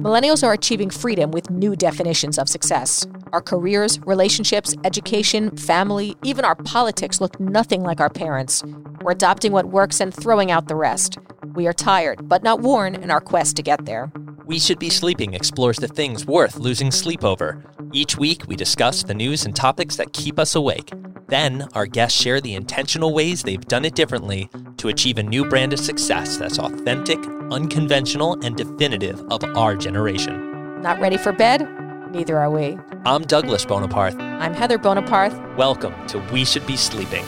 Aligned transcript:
Millennials 0.00 0.42
are 0.42 0.54
achieving 0.54 0.88
freedom 0.88 1.30
with 1.30 1.50
new 1.50 1.76
definitions 1.76 2.38
of 2.38 2.48
success. 2.48 3.06
Our 3.34 3.42
careers, 3.42 4.00
relationships, 4.06 4.74
education, 4.82 5.54
family, 5.58 6.16
even 6.24 6.42
our 6.42 6.54
politics 6.54 7.20
look 7.20 7.38
nothing 7.38 7.82
like 7.82 8.00
our 8.00 8.08
parents. 8.08 8.64
We're 9.02 9.12
adopting 9.12 9.52
what 9.52 9.66
works 9.66 10.00
and 10.00 10.14
throwing 10.14 10.50
out 10.50 10.68
the 10.68 10.74
rest. 10.74 11.18
We 11.54 11.66
are 11.66 11.74
tired, 11.74 12.26
but 12.26 12.42
not 12.42 12.60
worn 12.60 12.94
in 12.94 13.10
our 13.10 13.20
quest 13.20 13.56
to 13.56 13.62
get 13.62 13.84
there. 13.84 14.10
We 14.46 14.58
Should 14.58 14.78
Be 14.78 14.88
Sleeping 14.88 15.34
explores 15.34 15.76
the 15.76 15.86
things 15.86 16.24
worth 16.24 16.56
losing 16.56 16.90
sleep 16.90 17.22
over. 17.22 17.62
Each 17.92 18.16
week, 18.16 18.44
we 18.48 18.56
discuss 18.56 19.02
the 19.02 19.12
news 19.12 19.44
and 19.44 19.54
topics 19.54 19.96
that 19.96 20.14
keep 20.14 20.38
us 20.38 20.54
awake. 20.54 20.94
Then, 21.26 21.68
our 21.74 21.84
guests 21.84 22.18
share 22.18 22.40
the 22.40 22.54
intentional 22.54 23.12
ways 23.12 23.42
they've 23.42 23.68
done 23.68 23.84
it 23.84 23.94
differently 23.94 24.48
to 24.80 24.88
achieve 24.88 25.18
a 25.18 25.22
new 25.22 25.44
brand 25.44 25.74
of 25.74 25.78
success 25.78 26.38
that's 26.38 26.58
authentic, 26.58 27.18
unconventional, 27.50 28.38
and 28.42 28.56
definitive 28.56 29.22
of 29.30 29.44
our 29.54 29.76
generation. 29.76 30.80
Not 30.80 30.98
ready 30.98 31.18
for 31.18 31.32
bed? 31.32 31.68
Neither 32.12 32.38
are 32.38 32.50
we. 32.50 32.78
I'm 33.04 33.20
Douglas 33.20 33.66
Bonaparte. 33.66 34.14
I'm 34.18 34.54
Heather 34.54 34.78
Bonaparte. 34.78 35.34
Welcome 35.58 35.94
to 36.06 36.18
We 36.32 36.46
Should 36.46 36.66
Be 36.66 36.78
Sleeping. 36.78 37.26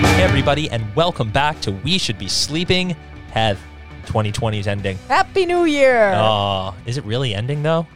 Hey, 0.00 0.22
everybody, 0.22 0.70
and 0.70 0.82
welcome 0.96 1.30
back 1.30 1.60
to 1.60 1.72
We 1.72 1.98
Should 1.98 2.18
Be 2.18 2.28
Sleeping. 2.28 2.96
Heath, 3.34 3.60
2020 4.06 4.60
is 4.60 4.66
ending. 4.66 4.96
Happy 5.08 5.44
New 5.44 5.66
Year! 5.66 6.14
Oh, 6.14 6.74
is 6.86 6.96
it 6.96 7.04
really 7.04 7.34
ending 7.34 7.62
though? 7.62 7.86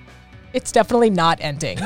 It's 0.52 0.72
definitely 0.72 1.10
not 1.10 1.38
ending. 1.40 1.78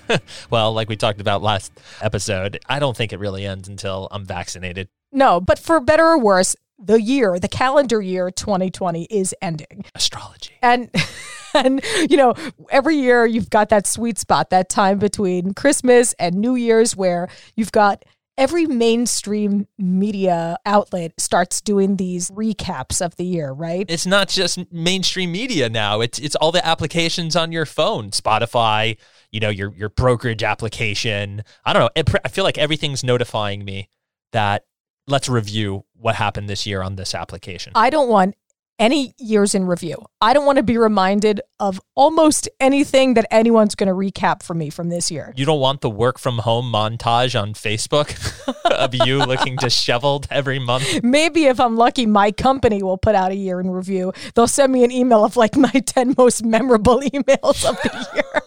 well, 0.50 0.72
like 0.72 0.88
we 0.88 0.96
talked 0.96 1.20
about 1.20 1.42
last 1.42 1.72
episode, 2.02 2.58
I 2.68 2.78
don't 2.78 2.96
think 2.96 3.12
it 3.12 3.18
really 3.18 3.46
ends 3.46 3.68
until 3.68 4.08
I'm 4.10 4.24
vaccinated. 4.24 4.88
no, 5.12 5.40
but 5.40 5.58
for 5.58 5.80
better 5.80 6.04
or 6.04 6.18
worse, 6.18 6.54
the 6.82 7.00
year, 7.00 7.38
the 7.38 7.48
calendar 7.48 8.00
year 8.00 8.30
2020 8.30 9.04
is 9.04 9.34
ending. 9.42 9.84
Astrology. 9.94 10.54
And 10.62 10.90
and 11.54 11.82
you 12.08 12.16
know, 12.16 12.34
every 12.70 12.96
year 12.96 13.26
you've 13.26 13.50
got 13.50 13.68
that 13.68 13.86
sweet 13.86 14.18
spot, 14.18 14.50
that 14.50 14.68
time 14.68 14.98
between 14.98 15.54
Christmas 15.54 16.14
and 16.14 16.36
New 16.36 16.54
Year's 16.54 16.96
where 16.96 17.28
you've 17.54 17.72
got 17.72 18.04
every 18.40 18.64
mainstream 18.64 19.68
media 19.78 20.56
outlet 20.64 21.12
starts 21.20 21.60
doing 21.60 21.96
these 21.96 22.30
recaps 22.30 23.04
of 23.04 23.14
the 23.16 23.24
year, 23.24 23.52
right? 23.52 23.84
It's 23.88 24.06
not 24.06 24.28
just 24.28 24.58
mainstream 24.72 25.30
media 25.30 25.68
now. 25.68 26.00
It's 26.00 26.18
it's 26.18 26.34
all 26.36 26.50
the 26.50 26.66
applications 26.66 27.36
on 27.36 27.52
your 27.52 27.66
phone, 27.66 28.10
Spotify, 28.10 28.96
you 29.30 29.38
know, 29.38 29.50
your 29.50 29.72
your 29.76 29.90
brokerage 29.90 30.42
application. 30.42 31.44
I 31.64 31.72
don't 31.74 31.82
know. 31.82 31.90
It, 31.94 32.10
I 32.24 32.28
feel 32.28 32.44
like 32.44 32.58
everything's 32.58 33.04
notifying 33.04 33.64
me 33.64 33.90
that 34.32 34.64
let's 35.06 35.28
review 35.28 35.84
what 35.94 36.14
happened 36.14 36.48
this 36.48 36.66
year 36.66 36.82
on 36.82 36.96
this 36.96 37.14
application. 37.14 37.72
I 37.74 37.90
don't 37.90 38.08
want 38.08 38.34
any 38.80 39.14
years 39.18 39.54
in 39.54 39.66
review. 39.66 39.96
I 40.22 40.32
don't 40.32 40.46
want 40.46 40.56
to 40.56 40.62
be 40.62 40.78
reminded 40.78 41.42
of 41.60 41.80
almost 41.94 42.48
anything 42.58 43.14
that 43.14 43.26
anyone's 43.30 43.74
going 43.74 43.88
to 43.88 43.94
recap 43.94 44.42
for 44.42 44.54
me 44.54 44.70
from 44.70 44.88
this 44.88 45.10
year. 45.10 45.34
You 45.36 45.44
don't 45.44 45.60
want 45.60 45.82
the 45.82 45.90
work 45.90 46.18
from 46.18 46.38
home 46.38 46.72
montage 46.72 47.40
on 47.40 47.52
Facebook 47.52 48.16
of 48.64 48.94
you 48.94 49.18
looking 49.18 49.56
disheveled 49.56 50.26
every 50.30 50.58
month. 50.58 51.02
Maybe 51.04 51.44
if 51.44 51.60
I'm 51.60 51.76
lucky, 51.76 52.06
my 52.06 52.32
company 52.32 52.82
will 52.82 52.96
put 52.96 53.14
out 53.14 53.30
a 53.30 53.36
year 53.36 53.60
in 53.60 53.70
review. 53.70 54.12
They'll 54.34 54.48
send 54.48 54.72
me 54.72 54.82
an 54.82 54.90
email 54.90 55.24
of 55.24 55.36
like 55.36 55.56
my 55.56 55.70
10 55.86 56.14
most 56.16 56.42
memorable 56.42 57.00
emails 57.00 57.68
of 57.68 57.76
the 57.82 58.06
year. 58.14 58.42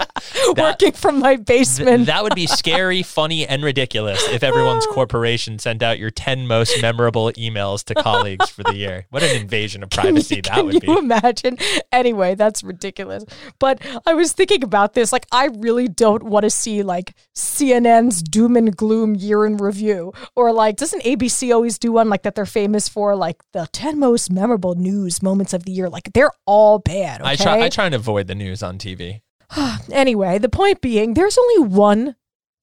Working 0.57 0.91
from 0.93 1.19
my 1.19 1.35
basement. 1.37 2.05
That 2.07 2.23
would 2.23 2.35
be 2.35 2.47
scary, 2.47 3.03
funny, 3.03 3.47
and 3.47 3.63
ridiculous 3.63 4.27
if 4.29 4.43
everyone's 4.43 4.85
corporation 4.91 5.59
sent 5.59 5.83
out 5.83 5.99
your 5.99 6.11
10 6.11 6.47
most 6.47 6.81
memorable 6.81 7.31
emails 7.33 7.83
to 7.85 7.95
colleagues 7.95 8.49
for 8.49 8.63
the 8.63 8.75
year. 8.75 9.05
What 9.09 9.23
an 9.23 9.35
invasion 9.35 9.83
of 9.83 9.89
privacy 9.91 10.41
that 10.41 10.53
Can 10.53 10.65
would 10.65 10.83
you 10.83 10.97
imagine? 10.97 11.57
Anyway, 11.91 12.35
that's 12.35 12.63
ridiculous. 12.63 13.23
But 13.59 13.81
I 14.05 14.13
was 14.13 14.33
thinking 14.33 14.63
about 14.63 14.93
this. 14.93 15.11
Like, 15.11 15.25
I 15.31 15.49
really 15.57 15.87
don't 15.87 16.23
want 16.23 16.43
to 16.43 16.49
see 16.49 16.83
like 16.83 17.13
CNN's 17.35 18.21
doom 18.21 18.55
and 18.55 18.75
gloom 18.75 19.15
year 19.15 19.45
in 19.45 19.57
review, 19.57 20.13
or 20.35 20.51
like, 20.51 20.77
doesn't 20.77 21.03
ABC 21.03 21.53
always 21.53 21.77
do 21.77 21.91
one 21.93 22.09
like 22.09 22.23
that? 22.23 22.35
They're 22.35 22.45
famous 22.45 22.87
for 22.87 23.15
like 23.15 23.37
the 23.53 23.67
ten 23.71 23.99
most 23.99 24.31
memorable 24.31 24.75
news 24.75 25.21
moments 25.21 25.53
of 25.53 25.65
the 25.65 25.71
year. 25.71 25.89
Like, 25.89 26.13
they're 26.13 26.31
all 26.45 26.79
bad. 26.79 27.21
Okay. 27.21 27.29
I 27.29 27.35
try 27.35 27.61
I 27.61 27.69
try 27.69 27.85
and 27.85 27.95
avoid 27.95 28.27
the 28.27 28.35
news 28.35 28.63
on 28.63 28.77
TV. 28.77 29.21
Anyway, 29.91 30.37
the 30.37 30.49
point 30.49 30.81
being, 30.81 31.13
there's 31.13 31.37
only 31.37 31.67
one 31.67 32.15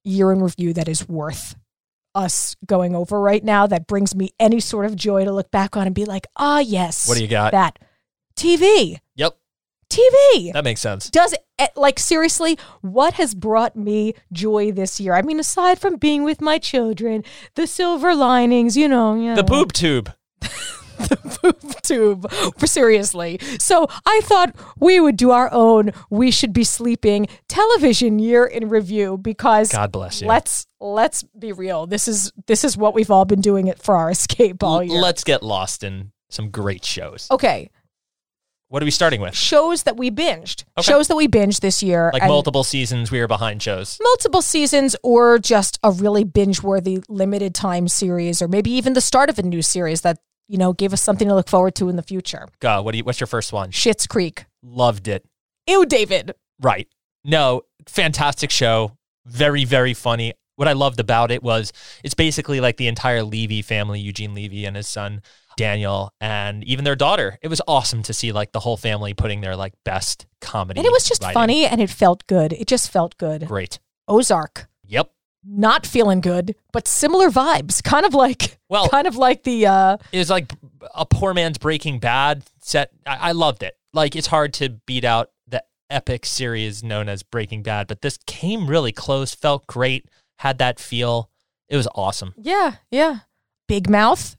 year 0.04 0.32
in 0.32 0.40
review 0.40 0.72
that 0.72 0.88
is 0.88 1.06
worth 1.08 1.54
us 2.14 2.56
going 2.66 2.94
over 2.94 3.20
right 3.20 3.44
now 3.44 3.66
that 3.66 3.86
brings 3.86 4.14
me 4.14 4.30
any 4.40 4.60
sort 4.60 4.86
of 4.86 4.96
joy 4.96 5.24
to 5.24 5.32
look 5.32 5.50
back 5.50 5.76
on 5.76 5.86
and 5.86 5.94
be 5.94 6.04
like, 6.04 6.26
ah, 6.36 6.58
yes. 6.60 7.06
What 7.06 7.16
do 7.18 7.22
you 7.22 7.28
got? 7.28 7.52
That 7.52 7.78
TV. 8.36 8.98
Yep, 9.16 9.36
TV. 9.90 10.52
that 10.52 10.64
makes 10.64 10.80
sense. 10.80 11.10
Does 11.10 11.34
it, 11.58 11.70
like 11.76 11.98
seriously, 11.98 12.58
what 12.80 13.14
has 13.14 13.34
brought 13.34 13.76
me 13.76 14.14
joy 14.32 14.72
this 14.72 14.98
year? 15.00 15.14
I 15.14 15.22
mean, 15.22 15.38
aside 15.38 15.78
from 15.78 15.96
being 15.96 16.24
with 16.24 16.40
my 16.40 16.58
children, 16.58 17.24
the 17.54 17.66
silver 17.66 18.14
linings, 18.14 18.76
you 18.76 18.88
know, 18.88 19.14
you 19.14 19.34
The 19.34 19.42
know, 19.42 19.48
boob 19.48 19.72
tube. 19.72 20.12
the 20.98 21.16
poop 21.40 21.82
tube. 21.82 22.32
Seriously. 22.66 23.38
So 23.58 23.86
I 24.06 24.20
thought 24.24 24.54
we 24.78 25.00
would 25.00 25.16
do 25.16 25.30
our 25.30 25.52
own 25.52 25.92
we 26.10 26.30
should 26.30 26.52
be 26.52 26.64
sleeping 26.64 27.28
television 27.48 28.18
year 28.18 28.44
in 28.44 28.68
review 28.68 29.18
because 29.18 29.72
God 29.72 29.92
bless 29.92 30.20
you. 30.20 30.28
let's 30.28 30.66
let's 30.80 31.22
be 31.22 31.52
real. 31.52 31.86
This 31.86 32.08
is 32.08 32.32
this 32.46 32.64
is 32.64 32.76
what 32.76 32.94
we've 32.94 33.10
all 33.10 33.24
been 33.24 33.40
doing 33.40 33.68
it 33.68 33.78
for 33.78 33.96
our 33.96 34.10
escape 34.18 34.62
all 34.62 34.82
year. 34.82 35.00
Let's 35.00 35.24
get 35.24 35.42
lost 35.42 35.82
in 35.82 36.12
some 36.30 36.50
great 36.50 36.84
shows. 36.84 37.26
okay. 37.30 37.70
What 38.70 38.82
are 38.82 38.84
we 38.84 38.90
starting 38.90 39.22
with? 39.22 39.34
Shows 39.34 39.84
that 39.84 39.96
we 39.96 40.10
binged. 40.10 40.64
Okay. 40.76 40.84
Shows 40.84 41.08
that 41.08 41.16
we 41.16 41.26
binged 41.26 41.60
this 41.60 41.82
year. 41.82 42.10
Like 42.12 42.24
multiple 42.24 42.62
seasons, 42.62 43.10
we 43.10 43.18
were 43.18 43.26
behind 43.26 43.62
shows. 43.62 43.96
multiple 44.02 44.42
seasons 44.42 44.94
or 45.02 45.38
just 45.38 45.78
a 45.82 45.90
really 45.90 46.22
binge 46.22 46.62
worthy 46.62 47.00
limited 47.08 47.54
time 47.54 47.88
series 47.88 48.42
or 48.42 48.48
maybe 48.48 48.70
even 48.72 48.92
the 48.92 49.00
start 49.00 49.30
of 49.30 49.38
a 49.38 49.42
new 49.42 49.62
series 49.62 50.02
that 50.02 50.18
you 50.48 50.58
know 50.58 50.72
gave 50.72 50.92
us 50.92 51.00
something 51.02 51.28
to 51.28 51.34
look 51.34 51.48
forward 51.48 51.74
to 51.76 51.88
in 51.88 51.96
the 51.96 52.02
future 52.02 52.48
God, 52.60 52.84
what 52.84 52.92
do 52.92 52.98
you, 52.98 53.04
what's 53.04 53.20
your 53.20 53.26
first 53.26 53.52
one? 53.52 53.70
Schitt's 53.70 54.06
creek 54.06 54.46
Loved 54.62 55.06
it. 55.08 55.24
ew 55.66 55.84
david 55.86 56.34
Right. 56.60 56.88
No, 57.24 57.62
fantastic 57.86 58.50
show. 58.50 58.96
Very, 59.26 59.64
very 59.64 59.94
funny. 59.94 60.34
What 60.56 60.66
I 60.68 60.72
loved 60.72 60.98
about 60.98 61.30
it 61.30 61.42
was 61.42 61.72
it's 62.02 62.14
basically 62.14 62.60
like 62.60 62.76
the 62.78 62.88
entire 62.88 63.22
Levy 63.22 63.62
family, 63.62 64.00
Eugene 64.00 64.34
Levy 64.34 64.64
and 64.64 64.74
his 64.76 64.88
son 64.88 65.22
Daniel, 65.56 66.12
and 66.20 66.64
even 66.64 66.84
their 66.84 66.96
daughter. 66.96 67.38
It 67.42 67.48
was 67.48 67.60
awesome 67.68 68.02
to 68.04 68.12
see 68.12 68.32
like 68.32 68.52
the 68.52 68.60
whole 68.60 68.76
family 68.76 69.14
putting 69.14 69.40
their 69.40 69.56
like 69.56 69.74
best 69.84 70.26
comedy. 70.40 70.80
and 70.80 70.86
it 70.86 70.92
was 70.92 71.04
just 71.04 71.22
writing. 71.22 71.34
funny 71.34 71.66
and 71.66 71.80
it 71.80 71.90
felt 71.90 72.26
good 72.26 72.52
it 72.52 72.66
just 72.66 72.90
felt 72.90 73.16
good 73.18 73.46
Great. 73.46 73.78
ozark. 74.08 74.67
Not 75.50 75.86
feeling 75.86 76.20
good 76.20 76.54
but 76.72 76.86
similar 76.86 77.30
vibes 77.30 77.82
kind 77.82 78.04
of 78.04 78.12
like 78.14 78.58
Well- 78.68 78.88
kind 78.88 79.06
of 79.06 79.16
like 79.16 79.44
the 79.44 79.66
uh 79.66 79.96
It 80.12 80.18
was 80.18 80.30
like 80.30 80.52
a 80.94 81.06
poor 81.06 81.32
man's 81.34 81.58
Breaking 81.58 81.98
Bad 81.98 82.42
set. 82.60 82.90
I, 83.06 83.28
I 83.28 83.32
loved 83.32 83.62
it. 83.62 83.76
Like 83.94 84.14
it's 84.14 84.26
hard 84.26 84.52
to 84.54 84.68
beat 84.68 85.04
out 85.04 85.30
the 85.46 85.64
epic 85.90 86.26
series 86.26 86.82
known 86.84 87.08
as 87.08 87.22
Breaking 87.22 87.62
Bad, 87.62 87.86
but 87.86 88.02
this 88.02 88.18
came 88.26 88.68
really 88.68 88.92
close. 88.92 89.34
Felt 89.34 89.66
great. 89.66 90.06
Had 90.38 90.58
that 90.58 90.78
feel. 90.78 91.30
It 91.68 91.76
was 91.76 91.88
awesome. 91.94 92.34
yeah 92.36 92.76
yeah 92.90 93.18
big 93.66 93.88
mouth 93.90 94.36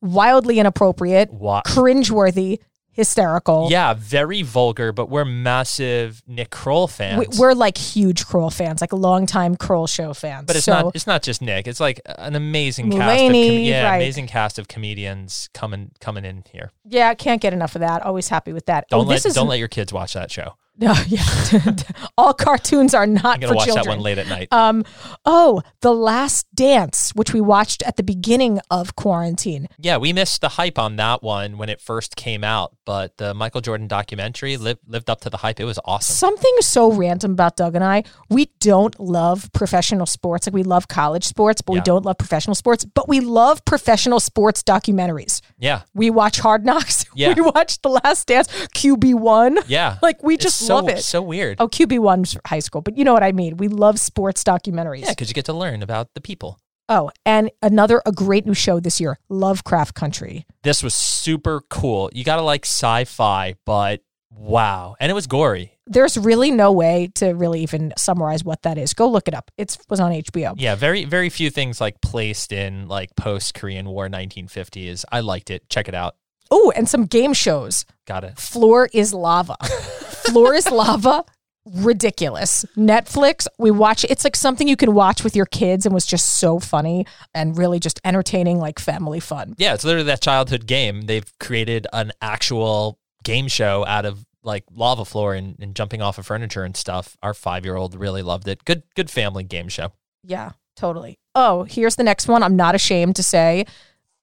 wildly 0.00 0.58
inappropriate 0.58 1.32
Wa- 1.32 1.62
cringeworthy 1.66 2.58
hysterical 2.92 3.68
Yeah, 3.70 3.94
very 3.94 4.42
vulgar, 4.42 4.92
but 4.92 5.08
we're 5.08 5.24
massive 5.24 6.22
Nick 6.26 6.50
Kroll 6.50 6.86
fans. 6.88 7.18
We- 7.18 7.38
We're 7.38 7.54
like 7.54 7.76
huge 7.76 8.26
Kroll 8.26 8.50
fans, 8.50 8.80
like 8.80 8.92
longtime 8.92 9.56
Kroll 9.56 9.86
show 9.86 10.12
fans. 10.14 10.46
but 10.46 10.56
it's 10.56 10.64
so, 10.64 10.72
not. 10.72 10.96
It's 10.96 11.06
not 11.06 11.22
just 11.22 11.42
Nick. 11.42 11.66
It's 11.66 11.80
like 11.80 12.00
an 12.04 12.34
amazing 12.36 12.90
cast. 12.90 13.20
Of 13.22 13.26
com- 13.32 13.34
yeah, 13.34 13.88
right. 13.90 13.96
amazing 13.96 14.26
cast 14.26 14.58
of 14.58 14.68
comedians 14.68 15.48
coming 15.54 15.90
coming 16.00 16.24
in 16.24 16.44
here. 16.52 16.70
yeah, 16.84 17.14
can't 17.14 17.40
get 17.40 17.52
enough 17.52 17.74
of 17.74 17.80
that. 17.80 18.02
Always 18.02 18.28
happy 18.28 18.52
with 18.52 18.66
that. 18.66 18.88
Don't 18.88 19.00
oh, 19.00 19.08
let 19.08 19.14
this 19.16 19.26
is 19.26 19.34
don't 19.34 19.48
let 19.48 19.58
your 19.58 19.68
kids 19.68 19.92
watch 19.92 20.14
that 20.14 20.30
show. 20.30 20.54
no, 20.78 20.94
yeah. 21.06 21.22
All 22.18 22.32
cartoons 22.32 22.94
are 22.94 23.06
not 23.06 23.24
I'm 23.34 23.40
gonna 23.40 23.54
watch 23.54 23.66
children. 23.66 23.84
that 23.84 23.90
one 23.90 24.00
late 24.00 24.18
at 24.18 24.26
night. 24.26 24.48
Um, 24.52 24.84
oh, 25.24 25.60
The 25.80 25.92
Last 25.92 26.46
Dance, 26.54 27.12
which 27.14 27.32
we 27.34 27.40
watched 27.40 27.82
at 27.82 27.96
the 27.96 28.02
beginning 28.02 28.58
of 28.70 28.96
quarantine. 28.96 29.68
Yeah, 29.78 29.98
we 29.98 30.12
missed 30.12 30.40
the 30.40 30.50
hype 30.50 30.78
on 30.78 30.96
that 30.96 31.22
one 31.22 31.58
when 31.58 31.68
it 31.68 31.80
first 31.80 32.16
came 32.16 32.42
out, 32.42 32.74
but 32.84 33.16
the 33.18 33.34
Michael 33.34 33.60
Jordan 33.60 33.88
documentary 33.88 34.56
lived 34.56 34.80
lived 34.86 35.08
up 35.10 35.20
to 35.22 35.30
the 35.30 35.36
hype. 35.38 35.60
It 35.60 35.64
was 35.64 35.78
awesome. 35.84 36.14
Something 36.14 36.54
so 36.60 36.92
random 36.92 37.32
about 37.32 37.56
Doug 37.56 37.74
and 37.74 37.84
I, 37.84 38.04
we 38.28 38.50
don't 38.60 38.98
love 38.98 39.50
professional 39.52 40.06
sports. 40.06 40.46
Like 40.46 40.54
we 40.54 40.62
love 40.62 40.88
college 40.88 41.24
sports, 41.24 41.62
but 41.62 41.72
we 41.74 41.80
don't 41.80 42.04
love 42.04 42.18
professional 42.18 42.54
sports. 42.54 42.84
But 42.84 43.08
we 43.08 43.20
love 43.20 43.64
professional 43.64 44.20
sports 44.20 44.62
documentaries. 44.62 45.40
Yeah, 45.58 45.82
We 45.94 46.10
watch 46.10 46.38
Hard 46.40 46.64
Knocks. 46.64 47.04
Yeah. 47.14 47.34
We 47.34 47.42
watch 47.42 47.80
The 47.82 47.90
Last 47.90 48.26
Dance, 48.26 48.48
QB 48.74 49.14
One. 49.16 49.58
yeah. 49.66 49.98
Like 50.02 50.22
we 50.22 50.36
just 50.36 50.56
so, 50.58 50.76
love 50.76 50.88
it. 50.88 51.02
So 51.02 51.20
weird. 51.22 51.58
Oh, 51.60 51.68
QB 51.68 51.98
one's 52.00 52.36
high 52.46 52.58
school, 52.58 52.80
but 52.80 52.96
you 52.96 53.04
know 53.04 53.12
what 53.12 53.22
I 53.22 53.32
mean. 53.32 53.56
We 53.58 53.68
love 53.68 54.00
sports 54.00 54.42
documentaries. 54.42 55.02
Yeah, 55.02 55.10
because 55.10 55.28
you 55.28 55.34
get 55.34 55.44
to 55.46 55.52
learn 55.52 55.82
about 55.82 56.14
the 56.14 56.20
people. 56.20 56.58
Oh, 56.88 57.10
and 57.24 57.50
another 57.62 58.02
a 58.04 58.12
great 58.12 58.46
new 58.46 58.54
show 58.54 58.80
this 58.80 59.00
year, 59.00 59.18
Lovecraft 59.28 59.94
Country. 59.94 60.46
This 60.62 60.82
was 60.82 60.94
super 60.94 61.62
cool. 61.70 62.10
You 62.12 62.24
got 62.24 62.36
to 62.36 62.42
like 62.42 62.64
sci-fi, 62.64 63.54
but 63.64 64.00
wow. 64.30 64.96
And 65.00 65.10
it 65.10 65.14
was 65.14 65.26
gory. 65.26 65.78
There's 65.86 66.16
really 66.16 66.50
no 66.50 66.72
way 66.72 67.10
to 67.16 67.30
really 67.32 67.60
even 67.62 67.92
summarize 67.96 68.44
what 68.44 68.62
that 68.62 68.78
is. 68.78 68.94
Go 68.94 69.08
look 69.08 69.28
it 69.28 69.34
up. 69.34 69.50
It 69.56 69.76
was 69.88 70.00
on 70.00 70.12
HBO. 70.12 70.54
Yeah, 70.56 70.74
very 70.74 71.04
very 71.04 71.28
few 71.28 71.50
things 71.50 71.80
like 71.80 72.00
placed 72.00 72.52
in 72.52 72.88
like 72.88 73.14
post 73.16 73.54
Korean 73.54 73.88
War 73.88 74.08
1950s. 74.08 75.04
I 75.10 75.20
liked 75.20 75.50
it. 75.50 75.68
Check 75.68 75.88
it 75.88 75.94
out. 75.94 76.16
Oh, 76.50 76.72
and 76.76 76.88
some 76.88 77.06
game 77.06 77.32
shows. 77.32 77.84
Got 78.06 78.24
it. 78.24 78.38
Floor 78.38 78.88
is 78.92 79.14
lava. 79.14 79.56
Floor 79.62 80.54
is 80.54 80.70
lava. 80.70 81.24
Ridiculous. 81.64 82.64
Netflix, 82.76 83.46
we 83.58 83.70
watch 83.70 84.04
it's 84.04 84.24
like 84.24 84.34
something 84.34 84.66
you 84.66 84.76
can 84.76 84.94
watch 84.94 85.22
with 85.22 85.36
your 85.36 85.46
kids 85.46 85.86
and 85.86 85.94
was 85.94 86.06
just 86.06 86.38
so 86.38 86.58
funny 86.58 87.06
and 87.34 87.56
really 87.56 87.78
just 87.78 88.00
entertaining, 88.04 88.58
like 88.58 88.78
family 88.78 89.20
fun. 89.20 89.54
Yeah, 89.58 89.74
it's 89.74 89.84
literally 89.84 90.06
that 90.06 90.20
childhood 90.20 90.66
game. 90.66 91.02
They've 91.02 91.30
created 91.38 91.86
an 91.92 92.12
actual 92.20 92.98
game 93.22 93.46
show 93.48 93.86
out 93.86 94.04
of 94.04 94.26
like 94.42 94.64
lava 94.74 95.04
floor 95.04 95.34
and, 95.34 95.56
and 95.60 95.74
jumping 95.74 96.02
off 96.02 96.18
of 96.18 96.26
furniture 96.26 96.64
and 96.64 96.76
stuff. 96.76 97.16
Our 97.22 97.34
five 97.34 97.64
year 97.64 97.76
old 97.76 97.94
really 97.94 98.22
loved 98.22 98.48
it. 98.48 98.64
Good 98.64 98.82
good 98.94 99.10
family 99.10 99.44
game 99.44 99.68
show. 99.68 99.92
Yeah, 100.24 100.52
totally. 100.76 101.18
Oh, 101.34 101.64
here's 101.64 101.96
the 101.96 102.02
next 102.02 102.28
one. 102.28 102.42
I'm 102.42 102.56
not 102.56 102.74
ashamed 102.74 103.16
to 103.16 103.22
say 103.22 103.66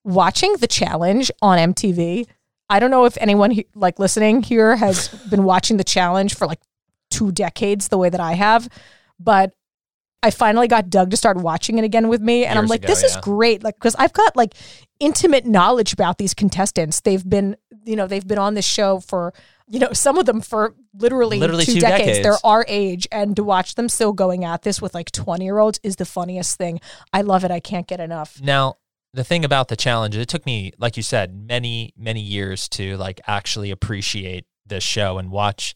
watching 0.04 0.54
the 0.58 0.68
challenge 0.68 1.32
on 1.42 1.74
MTV. 1.74 2.28
I 2.70 2.80
don't 2.80 2.92
know 2.92 3.06
if 3.06 3.18
anyone 3.20 3.52
he, 3.52 3.66
like 3.76 3.98
listening 3.98 4.44
here 4.44 4.76
has 4.76 5.08
been 5.30 5.44
watching 5.44 5.78
the 5.78 5.84
challenge 5.84 6.36
for 6.36 6.48
like 6.48 6.60
two 7.10 7.32
decades 7.32 7.88
the 7.88 7.98
way 7.98 8.10
that 8.10 8.20
I 8.20 8.34
have, 8.34 8.70
but 9.20 9.54
I 10.22 10.32
finally 10.32 10.68
got 10.68 10.90
Doug 10.90 11.12
to 11.12 11.18
start 11.18 11.38
watching 11.38 11.78
it 11.78 11.86
again 11.86 12.10
with 12.10 12.22
me, 12.22 12.46
and 12.46 12.60
I'm 12.60 12.68
like, 12.68 12.84
ago, 12.84 12.88
this 12.94 13.04
is 13.04 13.16
great, 13.18 13.64
like 13.64 13.76
because 13.76 13.96
I've 13.98 14.12
got 14.12 14.36
like 14.36 14.54
intimate 15.00 15.46
knowledge 15.46 15.94
about 15.94 16.18
these 16.18 16.34
contestants. 16.34 17.00
They've 17.02 17.28
been, 17.28 17.56
you 17.86 17.96
know, 17.96 18.06
they've 18.06 18.28
been 18.28 18.38
on 18.38 18.54
this 18.54 18.66
show 18.66 19.00
for, 19.00 19.34
you 19.70 19.80
know, 19.80 19.94
some 19.94 20.18
of 20.18 20.26
them 20.26 20.42
for 20.42 20.76
literally, 20.94 21.40
Literally 21.40 21.64
two, 21.64 21.76
two 21.76 21.80
decades. 21.80 22.06
decades. 22.06 22.24
They're 22.24 22.38
our 22.44 22.66
age, 22.68 23.08
and 23.14 23.34
to 23.38 23.44
watch 23.46 23.76
them 23.76 23.88
still 23.88 24.12
going 24.12 24.44
at 24.44 24.64
this 24.64 24.82
with 24.82 24.94
like 24.94 25.10
20 25.12 25.46
year 25.46 25.58
olds 25.58 25.80
is 25.84 25.96
the 25.96 26.06
funniest 26.06 26.58
thing. 26.58 26.82
I 27.14 27.22
love 27.22 27.46
it. 27.46 27.52
I 27.52 27.62
can't 27.62 27.88
get 27.88 28.02
enough. 28.02 28.42
Now, 28.42 28.76
the 29.14 29.24
thing 29.24 29.46
about 29.46 29.70
the 29.70 29.78
challenge, 29.78 30.18
it 30.18 30.28
took 30.28 30.46
me, 30.46 30.74
like 30.78 30.98
you 30.98 31.04
said, 31.04 31.34
many, 31.34 31.94
many 31.98 32.22
years 32.22 32.68
to 32.70 32.98
like 32.98 33.22
actually 33.26 33.72
appreciate 33.72 34.46
this 34.66 34.84
show 34.84 35.18
and 35.18 35.32
watch 35.32 35.74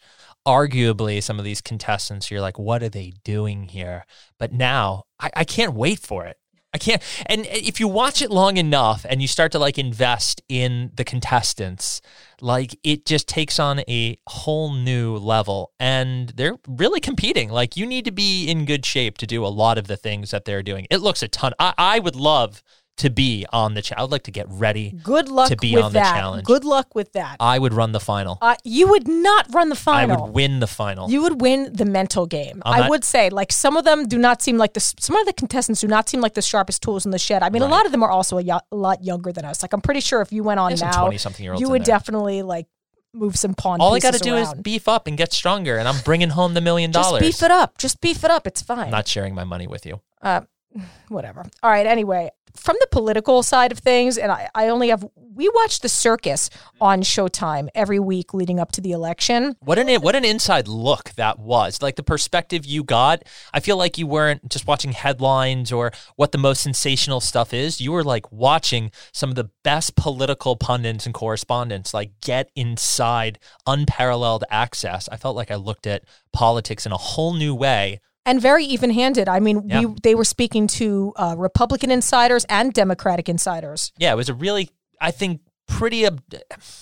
arguably 0.47 1.21
some 1.21 1.39
of 1.39 1.45
these 1.45 1.61
contestants. 1.61 2.29
You're 2.29 2.41
like, 2.41 2.59
what 2.59 2.83
are 2.83 2.89
they 2.89 3.13
doing 3.23 3.63
here? 3.63 4.05
But 4.37 4.53
now 4.53 5.05
I, 5.19 5.31
I 5.37 5.43
can't 5.43 5.73
wait 5.73 5.99
for 5.99 6.25
it. 6.25 6.37
I 6.73 6.79
can't. 6.79 7.03
And 7.27 7.45
if 7.45 7.79
you 7.79 7.87
watch 7.87 8.23
it 8.23 8.31
long 8.31 8.57
enough 8.57 9.05
and 9.07 9.21
you 9.21 9.27
start 9.27 9.51
to 9.51 9.59
like 9.59 9.77
invest 9.77 10.41
in 10.49 10.91
the 10.95 11.03
contestants, 11.03 12.01
like 12.41 12.77
it 12.83 13.05
just 13.05 13.27
takes 13.27 13.59
on 13.59 13.81
a 13.81 14.17
whole 14.25 14.73
new 14.73 15.15
level. 15.17 15.71
And 15.79 16.29
they're 16.29 16.57
really 16.67 16.99
competing. 16.99 17.49
Like 17.49 17.77
you 17.77 17.85
need 17.85 18.05
to 18.05 18.11
be 18.11 18.49
in 18.49 18.65
good 18.65 18.87
shape 18.87 19.19
to 19.19 19.27
do 19.27 19.45
a 19.45 19.47
lot 19.47 19.77
of 19.77 19.85
the 19.85 19.97
things 19.97 20.31
that 20.31 20.45
they're 20.45 20.63
doing. 20.63 20.87
It 20.89 20.97
looks 20.97 21.21
a 21.21 21.27
ton. 21.27 21.53
I, 21.59 21.73
I 21.77 21.99
would 21.99 22.15
love 22.15 22.63
to 22.97 23.09
be 23.09 23.45
on 23.51 23.73
the 23.73 23.81
challenge. 23.81 23.99
I 23.99 24.03
would 24.03 24.11
like 24.11 24.23
to 24.23 24.31
get 24.31 24.45
ready. 24.49 24.91
Good 25.03 25.27
luck 25.27 25.49
To 25.49 25.55
be 25.55 25.73
with 25.75 25.83
on 25.85 25.93
the 25.93 25.99
challenge. 25.99 26.43
Good 26.45 26.63
luck 26.63 26.93
with 26.93 27.11
that. 27.13 27.37
I 27.39 27.57
would 27.57 27.73
run 27.73 27.91
the 27.91 27.99
final. 27.99 28.37
Uh, 28.41 28.55
you 28.63 28.87
would 28.87 29.07
not 29.07 29.47
run 29.51 29.69
the 29.69 29.75
final. 29.75 30.15
I 30.17 30.21
would 30.21 30.33
win 30.33 30.59
the 30.59 30.67
final. 30.67 31.09
You 31.09 31.23
would 31.23 31.41
win 31.41 31.73
the 31.73 31.85
mental 31.85 32.27
game. 32.27 32.61
I'm 32.65 32.73
I 32.73 32.79
not- 32.81 32.89
would 32.91 33.03
say, 33.03 33.29
like 33.31 33.51
some 33.51 33.77
of 33.77 33.83
them 33.83 34.07
do 34.07 34.17
not 34.19 34.41
seem 34.43 34.57
like 34.57 34.73
the 34.73 34.79
some 34.79 35.15
of 35.15 35.25
the 35.25 35.33
contestants 35.33 35.81
do 35.81 35.87
not 35.87 36.07
seem 36.07 36.21
like 36.21 36.35
the 36.35 36.41
sharpest 36.43 36.83
tools 36.83 37.03
in 37.05 37.11
the 37.11 37.17
shed. 37.19 37.41
I 37.41 37.49
mean, 37.49 37.63
a 37.63 37.67
lot 37.67 37.85
of 37.87 37.91
them 37.91 38.03
are 38.03 38.11
also 38.11 38.37
a, 38.37 38.61
lot 38.71 39.03
younger 39.03 39.31
than 39.31 39.43
us. 39.43 39.63
Like 39.63 39.73
I'm 39.73 39.81
pretty 39.81 39.99
sure 40.01 40.21
if 40.21 40.31
you 40.31 40.43
went 40.43 40.59
on 40.59 40.69
There's 40.69 40.81
now, 40.81 41.07
20-something-year-olds 41.09 41.61
you 41.61 41.69
would 41.69 41.81
there. 41.81 41.97
definitely 41.97 42.43
like 42.43 42.67
move 43.15 43.35
some 43.35 43.53
pawn. 43.55 43.79
All 43.81 43.93
I 43.95 43.99
got 43.99 44.13
to 44.13 44.19
do 44.19 44.35
is 44.35 44.53
beef 44.55 44.87
up 44.87 45.07
and 45.07 45.17
get 45.17 45.33
stronger, 45.33 45.77
and 45.77 45.87
I'm 45.87 45.99
bringing 46.03 46.29
home 46.29 46.53
the 46.53 46.61
million 46.61 46.91
dollars. 46.91 47.21
just 47.21 47.39
beef 47.41 47.45
it 47.45 47.51
up. 47.51 47.77
Just 47.79 48.01
beef 48.01 48.23
it 48.23 48.29
up. 48.31 48.45
It's 48.47 48.61
fine. 48.61 48.85
I'm 48.85 48.91
not 48.91 49.07
sharing 49.07 49.33
my 49.35 49.43
money 49.43 49.65
with 49.67 49.85
you. 49.85 49.99
uh, 50.21 50.41
whatever. 51.09 51.45
All 51.61 51.69
right. 51.69 51.85
Anyway, 51.85 52.29
from 52.55 52.75
the 52.79 52.87
political 52.91 53.41
side 53.43 53.71
of 53.71 53.79
things, 53.79 54.17
and 54.17 54.31
I, 54.31 54.49
I 54.53 54.69
only 54.69 54.89
have 54.89 55.05
we 55.35 55.49
watch 55.49 55.79
the 55.79 55.89
circus 55.89 56.49
on 56.79 57.01
Showtime 57.01 57.67
every 57.73 57.99
week 57.99 58.33
leading 58.33 58.59
up 58.59 58.71
to 58.73 58.81
the 58.81 58.91
election. 58.91 59.55
What 59.61 59.79
an 59.79 59.89
what 60.01 60.15
an 60.15 60.25
inside 60.25 60.67
look 60.67 61.11
that 61.15 61.39
was. 61.39 61.81
Like 61.81 61.95
the 61.95 62.03
perspective 62.03 62.65
you 62.65 62.83
got. 62.83 63.23
I 63.53 63.59
feel 63.59 63.77
like 63.77 63.97
you 63.97 64.05
weren't 64.05 64.47
just 64.49 64.67
watching 64.67 64.91
headlines 64.91 65.71
or 65.71 65.91
what 66.15 66.31
the 66.31 66.37
most 66.37 66.61
sensational 66.61 67.19
stuff 67.19 67.53
is. 67.53 67.81
You 67.81 67.91
were 67.91 68.03
like 68.03 68.31
watching 68.31 68.91
some 69.11 69.29
of 69.29 69.35
the 69.35 69.49
best 69.63 69.95
political 69.95 70.55
pundits 70.55 71.05
and 71.05 71.13
correspondents 71.13 71.93
like 71.93 72.11
get 72.21 72.51
inside 72.55 73.39
unparalleled 73.65 74.43
access. 74.51 75.09
I 75.09 75.17
felt 75.17 75.35
like 75.35 75.49
I 75.49 75.55
looked 75.55 75.87
at 75.87 76.03
politics 76.31 76.85
in 76.85 76.91
a 76.91 76.97
whole 76.97 77.33
new 77.33 77.55
way. 77.55 77.99
And 78.25 78.41
very 78.41 78.65
even-handed. 78.65 79.27
I 79.29 79.39
mean, 79.39 79.63
Yeah. 79.67 79.81
we 79.81 79.95
they 80.01 80.15
were 80.15 80.25
speaking 80.25 80.67
to 80.67 81.13
uh, 81.15 81.35
Republican 81.37 81.91
insiders 81.91 82.45
and 82.49 82.73
Democratic 82.73 83.27
insiders. 83.29 83.91
Yeah, 83.97 84.13
it 84.13 84.15
was 84.17 84.29
a 84.29 84.33
really 84.33 84.69
I 85.01 85.11
think 85.11 85.41
pretty 85.67 86.05
ob- 86.05 86.21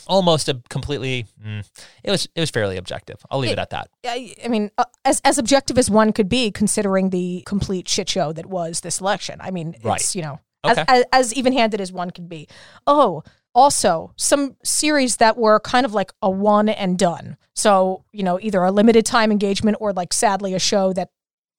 almost 0.08 0.50
a 0.50 0.60
completely 0.70 1.26
mm, 1.46 1.64
it 2.04 2.12
was 2.12 2.28
it 2.36 2.40
was 2.40 2.50
fairly 2.50 2.78
objective. 2.78 3.18
I'll 3.30 3.40
leave 3.40 3.52
it, 3.52 3.60
at 3.60 3.70
that. 3.72 3.90
I, 4.06 4.34
I 4.44 4.48
mean, 4.48 4.72
uh, 4.78 4.86
as 5.06 5.22
as 5.24 5.38
objective 5.38 5.78
as 5.78 5.90
one 5.90 6.12
could 6.14 6.30
be, 6.30 6.52
considering 6.52 7.10
the 7.10 7.44
complete 7.46 7.88
shit 7.88 8.10
show 8.10 8.34
that 8.34 8.46
was 8.48 8.82
this 8.82 9.00
election. 9.00 9.40
I 9.42 9.52
mean, 9.52 9.76
Right. 9.84 10.00
it's 10.02 10.16
you 10.16 10.22
know 10.24 10.40
Okay. 10.66 10.82
as, 10.88 11.02
as 11.02 11.06
as 11.12 11.34
even-handed 11.34 11.82
as 11.82 11.92
one 11.92 12.12
could 12.12 12.30
be. 12.30 12.48
Oh, 12.86 13.24
also 13.54 14.14
some 14.18 14.56
series 14.64 15.18
that 15.18 15.38
were 15.38 15.60
kind 15.60 15.86
of 15.86 15.94
like 15.94 16.12
a 16.22 16.30
one 16.30 16.70
and 16.70 16.98
done. 17.00 17.38
So 17.56 18.06
you 18.12 18.24
know, 18.24 18.40
either 18.42 18.64
a 18.64 18.72
limited 18.72 19.06
time 19.06 19.32
engagement 19.32 19.78
or 19.80 19.92
like 19.94 20.14
sadly 20.14 20.54
a 20.54 20.60
show 20.60 20.94
that 20.94 21.10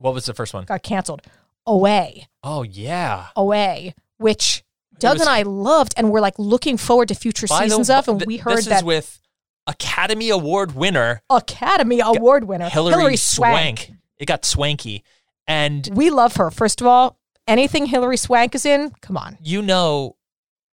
What 0.02 0.14
was 0.14 0.26
the 0.26 0.34
first 0.34 0.52
one? 0.54 0.64
got 0.64 0.82
canceled. 0.82 1.22
Away, 1.66 2.28
Oh 2.43 2.62
yeah. 2.64 3.28
away, 3.37 3.94
which 4.19 4.64
Doug 4.99 5.14
was- 5.14 5.20
and 5.22 5.31
I 5.31 5.43
loved, 5.43 5.94
and 5.96 6.10
we're 6.10 6.20
like 6.20 6.38
looking 6.38 6.76
forward 6.76 7.08
to 7.08 7.14
future 7.14 7.46
By 7.46 7.60
the- 7.64 7.70
seasons 7.70 7.88
of. 7.90 8.08
And 8.08 8.19
th- 8.20 8.26
we 8.26 8.37
heard 8.38 8.58
this 8.58 8.66
that 8.66 8.78
is 8.78 8.84
with 8.84 9.20
Academy 9.66 10.28
Award 10.31 10.75
winner 10.75 11.22
Academy 11.31 12.00
Award 12.00 12.44
winner 12.44 12.69
Hilary, 12.69 13.16
Swank. 13.16 13.78
Swank. 13.78 13.93
It 14.19 14.26
got 14.26 14.44
swanky. 14.44 15.04
And 15.46 15.88
We 15.93 16.10
love 16.10 16.37
her. 16.37 16.50
First 16.50 16.81
of 16.81 16.87
all, 16.88 17.19
anything 17.46 17.87
Hilary 17.87 18.16
Swank 18.16 18.55
is 18.56 18.66
in, 18.66 18.90
come 19.00 19.16
on. 19.16 19.38
you 19.40 19.62
know 19.62 20.16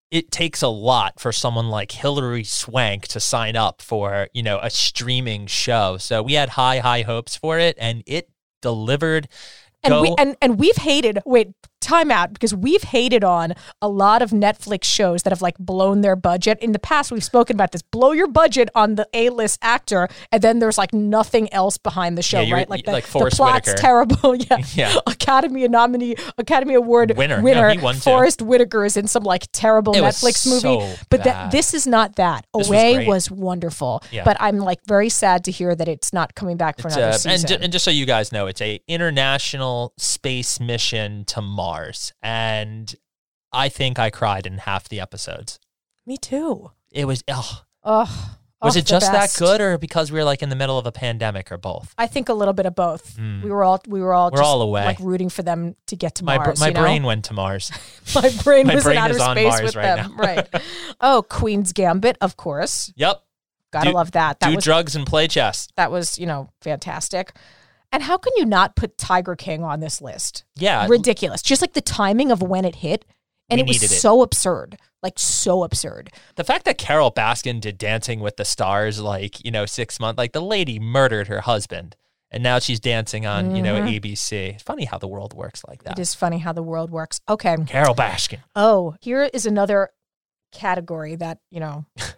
it 0.09 0.31
takes 0.31 0.62
a 0.62 0.68
lot 0.69 1.19
for 1.19 1.33
someone 1.33 1.69
like 1.69 1.91
Hilary 1.91 2.45
Swank 2.45 3.09
to 3.09 3.19
sign 3.19 3.57
up 3.57 3.81
for, 3.81 4.30
you 4.33 4.42
know, 4.42 4.57
a 4.61 4.69
streaming 4.69 5.47
show. 5.47 5.97
So 5.97 6.23
we 6.23 6.33
had 6.33 6.47
high, 6.49 6.80
high 6.80 7.02
hopes 7.02 7.35
for 7.35 7.59
it 7.59 7.75
and 7.78 8.04
it 8.06 8.30
delivered. 8.61 9.28
And 9.83 9.92
Go 9.92 10.02
we 10.02 10.16
and, 10.18 10.35
and 10.42 10.59
we've 10.59 10.78
hated 10.78 11.19
wait, 11.26 11.49
time 11.81 12.12
out 12.12 12.34
because 12.34 12.54
we've 12.54 12.84
hated 12.84 13.24
on 13.24 13.54
a 13.81 13.88
lot 13.88 14.22
of 14.22 14.31
Netflix 14.31 14.86
shows 14.86 15.24
that 15.24 15.31
have 15.31 15.42
like 15.42 15.57
blown 15.57 16.02
their 16.02 16.16
budget. 16.16 16.57
In 16.62 16.72
the 16.72 16.80
past, 16.80 17.12
we've 17.12 17.24
spoken 17.24 17.56
about 17.56 17.72
this. 17.72 17.81
Blow 17.81 18.12
your 18.12 18.28
budget 18.28 18.69
on 18.76 18.96
the 18.96 19.07
A 19.14 19.30
list 19.30 19.60
actor, 19.62 20.07
and 20.31 20.42
then 20.42 20.60
there's 20.60 20.78
like 20.78 20.94
nothing 20.94 21.52
else 21.54 21.78
behind 21.78 22.18
the 22.18 22.22
show, 22.22 22.42
Yeah, 22.42 22.56
right? 22.56 22.69
Like 22.69 22.86
the, 22.86 22.92
like 22.92 23.06
the 23.06 23.12
plot's 23.30 23.40
Whitaker. 23.40 23.74
terrible. 23.76 24.36
Yeah. 24.50 24.57
Yeah. 24.76 24.94
Academy 25.07 25.68
nominee 25.68 26.16
Academy 26.38 26.74
Award 26.74 27.16
Winner. 27.18 27.38
No, 27.38 27.44
winner 27.44 27.74
too. 27.76 28.00
Forest 28.00 28.42
Whitaker 28.42 28.86
is 28.86 28.98
in 28.98 29.07
some 29.07 29.24
like 29.24 29.48
terrible 29.52 29.96
It 29.96 30.02
was 30.02 30.16
Netflix 30.22 30.46
movie. 30.48 30.60
so 30.62 30.96
but 31.10 31.24
that 31.24 31.52
this 31.52 31.74
is 31.74 31.88
not 31.88 32.16
that. 32.18 32.46
This 32.56 32.68
Away 32.68 32.96
great. 32.96 33.07
was, 33.07 33.31
wonderful. 33.31 34.04
Yeah. 34.12 34.24
But 34.24 34.38
I'm 34.40 34.57
like 34.57 34.80
very 34.86 35.10
sad 35.10 35.44
to 35.46 35.52
hear 35.52 35.74
that 35.76 35.88
it's 35.88 36.12
not 36.14 36.36
coming 36.36 36.57
back 36.57 36.80
for 36.80 36.88
It's, 36.90 36.98
another 36.98 37.12
uh, 37.14 37.18
season. 37.18 37.31
and, 37.31 37.48
ju- 37.48 37.57
and 37.64 37.72
just 37.74 37.86
so 37.86 37.92
you 37.92 38.06
guys 38.06 38.31
know, 38.31 38.48
it's 38.48 38.62
a 38.62 38.80
international 38.88 39.94
space 39.98 40.60
mission 40.60 41.24
to 41.26 41.42
Mars, 41.42 41.67
and 42.21 42.94
I 43.52 43.69
think 43.69 44.00
I 44.00 44.09
cried 44.09 44.45
in 44.45 44.59
half 44.59 44.88
the 44.90 45.00
episodes. 45.00 45.59
Me 46.06 46.18
too. 46.18 46.71
It 46.92 47.06
was, 47.06 47.24
ugh. 47.28 47.64
Ugh. 47.83 48.09
was 48.62 48.76
it 48.76 48.86
just 48.86 49.12
that 49.12 49.33
good, 49.38 49.62
or 49.62 49.78
because 49.78 50.12
we 50.12 50.18
were 50.19 50.26
like 50.26 50.42
in 50.42 50.50
the 50.50 50.56
middle 50.56 50.78
of 50.78 50.86
a 50.86 50.92
pandemic, 50.92 51.52
or 51.52 51.57
both? 51.57 51.94
I 51.97 52.07
think 52.07 52.28
a 52.30 52.33
little 52.33 52.54
bit 52.54 52.66
of 52.66 52.76
both. 52.76 53.16
Hmm. 53.18 53.42
We 53.44 53.52
were 53.52 53.64
all 53.64 53.81
we 53.88 54.02
were 54.02 54.14
all. 54.14 54.31
We're 54.31 54.38
just 54.38 54.44
all 54.47 54.62
away. 54.62 54.86
like 54.86 55.00
rooting 55.00 55.30
for 55.30 55.44
them 55.44 55.76
to 55.88 55.95
get 55.95 56.16
to 56.16 56.24
My 56.26 56.38
br- 56.38 56.45
Mars. 56.45 56.59
my 56.59 56.68
you 56.69 56.74
know? 56.74 56.81
brain 56.81 57.04
went 57.04 57.26
to 57.26 57.33
Mars. 57.33 57.71
my 58.16 58.30
brain 58.44 58.68
my 58.68 58.76
was 58.76 58.83
brain 58.83 58.97
in 58.97 59.04
outer 59.04 59.14
space 59.19 59.50
Mars 59.50 59.62
with 59.62 59.76
right 59.76 59.95
them. 59.97 60.16
now. 60.18 60.24
right. 60.24 60.47
Oh, 61.02 61.24
Queen's 61.30 61.74
Gambit, 61.74 62.18
of 62.21 62.38
course. 62.38 62.92
yep. 62.95 63.21
Gotta 63.71 63.90
Do- 63.90 63.95
love 63.95 64.12
that. 64.12 64.40
That 64.40 64.50
Do 64.50 64.56
was 64.56 64.64
drugs 64.64 64.95
and 64.95 65.06
play 65.06 65.28
chess. 65.28 65.68
that 65.76 65.92
was 65.92 66.18
you 66.18 66.26
know 66.26 66.50
fantastic. 66.62 67.33
And 67.91 68.03
how 68.03 68.17
can 68.17 68.33
you 68.35 68.45
not 68.45 68.75
put 68.75 68.97
Tiger 68.97 69.35
King 69.35 69.63
on 69.63 69.79
this 69.79 70.01
list? 70.01 70.44
Yeah. 70.56 70.85
Ridiculous. 70.89 71.41
Just 71.41 71.61
like 71.61 71.73
the 71.73 71.81
timing 71.81 72.31
of 72.31 72.41
when 72.41 72.65
it 72.65 72.75
hit, 72.75 73.06
and 73.49 73.59
We 73.59 73.63
it 73.63 73.67
was 73.67 73.83
it. 73.83 73.89
so 73.95 74.21
absurd, 74.21 74.77
like 75.01 75.17
so 75.17 75.63
absurd. 75.63 76.11
The 76.35 76.44
fact 76.44 76.65
that 76.65 76.77
Carole 76.77 77.11
Baskin 77.13 77.61
did 77.61 77.77
Dancing 77.77 78.19
with 78.19 78.35
the 78.35 78.44
Stars, 78.45 78.99
like, 78.99 79.44
you 79.45 79.51
know, 79.51 79.65
six 79.65 79.99
months, 80.01 80.17
like 80.17 80.33
the 80.33 80.41
lady 80.41 80.79
murdered 80.79 81.27
her 81.27 81.41
husband. 81.41 81.95
and 82.29 82.44
now 82.44 82.59
she's 82.59 82.81
dancing 82.81 83.25
on 83.25 83.56
you 83.56 83.61
know 83.63 83.75
Mhm. 83.79 83.87
ABC. 84.01 84.49
It's 84.56 84.61
funny 84.63 84.83
how 84.83 84.97
the 84.97 85.07
world 85.07 85.33
works 85.33 85.61
like 85.65 85.83
that. 85.83 85.94
It 85.97 86.01
is 86.01 86.13
funny 86.13 86.39
how 86.39 86.51
the 86.51 86.61
world 86.61 86.91
works. 86.91 87.21
Okay. 87.29 87.56
Carole 87.67 87.95
Baskin. 87.95 88.39
Oh, 88.53 88.95
here 88.99 89.23
is 89.33 89.45
another 89.45 89.91
category 90.51 91.15
that, 91.15 91.39
you 91.51 91.61
know, 91.61 91.85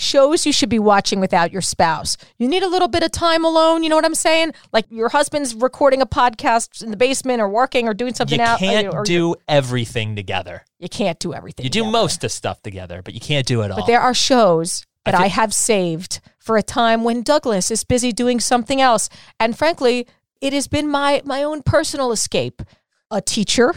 shows 0.00 0.46
you 0.46 0.52
should 0.52 0.68
be 0.68 0.78
watching 0.78 1.20
without 1.20 1.52
your 1.52 1.62
spouse. 1.62 2.16
You 2.38 2.48
need 2.48 2.62
a 2.62 2.68
little 2.68 2.88
bit 2.88 3.02
of 3.02 3.10
time 3.10 3.44
alone, 3.44 3.82
you 3.82 3.88
know 3.88 3.96
what 3.96 4.04
I'm 4.04 4.14
saying? 4.14 4.52
Like 4.72 4.86
your 4.90 5.08
husband's 5.08 5.54
recording 5.54 6.00
a 6.02 6.06
podcast 6.06 6.82
in 6.82 6.90
the 6.90 6.96
basement 6.96 7.40
or 7.40 7.48
working 7.48 7.88
or 7.88 7.94
doing 7.94 8.14
something 8.14 8.38
You 8.38 8.44
out. 8.44 8.58
can't 8.58 8.88
or, 8.88 9.00
or 9.00 9.04
do 9.04 9.36
everything 9.48 10.16
together. 10.16 10.64
you 10.78 10.88
can't 10.88 11.18
do 11.18 11.34
everything. 11.34 11.64
You 11.64 11.70
do 11.70 11.80
together. 11.80 11.92
most 11.92 12.24
of 12.24 12.32
stuff 12.32 12.62
together, 12.62 13.02
but 13.02 13.14
you 13.14 13.20
can't 13.20 13.46
do 13.46 13.62
it 13.62 13.70
all. 13.70 13.78
But 13.78 13.86
there 13.86 14.00
are 14.00 14.14
shows 14.14 14.84
that 15.04 15.14
I 15.14 15.24
I, 15.24 15.26
have 15.28 15.54
saved 15.54 16.20
for 16.38 16.56
a 16.56 16.62
time 16.62 17.04
when 17.04 17.22
Douglas 17.22 17.70
is 17.70 17.84
busy 17.84 18.12
doing 18.12 18.40
something 18.40 18.80
else. 18.80 19.08
And 19.38 19.56
frankly, 19.56 20.06
it 20.40 20.52
has 20.52 20.68
been 20.68 20.88
my 20.88 21.22
my 21.24 21.42
own 21.42 21.62
personal 21.62 22.12
escape. 22.12 22.62
A 23.10 23.20
teacher 23.20 23.74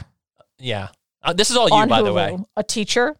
yeah. 0.60 0.89
Uh, 1.22 1.34
this 1.34 1.50
is 1.50 1.58
all 1.58 1.70
you, 1.70 1.88
by 1.88 2.01
Hulu. 2.01 2.06
the 2.06 2.13
way. 2.13 2.38
A 2.56 2.63
teacher. 2.63 3.15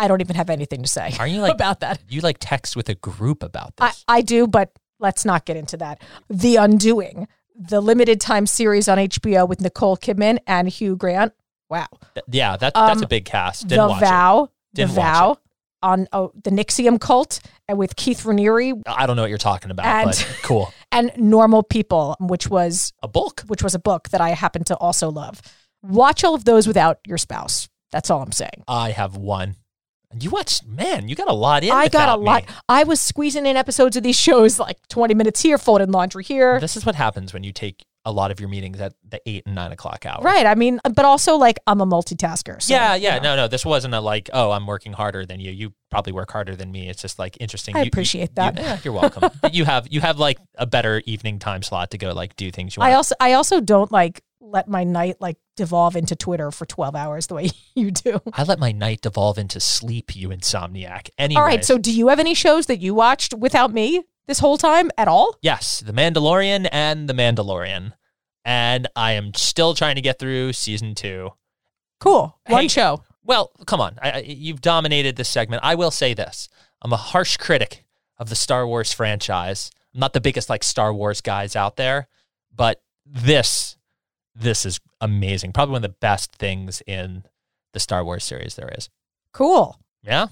I 0.00 0.08
don't 0.08 0.20
even 0.20 0.34
have 0.36 0.50
anything 0.50 0.82
to 0.82 0.88
say 0.88 1.12
Are 1.18 1.26
you 1.26 1.40
like 1.40 1.54
about 1.54 1.80
that. 1.80 2.00
you 2.08 2.20
like 2.22 2.38
text 2.40 2.74
with 2.74 2.88
a 2.88 2.94
group 2.94 3.42
about 3.42 3.74
I, 3.78 3.88
this? 3.88 4.04
I 4.08 4.20
do, 4.22 4.46
but 4.46 4.72
let's 4.98 5.24
not 5.24 5.44
get 5.44 5.56
into 5.56 5.76
that. 5.76 6.02
The 6.28 6.56
Undoing, 6.56 7.28
the 7.54 7.80
limited 7.80 8.20
time 8.20 8.46
series 8.46 8.88
on 8.88 8.98
HBO 8.98 9.48
with 9.48 9.60
Nicole 9.60 9.96
Kidman 9.96 10.38
and 10.46 10.68
Hugh 10.68 10.96
Grant. 10.96 11.32
Wow. 11.68 11.86
Th- 12.14 12.24
yeah, 12.30 12.56
that, 12.56 12.74
that's 12.74 12.98
Um, 12.98 13.04
a 13.04 13.06
big 13.06 13.24
cast. 13.26 13.68
Didn't 13.68 13.84
the 13.84 13.88
watch 13.90 14.02
it. 14.02 14.06
Vow. 14.06 14.48
Didn't 14.74 14.94
the 14.94 15.00
watch 15.00 15.12
Vow 15.12 15.36
on 15.82 16.08
oh, 16.12 16.32
the 16.44 16.50
NXIVM 16.50 17.00
cult 17.00 17.40
and 17.68 17.78
with 17.78 17.96
Keith 17.96 18.24
Raniere 18.24 18.82
I 18.86 19.06
don't 19.06 19.16
know 19.16 19.22
what 19.22 19.28
you're 19.28 19.38
talking 19.38 19.70
about, 19.70 19.86
And- 19.86 20.06
but 20.10 20.38
cool. 20.42 20.72
and 20.92 21.10
Normal 21.16 21.62
People, 21.62 22.16
which 22.20 22.48
was 22.48 22.92
A 23.02 23.08
book, 23.08 23.42
which 23.46 23.62
was 23.62 23.74
a 23.74 23.78
book 23.78 24.08
that 24.10 24.20
I 24.20 24.30
happen 24.30 24.64
to 24.64 24.76
also 24.76 25.10
love. 25.10 25.40
Watch 25.82 26.24
all 26.24 26.34
of 26.34 26.44
those 26.44 26.66
without 26.66 26.98
your 27.06 27.18
spouse. 27.18 27.68
That's 27.92 28.10
all 28.10 28.22
I'm 28.22 28.32
saying. 28.32 28.62
I 28.68 28.90
have 28.90 29.16
one. 29.16 29.56
You 30.18 30.30
watch, 30.30 30.64
man, 30.66 31.08
you 31.08 31.14
got 31.14 31.28
a 31.28 31.32
lot 31.32 31.62
in. 31.62 31.70
I 31.70 31.86
got 31.88 32.08
a 32.08 32.20
lot. 32.20 32.42
me. 32.48 32.54
I 32.68 32.82
was 32.84 33.00
squeezing 33.00 33.46
in 33.46 33.56
episodes 33.56 33.96
of 33.96 34.02
these 34.02 34.18
shows 34.18 34.58
like 34.58 34.76
20 34.88 35.14
minutes 35.14 35.40
here, 35.40 35.56
folding 35.56 35.92
laundry 35.92 36.24
here. 36.24 36.58
This 36.58 36.76
is 36.76 36.84
what 36.84 36.96
happens 36.96 37.32
when 37.32 37.44
you 37.44 37.52
take 37.52 37.84
a 38.04 38.10
lot 38.10 38.30
of 38.32 38.40
your 38.40 38.48
meetings 38.48 38.80
at 38.80 38.94
the 39.08 39.20
eight 39.26 39.42
and 39.46 39.54
nine 39.54 39.70
o'clock 39.72 40.04
hour. 40.06 40.20
Right. 40.22 40.46
I 40.46 40.54
mean, 40.56 40.80
but 40.82 41.04
also 41.04 41.36
like 41.36 41.58
I'm 41.66 41.80
a 41.80 41.86
multitasker. 41.86 42.60
So, 42.60 42.72
yeah, 42.74 42.94
you 42.96 43.04
yeah. 43.04 43.16
know. 43.18 43.22
No, 43.22 43.36
no. 43.36 43.48
This 43.48 43.64
wasn't 43.64 43.94
a 43.94 44.00
like, 44.00 44.28
oh, 44.32 44.50
I'm 44.50 44.66
working 44.66 44.94
harder 44.94 45.24
than 45.26 45.38
you. 45.38 45.52
You 45.52 45.74
probably 45.90 46.12
work 46.12 46.32
harder 46.32 46.56
than 46.56 46.72
me. 46.72 46.88
It's 46.88 47.02
just 47.02 47.18
like 47.18 47.36
interesting. 47.40 47.76
I 47.76 47.80
You- 47.80 47.84
you- 47.84 47.88
appreciate 47.90 48.30
you- 48.30 48.34
that. 48.36 48.56
yeah, 48.58 48.78
you're 48.82 48.94
welcome. 48.94 49.30
But 49.42 49.54
you 49.54 49.64
have 49.66 49.86
you 49.90 50.00
have 50.00 50.18
like 50.18 50.38
a 50.56 50.66
better 50.66 51.02
evening 51.06 51.38
time 51.38 51.62
slot 51.62 51.90
to 51.92 51.98
go 51.98 52.12
like 52.12 52.34
do 52.36 52.50
things 52.50 52.74
you 52.74 52.80
want. 52.80 52.90
I 52.90 52.94
also 52.96 53.14
I 53.20 53.34
also 53.34 53.60
don't 53.60 53.92
like 53.92 54.22
let 54.50 54.68
my 54.68 54.84
night 54.84 55.16
like 55.20 55.36
devolve 55.56 55.94
into 55.96 56.16
Twitter 56.16 56.50
for 56.50 56.66
12 56.66 56.94
hours 56.96 57.26
the 57.28 57.34
way 57.34 57.50
you 57.74 57.90
do. 57.90 58.20
I 58.32 58.42
let 58.44 58.58
my 58.58 58.72
night 58.72 59.00
devolve 59.02 59.38
into 59.38 59.60
sleep, 59.60 60.14
you 60.16 60.28
insomniac. 60.30 61.10
Anyways, 61.18 61.38
All 61.38 61.44
right. 61.46 61.64
So 61.64 61.78
do 61.78 61.92
you 61.92 62.08
have 62.08 62.18
any 62.18 62.34
shows 62.34 62.66
that 62.66 62.80
you 62.80 62.94
watched 62.94 63.34
without 63.34 63.72
me 63.72 64.02
this 64.26 64.38
whole 64.40 64.58
time 64.58 64.90
at 64.98 65.08
all? 65.08 65.36
yes, 65.42 65.80
The 65.80 65.92
Mandalorian 65.92 66.68
and 66.72 67.08
The 67.08 67.14
Mandalorian. 67.14 67.92
And 68.44 68.88
I 68.96 69.12
am 69.12 69.34
still 69.34 69.74
trying 69.74 69.96
to 69.96 70.00
get 70.00 70.18
through 70.18 70.52
season 70.54 70.94
two. 70.94 71.30
Cool. 72.00 72.38
One 72.46 72.62
Hey. 72.62 72.68
show. 72.68 73.04
Well, 73.22 73.52
come 73.66 73.80
on. 73.80 73.98
I, 74.02 74.10
I, 74.10 74.18
you've 74.20 74.62
dominated 74.62 75.16
this 75.16 75.28
segment. 75.28 75.62
I 75.62 75.74
will 75.74 75.90
say 75.90 76.14
this. 76.14 76.48
I'm 76.82 76.92
a 76.92 76.96
harsh 76.96 77.36
critic 77.36 77.84
of 78.18 78.28
the 78.30 78.34
Star 78.36 78.66
Wars 78.66 78.92
franchise. 78.92 79.70
I'm 79.94 80.00
not 80.00 80.14
the 80.14 80.20
biggest 80.20 80.48
like 80.48 80.64
Star 80.64 80.92
Wars 80.94 81.20
guys 81.20 81.54
out 81.54 81.76
there, 81.76 82.08
but 82.54 82.80
this 83.04 83.76
this 84.40 84.64
is 84.66 84.80
amazing. 85.00 85.52
Probably 85.52 85.72
one 85.72 85.84
of 85.84 85.90
the 85.90 85.96
best 86.00 86.32
things 86.36 86.82
in 86.86 87.24
the 87.72 87.80
Star 87.80 88.04
Wars 88.04 88.24
series 88.24 88.54
there 88.56 88.70
is. 88.76 88.88
Cool. 89.32 89.78
Yeah. 90.02 90.26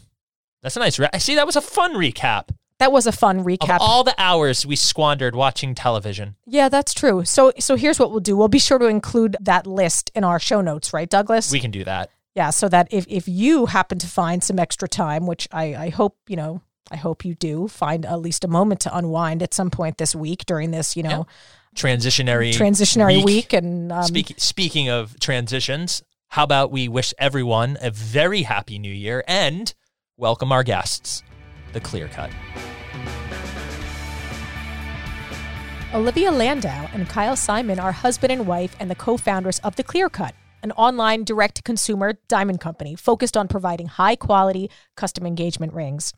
That's 0.62 0.76
a 0.76 0.80
nice 0.80 0.98
re- 0.98 1.08
I 1.12 1.18
see 1.18 1.34
that 1.36 1.46
was 1.46 1.54
a 1.56 1.60
fun 1.60 1.94
recap 1.94 2.48
That 2.80 2.90
was 2.90 3.06
a 3.06 3.12
fun 3.12 3.40
of 3.40 3.46
recap. 3.46 3.78
all 3.80 4.02
the 4.02 4.14
hours 4.18 4.66
we 4.66 4.74
squandered 4.76 5.36
watching 5.36 5.74
television. 5.74 6.34
yeah, 6.46 6.68
that's 6.68 6.92
true. 6.94 7.24
So 7.24 7.52
so 7.60 7.76
here's 7.76 7.98
what 8.00 8.10
we'll 8.10 8.20
do. 8.20 8.36
We'll 8.36 8.48
be 8.48 8.58
sure 8.58 8.78
to 8.78 8.86
include 8.86 9.36
that 9.40 9.66
list 9.66 10.10
in 10.16 10.24
our 10.24 10.40
show 10.40 10.60
notes, 10.60 10.92
right, 10.92 11.08
Douglas? 11.08 11.52
We 11.52 11.60
can 11.60 11.70
do 11.70 11.84
that. 11.84 12.10
yeah, 12.34 12.50
so 12.50 12.68
that 12.70 12.88
if 12.90 13.06
if 13.08 13.28
you 13.28 13.66
happen 13.66 13.98
to 13.98 14.06
find 14.08 14.42
some 14.42 14.58
extra 14.58 14.88
time, 14.88 15.26
which 15.26 15.46
I 15.52 15.74
I 15.76 15.88
hope, 15.90 16.16
you 16.26 16.34
know, 16.36 16.62
I 16.90 16.96
hope 16.96 17.24
you 17.24 17.34
do 17.36 17.68
find 17.68 18.04
at 18.04 18.20
least 18.20 18.42
a 18.44 18.48
moment 18.48 18.80
to 18.80 18.96
unwind 18.96 19.42
at 19.44 19.54
some 19.54 19.70
point 19.70 19.98
this 19.98 20.14
week 20.16 20.44
during 20.46 20.72
this, 20.72 20.96
you 20.96 21.02
know, 21.04 21.26
Transitionary 21.74 22.52
transitionary 22.52 23.24
week, 23.24 23.52
and 23.52 23.92
um, 23.92 24.02
Speak, 24.02 24.34
speaking 24.38 24.88
of 24.88 25.18
transitions, 25.20 26.02
how 26.28 26.44
about 26.44 26.70
we 26.70 26.88
wish 26.88 27.14
everyone 27.18 27.78
a 27.80 27.90
very 27.90 28.42
happy 28.42 28.78
new 28.78 28.92
year 28.92 29.22
and 29.28 29.74
welcome 30.16 30.50
our 30.50 30.64
guests, 30.64 31.22
the 31.72 31.80
Clear 31.80 32.08
Cut. 32.08 32.30
Olivia 35.94 36.30
Landau 36.30 36.86
and 36.92 37.08
Kyle 37.08 37.36
Simon 37.36 37.80
are 37.80 37.92
husband 37.92 38.30
and 38.30 38.46
wife 38.46 38.76
and 38.78 38.90
the 38.90 38.94
co-founders 38.94 39.58
of 39.60 39.76
The 39.76 39.82
Clear 39.82 40.10
Cut, 40.10 40.34
an 40.62 40.72
online 40.72 41.24
direct-to-consumer 41.24 42.18
diamond 42.28 42.60
company 42.60 42.94
focused 42.94 43.38
on 43.38 43.48
providing 43.48 43.86
high-quality 43.86 44.70
custom 44.96 45.24
engagement 45.24 45.72
rings. 45.72 46.12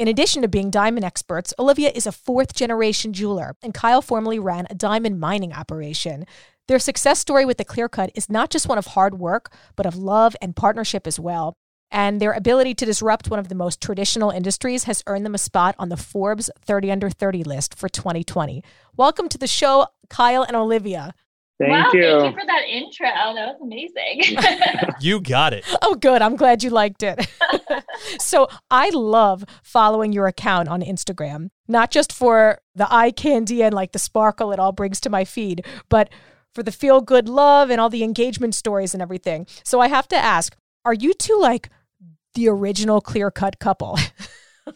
In 0.00 0.08
addition 0.08 0.40
to 0.40 0.48
being 0.48 0.70
diamond 0.70 1.04
experts, 1.04 1.52
Olivia 1.58 1.92
is 1.94 2.06
a 2.06 2.12
fourth-generation 2.12 3.12
jeweler, 3.12 3.54
and 3.62 3.74
Kyle 3.74 4.00
formerly 4.00 4.38
ran 4.38 4.66
a 4.70 4.74
diamond 4.74 5.20
mining 5.20 5.52
operation. 5.52 6.24
Their 6.68 6.78
success 6.78 7.18
story 7.18 7.44
with 7.44 7.58
The 7.58 7.66
Clear 7.66 7.86
Cut 7.86 8.10
is 8.14 8.30
not 8.30 8.48
just 8.48 8.66
one 8.66 8.78
of 8.78 8.86
hard 8.86 9.18
work, 9.18 9.52
but 9.76 9.84
of 9.84 9.96
love 9.96 10.34
and 10.40 10.56
partnership 10.56 11.06
as 11.06 11.20
well. 11.20 11.52
And 11.90 12.18
their 12.18 12.32
ability 12.32 12.76
to 12.76 12.86
disrupt 12.86 13.28
one 13.28 13.40
of 13.40 13.48
the 13.48 13.54
most 13.54 13.82
traditional 13.82 14.30
industries 14.30 14.84
has 14.84 15.02
earned 15.06 15.26
them 15.26 15.34
a 15.34 15.38
spot 15.38 15.74
on 15.78 15.90
the 15.90 15.98
Forbes 15.98 16.48
30 16.64 16.90
Under 16.90 17.10
30 17.10 17.44
list 17.44 17.74
for 17.74 17.90
2020. 17.90 18.64
Welcome 18.96 19.28
to 19.28 19.36
the 19.36 19.46
show, 19.46 19.88
Kyle 20.08 20.42
and 20.42 20.56
Olivia. 20.56 21.12
Thank 21.60 21.72
wow, 21.72 21.90
you. 21.92 22.02
thank 22.02 22.34
you 22.34 22.40
for 22.40 22.46
that 22.46 22.62
intro. 22.68 23.08
Oh, 23.22 23.34
that 23.34 23.48
was 23.48 23.60
amazing. 23.60 24.38
You 25.00 25.20
got 25.20 25.54
it. 25.54 25.64
Oh, 25.82 25.94
good. 25.94 26.20
I'm 26.20 26.36
glad 26.36 26.62
you 26.62 26.68
liked 26.68 27.02
it. 27.02 27.26
so, 28.20 28.48
I 28.70 28.90
love 28.90 29.44
following 29.62 30.12
your 30.12 30.26
account 30.26 30.68
on 30.68 30.82
Instagram, 30.82 31.48
not 31.68 31.90
just 31.90 32.12
for 32.12 32.60
the 32.74 32.92
eye 32.92 33.10
candy 33.10 33.62
and 33.62 33.74
like 33.74 33.92
the 33.92 33.98
sparkle 33.98 34.52
it 34.52 34.58
all 34.58 34.72
brings 34.72 35.00
to 35.00 35.10
my 35.10 35.24
feed, 35.24 35.64
but 35.88 36.10
for 36.54 36.62
the 36.62 36.72
feel 36.72 37.00
good 37.00 37.28
love 37.28 37.70
and 37.70 37.80
all 37.80 37.88
the 37.88 38.04
engagement 38.04 38.54
stories 38.54 38.92
and 38.94 39.02
everything. 39.02 39.46
So, 39.64 39.80
I 39.80 39.88
have 39.88 40.08
to 40.08 40.16
ask 40.16 40.54
are 40.84 40.94
you 40.94 41.12
two 41.14 41.38
like 41.40 41.70
the 42.34 42.48
original 42.48 43.00
clear 43.00 43.30
cut 43.30 43.58
couple? 43.58 43.98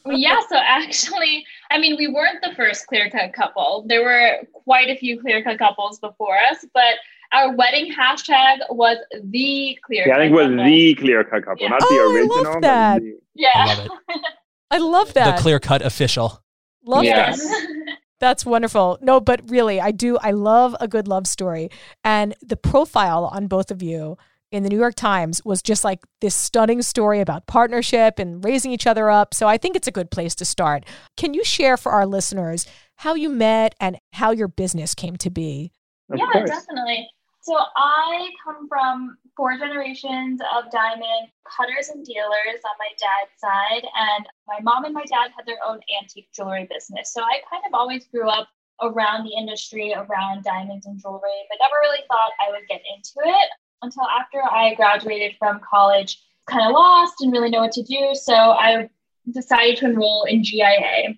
Well, 0.05 0.17
yeah, 0.19 0.41
so 0.49 0.57
actually, 0.57 1.45
I 1.75 1.79
mean, 1.79 1.97
we 1.99 2.07
weren't 2.09 2.41
the 2.43 2.55
first 2.55 2.87
clear 2.87 3.11
cut 3.11 3.33
couple. 3.33 3.85
There 3.89 4.03
were 4.05 4.47
quite 4.53 4.89
a 4.91 4.97
few 4.97 5.21
clear 5.21 5.43
cut 5.43 5.59
couples 5.59 5.99
before 5.99 6.37
us, 6.51 6.65
but 6.73 6.95
our 7.33 7.55
wedding 7.57 7.93
hashtag 7.93 8.59
was 8.71 8.99
the 9.25 9.77
clear 9.85 10.05
Yeah, 10.07 10.15
I 10.15 10.19
think 10.19 10.33
it 10.33 10.35
was 10.37 10.47
couple. 10.51 10.65
the 10.65 10.95
clear 10.95 11.25
cut 11.25 11.45
couple, 11.45 11.63
Yeah. 11.63 11.69
not 11.71 11.81
Oh, 11.83 11.89
the 11.89 11.95
I 12.01 12.05
love 12.05 12.15
original. 12.47 12.61
that. 12.61 13.03
the- 13.03 13.19
Yeah. 13.35 13.51
I 13.55 13.75
love 13.75 13.87
it. 14.09 14.21
I 14.71 14.79
love 14.79 15.15
that. 15.15 15.37
The 15.37 15.43
Clear 15.43 15.59
Cut 15.61 15.83
official. 15.83 16.41
love 16.85 17.05
Yes. 17.05 17.41
that. 17.43 17.97
That's 18.21 18.47
wonderful. 18.47 18.99
No, 19.01 19.21
but 19.21 19.41
really, 19.51 19.81
I 19.81 19.91
do. 19.91 20.17
I 20.19 20.31
love 20.31 20.75
a 20.81 20.89
good 20.89 21.07
love 21.09 21.27
story. 21.27 21.69
And 22.03 22.35
the 22.41 22.57
profile 22.57 23.25
on 23.33 23.47
both 23.49 23.71
of 23.71 23.83
you 23.83 24.17
in 24.55 24.63
the 24.63 24.69
New 24.69 24.79
York 24.79 24.95
Times 24.95 25.45
was 25.45 25.61
just 25.61 25.83
like 25.83 26.01
this 26.21 26.35
stunning 26.35 26.81
story 26.81 27.21
about 27.21 27.49
partnership 27.49 28.21
and 28.21 28.45
raising 28.45 28.71
each 28.71 28.87
other 28.87 29.11
up. 29.11 29.35
So 29.35 29.49
I 29.49 29.59
think 29.59 29.75
it's 29.75 29.89
a 29.89 29.93
good 29.93 30.13
place 30.13 30.37
to 30.37 30.45
start. 30.45 30.85
Can 31.17 31.35
you 31.35 31.43
share 31.45 31.77
for 31.77 31.91
our 31.91 32.07
listeners 32.07 32.65
how 32.97 33.15
you 33.15 33.29
met 33.29 33.75
and 33.81 33.99
how 34.13 34.31
your 34.31 34.47
business 34.47 34.95
came 34.95 35.17
to 35.17 35.31
be? 35.31 35.73
Of 36.09 36.21
yeah, 36.21 36.31
course. 36.31 36.49
definitely. 36.49 37.09
So 37.43 37.59
I 37.77 38.31
come 38.45 38.69
from 38.69 39.19
four 39.37 39.59
generations 39.59 40.41
of 40.55 40.71
diamond 40.71 41.29
cutters 41.45 41.89
and 41.89 42.07
dealers 42.07 42.63
on 42.65 42.77
my 42.79 42.89
dad's 42.97 43.35
side, 43.37 43.83
and 43.83 44.25
my 44.47 44.61
mom 44.63 44.85
and 44.85 44.95
my 44.95 45.05
dad 45.05 45.31
had 45.37 45.45
their 45.47 45.59
own 45.67 45.81
antique 46.01 46.29
jewelry 46.33 46.69
business. 46.73 47.13
So 47.13 47.21
I 47.21 47.43
kind 47.51 47.65
of 47.67 47.75
always 47.75 48.07
grew 48.07 48.31
up 48.31 48.49
around 48.81 49.25
the 49.25 49.37
industry, 49.37 49.93
around 49.93 50.45
diamonds 50.45 50.87
and 50.87 50.99
jewelry, 51.03 51.43
but 51.51 51.59
never 51.61 51.75
really 51.83 52.05
thought 52.09 52.31
I 52.41 52.51
would 52.51 52.67
get 52.69 52.81
into 52.95 53.29
it 53.29 53.49
until 53.83 54.05
after 54.05 54.43
I 54.43 54.75
graduated 54.75 55.37
from 55.39 55.61
college. 55.69 56.21
Kind 56.47 56.67
of 56.67 56.73
lost, 56.73 57.15
didn't 57.19 57.33
really 57.33 57.49
know 57.49 57.61
what 57.61 57.73
to 57.73 57.83
do, 57.83 58.11
so 58.15 58.35
I 58.35 58.91
decided 59.33 59.79
to 59.79 59.87
enroll 59.87 60.25
in 60.25 60.45
GIA, 60.45 61.15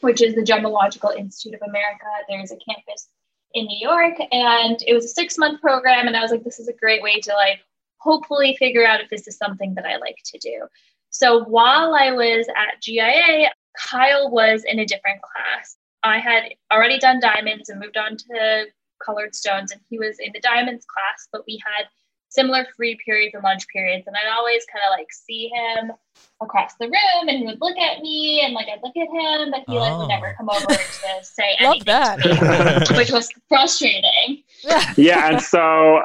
which 0.00 0.20
is 0.20 0.34
the 0.34 0.42
Gemological 0.42 1.16
Institute 1.16 1.54
of 1.54 1.68
America. 1.68 2.06
There's 2.28 2.50
a 2.50 2.56
campus 2.56 3.08
in 3.54 3.66
New 3.66 3.78
York 3.80 4.14
and 4.32 4.82
it 4.86 4.94
was 4.94 5.04
a 5.04 5.08
six 5.08 5.38
month 5.38 5.60
program 5.60 6.08
and 6.08 6.16
I 6.16 6.20
was 6.20 6.32
like 6.32 6.42
this 6.42 6.58
is 6.58 6.66
a 6.66 6.72
great 6.72 7.02
way 7.02 7.20
to 7.20 7.32
like 7.34 7.60
hopefully 7.98 8.56
figure 8.58 8.84
out 8.84 9.00
if 9.00 9.08
this 9.08 9.28
is 9.28 9.36
something 9.36 9.74
that 9.74 9.86
I 9.86 9.96
like 9.96 10.18
to 10.26 10.38
do. 10.38 10.66
So 11.10 11.44
while 11.44 11.94
I 11.94 12.10
was 12.10 12.48
at 12.48 12.82
GIA, 12.82 13.50
Kyle 13.78 14.30
was 14.30 14.64
in 14.64 14.80
a 14.80 14.84
different 14.84 15.20
class. 15.22 15.76
I 16.02 16.18
had 16.18 16.42
already 16.72 16.98
done 16.98 17.20
diamonds 17.20 17.68
and 17.68 17.80
moved 17.80 17.96
on 17.96 18.16
to 18.16 18.66
colored 19.04 19.34
stones, 19.34 19.72
and 19.72 19.80
he 19.88 19.98
was 19.98 20.16
in 20.18 20.30
the 20.32 20.40
diamonds 20.40 20.86
class, 20.86 21.28
but 21.32 21.42
we 21.46 21.60
had 21.64 21.86
similar 22.34 22.66
free 22.76 22.98
periods 23.04 23.34
and 23.34 23.44
lunch 23.44 23.66
periods. 23.68 24.06
And 24.06 24.16
I'd 24.16 24.36
always 24.36 24.64
kind 24.70 24.82
of 24.88 24.98
like 24.98 25.06
see 25.12 25.48
him 25.48 25.92
across 26.42 26.74
the 26.80 26.86
room 26.86 27.28
and 27.28 27.38
he 27.38 27.46
would 27.46 27.60
look 27.60 27.76
at 27.78 28.00
me 28.00 28.42
and 28.44 28.54
like 28.54 28.66
I'd 28.68 28.80
look 28.82 28.96
at 28.96 29.08
him, 29.08 29.52
but 29.52 29.62
he 29.66 29.78
like 29.78 29.96
would 29.96 30.08
never 30.08 30.28
oh. 30.28 30.34
come 30.36 30.50
over 30.50 30.66
to 30.66 30.84
say 31.22 31.56
Love 31.60 31.76
anything 31.76 31.84
that. 31.86 32.90
Me, 32.90 32.96
which 32.98 33.12
was 33.12 33.30
frustrating. 33.48 34.42
yeah. 34.96 35.30
And 35.30 35.40
so 35.40 36.02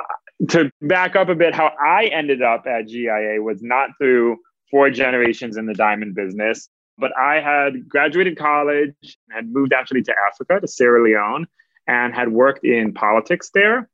to 0.50 0.72
back 0.82 1.15
up 1.15 1.29
a 1.29 1.36
bit, 1.36 1.56
how 1.56 1.72
I 1.84 2.06
ended 2.06 2.41
up 2.41 2.65
at 2.68 2.88
GIA 2.88 3.41
was 3.41 3.62
not 3.62 3.89
through 3.98 4.38
four 4.70 4.91
generations 4.91 5.58
in 5.58 5.65
the 5.65 5.74
diamond 5.74 6.13
business, 6.13 6.70
but 6.98 7.12
I 7.18 7.39
had 7.39 7.89
graduated 7.89 8.38
college, 8.38 8.94
had 9.32 9.51
moved 9.51 9.74
actually 9.74 10.03
to 10.03 10.13
Africa, 10.27 10.60
to 10.60 10.68
Sierra 10.68 11.03
Leone, 11.03 11.48
and 11.89 12.13
had 12.13 12.29
worked 12.29 12.63
in 12.63 12.93
politics 12.93 13.51
there 13.53 13.89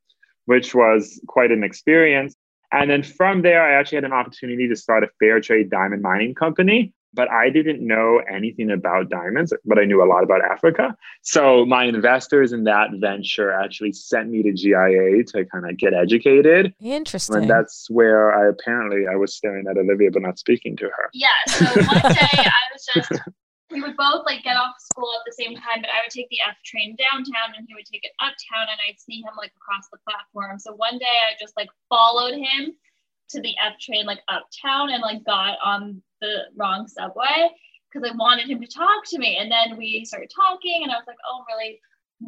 which 0.46 0.74
was 0.74 1.20
quite 1.26 1.52
an 1.52 1.62
experience. 1.62 2.34
And 2.72 2.90
then 2.90 3.02
from 3.02 3.42
there, 3.42 3.62
I 3.62 3.78
actually 3.78 3.96
had 3.96 4.04
an 4.04 4.12
opportunity 4.12 4.68
to 4.68 4.74
start 4.74 5.04
a 5.04 5.08
fair 5.20 5.40
trade 5.40 5.70
diamond 5.70 6.02
mining 6.02 6.34
company. 6.34 6.92
But 7.14 7.30
I 7.30 7.48
didn't 7.48 7.80
know 7.80 8.20
anything 8.30 8.70
about 8.70 9.08
diamonds, 9.08 9.50
but 9.64 9.78
I 9.78 9.86
knew 9.86 10.02
a 10.02 10.04
lot 10.04 10.22
about 10.22 10.42
Africa. 10.44 10.94
So 11.22 11.64
my 11.64 11.84
investors 11.84 12.52
in 12.52 12.64
that 12.64 12.90
venture 13.00 13.50
actually 13.50 13.92
sent 13.92 14.28
me 14.28 14.42
to 14.42 14.52
GIA 14.52 15.24
to 15.28 15.46
kind 15.46 15.70
of 15.70 15.78
get 15.78 15.94
educated. 15.94 16.74
Interesting. 16.78 17.36
And 17.36 17.48
that's 17.48 17.88
where 17.88 18.38
I 18.38 18.50
apparently 18.50 19.06
I 19.10 19.16
was 19.16 19.34
staring 19.34 19.66
at 19.66 19.78
Olivia 19.78 20.10
but 20.10 20.22
not 20.22 20.38
speaking 20.38 20.76
to 20.76 20.84
her. 20.84 21.10
Yeah. 21.14 21.28
So 21.46 21.64
one 21.64 22.12
day 22.12 22.28
I 22.36 22.52
was 22.74 22.86
just 22.94 23.12
we 23.70 23.82
would 23.82 23.96
both 23.96 24.24
like 24.26 24.44
get 24.44 24.56
off 24.56 24.78
school 24.78 25.10
at 25.18 25.26
the 25.26 25.34
same 25.34 25.54
time, 25.56 25.82
but 25.82 25.90
I 25.90 26.02
would 26.04 26.14
take 26.14 26.28
the 26.30 26.38
F 26.46 26.56
train 26.64 26.96
downtown 26.96 27.54
and 27.56 27.66
he 27.66 27.74
would 27.74 27.86
take 27.86 28.04
it 28.04 28.14
uptown 28.20 28.70
and 28.70 28.78
I'd 28.86 29.00
see 29.00 29.18
him 29.18 29.34
like 29.36 29.52
across 29.56 29.88
the 29.90 29.98
platform. 30.06 30.58
So 30.58 30.74
one 30.74 30.98
day 30.98 31.16
I 31.26 31.34
just 31.40 31.56
like 31.56 31.68
followed 31.88 32.34
him 32.34 32.74
to 33.30 33.40
the 33.40 33.54
F 33.58 33.78
train 33.80 34.06
like 34.06 34.22
uptown 34.28 34.90
and 34.90 35.02
like 35.02 35.24
got 35.24 35.58
on 35.64 36.00
the 36.20 36.46
wrong 36.54 36.86
subway 36.86 37.50
because 37.90 38.06
I 38.06 38.14
wanted 38.14 38.48
him 38.48 38.60
to 38.60 38.70
talk 38.70 39.02
to 39.10 39.18
me. 39.18 39.38
And 39.38 39.50
then 39.50 39.76
we 39.76 40.04
started 40.04 40.30
talking 40.30 40.82
and 40.84 40.92
I 40.92 40.96
was 41.02 41.06
like, 41.06 41.18
oh, 41.26 41.42
I'm 41.42 41.50
really 41.50 41.80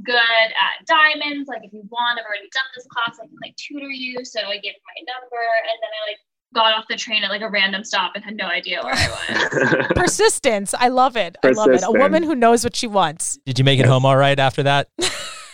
good 0.02 0.48
at 0.58 0.86
diamonds. 0.90 1.46
Like 1.46 1.62
if 1.62 1.72
you 1.72 1.86
want, 1.86 2.18
I've 2.18 2.26
already 2.26 2.50
done 2.50 2.70
this 2.74 2.86
class, 2.90 3.22
I 3.22 3.30
can 3.30 3.38
like 3.38 3.54
tutor 3.54 3.90
you. 3.90 4.24
So 4.24 4.42
I 4.42 4.58
gave 4.58 4.74
him 4.74 4.86
my 4.90 5.00
number 5.06 5.38
and 5.38 5.78
then 5.78 5.92
I 5.94 6.00
like 6.10 6.22
got 6.54 6.72
off 6.72 6.84
the 6.88 6.96
train 6.96 7.24
at 7.24 7.30
like 7.30 7.42
a 7.42 7.48
random 7.48 7.84
stop 7.84 8.12
and 8.14 8.24
had 8.24 8.36
no 8.36 8.46
idea 8.46 8.82
where 8.82 8.94
I 8.94 9.08
was. 9.08 9.86
Persistence. 9.94 10.74
I 10.74 10.88
love 10.88 11.16
it. 11.16 11.36
I 11.42 11.50
love 11.50 11.70
it. 11.70 11.82
A 11.84 11.92
woman 11.92 12.22
who 12.22 12.34
knows 12.34 12.64
what 12.64 12.76
she 12.76 12.86
wants. 12.86 13.38
Did 13.44 13.58
you 13.58 13.64
make 13.64 13.80
it 13.80 13.86
home 13.86 14.04
all 14.04 14.16
right 14.16 14.38
after 14.38 14.62
that? 14.62 14.88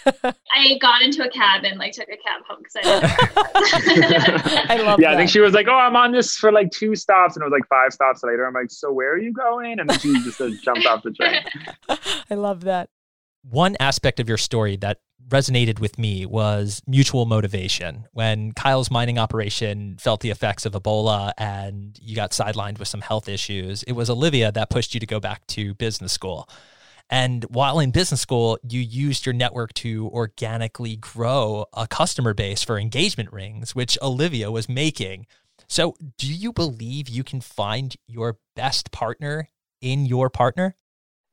I 0.07 0.77
got 0.81 1.01
into 1.03 1.25
a 1.25 1.31
cab 1.31 1.65
and 1.65 1.79
like 1.79 1.93
took 1.93 2.09
a 2.09 2.17
cab 2.17 2.43
home 2.47 2.59
because 2.63 2.77
I 2.77 4.67
I 4.75 4.77
love 4.77 4.99
that. 4.99 5.01
Yeah, 5.01 5.11
that. 5.11 5.15
I 5.15 5.17
think 5.17 5.31
she 5.31 5.41
was 5.41 5.55
like, 5.55 5.67
"Oh, 5.67 5.75
I'm 5.75 5.97
on 5.97 6.13
this 6.13 6.37
for 6.37 6.53
like 6.53 6.71
two 6.71 6.95
stops," 6.95 7.37
and 7.37 7.43
it 7.43 7.47
was 7.47 7.59
like 7.59 7.67
five 7.69 7.91
stops 7.93 8.23
later. 8.23 8.47
I'm 8.47 8.53
like, 8.53 8.71
"So 8.71 8.93
where 8.93 9.15
are 9.15 9.19
you 9.19 9.33
going?" 9.33 9.81
And 9.81 9.89
then 9.89 9.99
she 9.99 10.13
just 10.23 10.39
uh, 10.43 10.51
jumped 10.63 10.87
off 10.87 11.03
the 11.03 11.11
train. 11.11 11.43
I 12.31 12.35
love 12.35 12.65
that. 12.65 12.91
One 13.49 13.77
aspect 13.81 14.21
of 14.21 14.29
your 14.29 14.37
story 14.37 14.77
that 14.77 14.99
resonated 15.29 15.79
with 15.79 15.99
me 15.99 16.27
was 16.27 16.83
mutual 16.87 17.27
motivation. 17.27 18.07
When 18.13 18.53
Kyle's 18.53 18.91
mining 18.91 19.19
operation 19.19 19.97
felt 19.99 20.21
the 20.21 20.31
effects 20.31 20.67
of 20.67 20.73
Ebola 20.73 21.33
and 21.39 21.99
you 22.01 22.15
got 22.15 22.33
sidelined 22.33 22.79
with 22.79 22.89
some 22.89 23.01
health 23.01 23.29
issues, 23.29 23.83
it 23.85 23.93
was 23.93 24.11
Olivia 24.11 24.53
that 24.53 24.71
pushed 24.71 24.95
you 24.95 25.01
to 25.01 25.07
go 25.07 25.21
back 25.21 25.47
to 25.49 25.75
business 25.75 26.13
school. 26.13 26.49
And 27.11 27.45
while 27.45 27.81
in 27.81 27.91
business 27.91 28.21
school, 28.21 28.59
you 28.67 28.81
used 28.81 29.27
your 29.27 29.35
network 29.35 29.75
to 29.75 30.09
organically 30.09 30.97
grow 30.97 31.67
a 31.75 31.87
customer 31.87 32.33
base 32.33 32.63
for 32.63 32.79
engagement 32.79 33.33
rings, 33.33 33.75
which 33.75 33.99
Olivia 34.01 34.51
was 34.51 34.69
making. 34.69 35.27
So, 35.69 35.95
do 36.19 36.33
you 36.33 36.53
believe 36.53 37.09
you 37.09 37.25
can 37.25 37.41
find 37.41 37.95
your 38.07 38.39
best 38.57 38.91
partner 38.91 39.49
in 39.81 40.07
your 40.07 40.31
partner? 40.31 40.77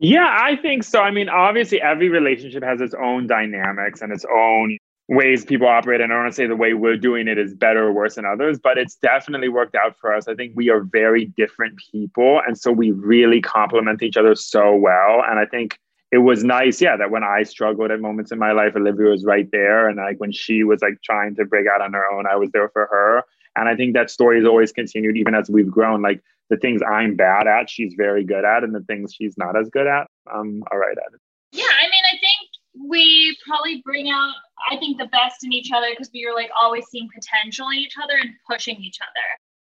Yeah, 0.01 0.27
I 0.27 0.55
think 0.55 0.83
so. 0.83 0.99
I 0.99 1.11
mean, 1.11 1.29
obviously, 1.29 1.79
every 1.79 2.09
relationship 2.09 2.63
has 2.63 2.81
its 2.81 2.95
own 2.95 3.27
dynamics 3.27 4.01
and 4.01 4.11
its 4.11 4.25
own 4.25 4.79
ways 5.07 5.45
people 5.45 5.67
operate. 5.67 6.01
And 6.01 6.11
I 6.11 6.15
don't 6.15 6.23
want 6.23 6.33
to 6.33 6.35
say 6.35 6.47
the 6.47 6.55
way 6.55 6.73
we're 6.73 6.97
doing 6.97 7.27
it 7.27 7.37
is 7.37 7.53
better 7.53 7.85
or 7.85 7.93
worse 7.93 8.15
than 8.15 8.25
others, 8.25 8.57
but 8.57 8.79
it's 8.79 8.95
definitely 8.95 9.47
worked 9.47 9.75
out 9.75 9.95
for 9.99 10.11
us. 10.11 10.27
I 10.27 10.33
think 10.33 10.53
we 10.55 10.71
are 10.71 10.81
very 10.81 11.25
different 11.37 11.79
people. 11.91 12.41
And 12.47 12.57
so 12.57 12.71
we 12.71 12.89
really 12.91 13.41
complement 13.41 14.01
each 14.01 14.17
other 14.17 14.33
so 14.33 14.75
well. 14.75 15.23
And 15.29 15.37
I 15.37 15.45
think 15.45 15.77
it 16.11 16.19
was 16.19 16.43
nice, 16.43 16.81
yeah, 16.81 16.97
that 16.97 17.11
when 17.11 17.23
I 17.23 17.43
struggled 17.43 17.91
at 17.91 18.01
moments 18.01 18.31
in 18.31 18.39
my 18.39 18.53
life, 18.53 18.75
Olivia 18.75 19.09
was 19.11 19.23
right 19.23 19.47
there. 19.51 19.87
And 19.87 19.97
like 19.97 20.19
when 20.19 20.31
she 20.31 20.63
was 20.63 20.81
like 20.81 20.99
trying 21.03 21.35
to 21.35 21.45
break 21.45 21.67
out 21.67 21.81
on 21.81 21.93
her 21.93 22.11
own, 22.11 22.25
I 22.25 22.37
was 22.37 22.49
there 22.51 22.69
for 22.69 22.87
her. 22.87 23.23
And 23.55 23.69
I 23.69 23.75
think 23.75 23.93
that 23.93 24.09
story 24.09 24.39
has 24.39 24.47
always 24.47 24.71
continued, 24.71 25.15
even 25.17 25.35
as 25.35 25.49
we've 25.49 25.69
grown. 25.69 26.01
Like 26.01 26.23
the 26.51 26.57
things 26.57 26.81
I'm 26.87 27.15
bad 27.15 27.47
at, 27.47 27.69
she's 27.69 27.95
very 27.97 28.25
good 28.25 28.43
at, 28.43 28.63
and 28.63 28.75
the 28.75 28.81
things 28.81 29.15
she's 29.15 29.35
not 29.37 29.57
as 29.57 29.69
good 29.69 29.87
at, 29.87 30.05
I'm 30.27 30.61
all 30.69 30.77
right 30.77 30.97
at 30.97 31.13
it. 31.13 31.19
Yeah, 31.53 31.63
I 31.63 31.83
mean, 31.83 32.03
I 32.13 32.17
think 32.19 32.89
we 32.89 33.35
probably 33.47 33.81
bring 33.83 34.09
out, 34.09 34.33
I 34.69 34.77
think, 34.77 34.97
the 34.97 35.07
best 35.07 35.43
in 35.43 35.53
each 35.53 35.71
other 35.73 35.87
because 35.91 36.11
we 36.13 36.25
are 36.25 36.35
like 36.35 36.49
always 36.61 36.85
seeing 36.91 37.07
potential 37.15 37.67
in 37.69 37.79
each 37.79 37.95
other 37.97 38.13
and 38.21 38.31
pushing 38.49 38.75
each 38.81 38.97
other. 39.01 39.25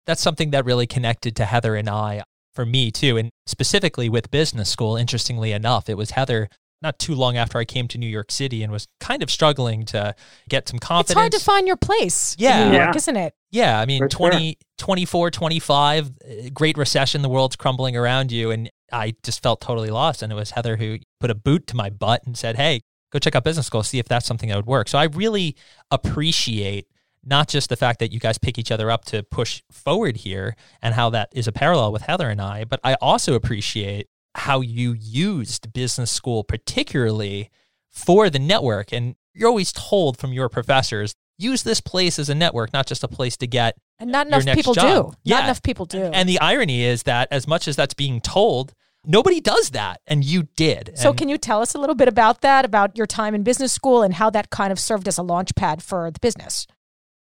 That's 0.05 0.21
something 0.21 0.51
that 0.51 0.65
really 0.65 0.87
connected 0.87 1.37
to 1.37 1.45
Heather 1.45 1.77
and 1.77 1.89
I 1.89 2.23
for 2.55 2.67
me 2.67 2.91
too. 2.91 3.17
And 3.17 3.31
specifically 3.47 4.09
with 4.09 4.31
business 4.31 4.69
school, 4.69 4.97
interestingly 4.97 5.53
enough, 5.53 5.89
it 5.89 5.97
was 5.97 6.11
Heather 6.11 6.49
not 6.85 6.99
too 6.99 7.15
long 7.15 7.37
after 7.37 7.59
I 7.59 7.65
came 7.65 7.89
to 7.89 7.99
New 7.99 8.07
York 8.07 8.31
City 8.31 8.63
and 8.63 8.71
was 8.71 8.87
kind 9.01 9.23
of 9.23 9.31
struggling 9.31 9.87
to 9.87 10.15
get 10.49 10.69
some 10.69 10.79
confidence. 10.79 11.11
It's 11.11 11.19
hard 11.19 11.33
to 11.33 11.41
find 11.41 11.67
your 11.67 11.77
place 11.77 12.37
yeah. 12.39 12.65
York, 12.67 12.75
yeah. 12.75 12.93
isn't 12.95 13.17
it? 13.17 13.35
Yeah. 13.51 13.81
I 13.81 13.87
mean, 13.87 14.01
For 14.01 14.09
20, 14.09 14.51
sure. 14.51 14.55
24, 14.79 15.31
25, 15.31 16.07
uh, 16.07 16.11
great 16.53 16.77
recession, 16.77 17.23
the 17.23 17.29
world's 17.29 17.57
crumbling 17.57 17.97
around 17.97 18.31
you. 18.31 18.51
And 18.51 18.71
I 18.93 19.15
just 19.23 19.43
felt 19.43 19.61
totally 19.61 19.91
lost. 19.91 20.23
And 20.23 20.31
it 20.31 20.37
was 20.37 20.53
Heather 20.53 20.77
who 20.77 20.99
put 21.19 21.31
a 21.31 21.35
boot 21.35 21.67
to 21.69 21.77
my 21.77 21.89
butt 21.91 22.23
and 22.27 22.37
said, 22.37 22.57
Hey, 22.57 22.83
go 23.11 23.19
check 23.19 23.35
out 23.35 23.45
business 23.45 23.67
school, 23.67 23.83
see 23.83 23.99
if 23.99 24.07
that's 24.07 24.27
something 24.27 24.51
that 24.51 24.57
would 24.57 24.67
work. 24.67 24.89
So 24.89 24.99
I 24.99 25.05
really 25.05 25.57
appreciate 25.91 26.87
not 27.27 27.49
just 27.49 27.71
the 27.71 27.77
fact 27.77 28.01
that 28.01 28.13
you 28.13 28.21
guys 28.21 28.37
pick 28.37 28.59
each 28.59 28.71
other 28.71 28.91
up 28.91 29.07
to 29.07 29.23
push 29.23 29.63
forward 29.73 30.19
here 30.19 30.55
and 30.83 30.95
how 30.95 31.09
that 31.11 31.31
is 31.33 31.49
a 31.49 31.53
parallel 31.53 31.91
with 31.91 32.03
Heather 32.03 32.29
and 32.29 32.43
I, 32.43 32.65
but 32.65 32.81
I 32.85 32.95
also 33.01 33.33
appreciate 33.33 34.09
how 34.35 34.61
you 34.61 34.93
used 34.93 35.73
business 35.73 36.11
school, 36.11 36.45
particularly 36.45 37.51
for 37.91 38.29
the 38.31 38.39
network. 38.39 38.93
And 38.93 39.17
you're 39.33 39.49
always 39.49 39.73
told 39.73 40.19
from 40.19 40.33
your 40.33 40.49
professors, 40.49 41.15
use 41.39 41.63
this 41.63 41.81
place 41.81 42.19
as 42.19 42.29
a 42.29 42.35
network, 42.35 42.73
not 42.73 42.87
just 42.87 43.05
a 43.05 43.09
place 43.09 43.37
to 43.39 43.47
get. 43.47 43.77
And 43.99 44.11
not 44.11 44.27
enough 44.27 44.45
people 44.55 44.75
job. 44.75 45.13
do. 45.13 45.17
Yeah. 45.25 45.37
Not 45.37 45.45
enough 45.45 45.63
people 45.63 45.87
do. 45.87 46.03
And 46.03 46.29
the 46.29 46.41
irony 46.41 46.83
is 46.83 47.05
that 47.05 47.29
as 47.31 47.47
much 47.47 47.69
as 47.69 47.77
that's 47.77 47.95
being 47.95 48.21
told, 48.21 48.75
nobody 49.05 49.41
does 49.41 49.71
that. 49.71 50.01
And 50.07 50.25
you 50.25 50.45
did. 50.57 50.93
So, 50.97 51.11
and 51.11 51.19
can 51.19 51.29
you 51.29 51.39
tell 51.39 51.63
us 51.63 51.75
a 51.75 51.79
little 51.79 51.95
bit 51.95 52.09
about 52.09 52.41
that, 52.41 52.65
about 52.65 52.97
your 52.97 53.07
time 53.07 53.35
in 53.35 53.43
business 53.43 53.73
school 53.73 54.03
and 54.03 54.15
how 54.15 54.31
that 54.31 54.51
kind 54.51 54.73
of 54.73 54.81
served 54.81 55.07
as 55.07 55.19
a 55.19 55.23
launch 55.23 55.55
pad 55.55 55.83
for 55.83 56.11
the 56.11 56.21
business? 56.21 56.67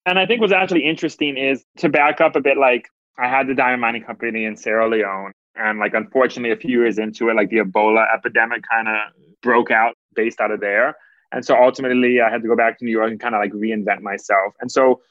And 0.06 0.20
I 0.20 0.26
think 0.26 0.42
what's 0.42 0.54
actually 0.54 0.86
interesting 0.86 1.38
is 1.38 1.64
to 1.78 1.90
back 1.90 2.20
up 2.20 2.36
a 2.36 2.42
bit 2.42 2.58
like 2.58 2.88
I 3.18 3.30
had 3.30 3.48
the 3.48 3.54
diamond 3.54 3.82
mining 3.82 4.04
company 4.04 4.46
in 4.46 4.58
Sierra 4.58 4.90
Leone 4.90 5.32
and 5.56 5.80
like, 5.80 5.94
unfortunately, 5.94 6.52
a 6.52 6.58
few 6.58 6.82
years 6.82 6.98
into 6.98 7.30
it, 7.30 7.36
like 7.36 7.50
the 7.50 7.58
Ebola 7.58 8.06
epidemic 8.14 8.64
kind 8.70 8.88
of 8.88 8.96
broke 9.42 9.72
out 9.72 9.96
based 10.16 10.40
out 10.42 10.52
of 10.52 10.60
there. 10.60 10.96
And 11.32 11.44
so 11.44 11.56
ultimately, 11.56 12.22
I 12.22 12.30
had 12.30 12.42
to 12.42 12.48
go 12.48 12.56
back 12.56 12.78
to 12.80 12.86
New 12.86 12.92
York 12.92 13.10
and 13.10 13.20
kind 13.20 13.36
of 13.36 13.40
like 13.42 13.52
reinvent 13.52 14.02
myself. 14.02 14.54
And 14.62 14.72
so 14.72 15.02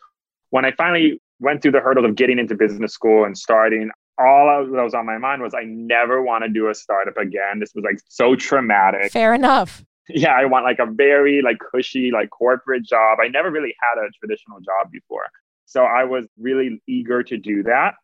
when 0.50 0.64
I 0.64 0.72
finally 0.72 1.20
went 1.40 1.62
through 1.62 1.72
the 1.72 1.80
hurdle 1.80 2.04
of 2.04 2.14
getting 2.14 2.38
into 2.38 2.54
business 2.54 2.92
school 2.92 3.24
and 3.24 3.36
starting, 3.36 3.90
all 4.18 4.66
that 4.72 4.82
was 4.82 4.94
on 4.94 5.06
my 5.06 5.18
mind 5.18 5.42
was 5.42 5.54
I 5.54 5.64
never 5.64 6.22
want 6.22 6.44
to 6.44 6.48
do 6.48 6.68
a 6.68 6.74
startup 6.74 7.16
again. 7.16 7.58
This 7.58 7.72
was 7.74 7.84
like 7.84 7.98
so 8.08 8.36
traumatic. 8.36 9.10
Fair 9.10 9.34
enough. 9.34 9.82
Yeah, 10.08 10.32
I 10.32 10.44
want 10.44 10.64
like 10.64 10.78
a 10.78 10.86
very 10.86 11.42
like 11.42 11.58
cushy 11.58 12.10
like 12.10 12.30
corporate 12.30 12.84
job. 12.84 13.18
I 13.20 13.28
never 13.28 13.50
really 13.50 13.74
had 13.80 14.04
a 14.04 14.10
traditional 14.18 14.60
job 14.60 14.90
before. 14.90 15.26
So 15.66 15.84
I 15.84 16.04
was 16.04 16.26
really 16.38 16.82
eager 16.86 17.22
to 17.22 17.38
do 17.38 17.62
that. 17.62 17.94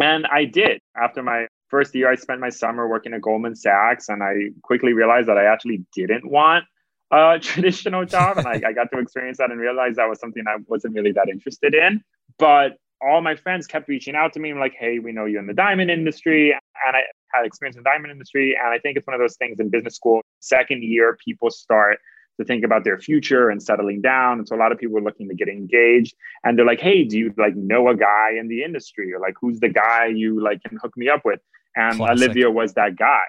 And 0.00 0.26
I 0.26 0.44
did. 0.44 0.80
After 0.96 1.22
my 1.22 1.46
first 1.74 1.92
year 1.92 2.08
I 2.08 2.14
spent 2.14 2.38
my 2.38 2.50
summer 2.50 2.86
working 2.86 3.14
at 3.14 3.20
Goldman 3.20 3.56
Sachs, 3.56 4.08
and 4.08 4.22
I 4.22 4.50
quickly 4.62 4.92
realized 4.92 5.26
that 5.26 5.36
I 5.36 5.46
actually 5.46 5.84
didn't 5.92 6.30
want 6.30 6.64
a 7.10 7.36
traditional 7.42 8.04
job. 8.04 8.38
and 8.38 8.46
I, 8.46 8.62
I 8.64 8.72
got 8.72 8.92
to 8.92 9.00
experience 9.00 9.38
that 9.38 9.50
and 9.50 9.58
realize 9.58 9.96
that 9.96 10.08
was 10.08 10.20
something 10.20 10.44
I 10.46 10.58
wasn't 10.68 10.94
really 10.94 11.10
that 11.10 11.28
interested 11.28 11.74
in. 11.74 12.00
But 12.38 12.74
all 13.02 13.20
my 13.22 13.34
friends 13.34 13.66
kept 13.66 13.88
reaching 13.88 14.14
out 14.14 14.32
to 14.34 14.40
me 14.40 14.54
like, 14.54 14.74
hey, 14.78 15.00
we 15.00 15.10
know 15.10 15.24
you're 15.24 15.40
in 15.40 15.48
the 15.48 15.52
diamond 15.52 15.90
industry. 15.90 16.52
And 16.52 16.96
I 16.96 17.00
had 17.32 17.44
experience 17.44 17.76
in 17.76 17.82
the 17.82 17.90
diamond 17.90 18.12
industry. 18.12 18.56
And 18.56 18.68
I 18.72 18.78
think 18.78 18.96
it's 18.96 19.06
one 19.08 19.14
of 19.14 19.20
those 19.20 19.36
things 19.36 19.58
in 19.58 19.68
business 19.68 19.96
school, 19.96 20.22
second 20.38 20.84
year, 20.84 21.18
people 21.24 21.50
start 21.50 21.98
to 22.38 22.44
think 22.44 22.64
about 22.64 22.84
their 22.84 23.00
future 23.00 23.50
and 23.50 23.60
settling 23.60 24.00
down. 24.00 24.38
And 24.38 24.46
so 24.46 24.54
a 24.54 24.58
lot 24.58 24.70
of 24.70 24.78
people 24.78 24.96
are 24.98 25.02
looking 25.02 25.28
to 25.28 25.34
get 25.34 25.48
engaged 25.48 26.14
and 26.44 26.56
they're 26.56 26.64
like, 26.64 26.80
hey, 26.80 27.02
do 27.02 27.18
you 27.18 27.34
like 27.36 27.56
know 27.56 27.88
a 27.88 27.96
guy 27.96 28.36
in 28.38 28.46
the 28.46 28.62
industry? 28.62 29.12
Or 29.12 29.18
like 29.18 29.34
who's 29.40 29.58
the 29.58 29.68
guy 29.68 30.06
you 30.06 30.40
like 30.40 30.62
can 30.62 30.78
hook 30.80 30.96
me 30.96 31.08
up 31.08 31.22
with? 31.24 31.40
And 31.76 31.96
Classic. 31.96 32.24
Olivia 32.24 32.50
was 32.50 32.74
that 32.74 32.96
guy. 32.96 33.20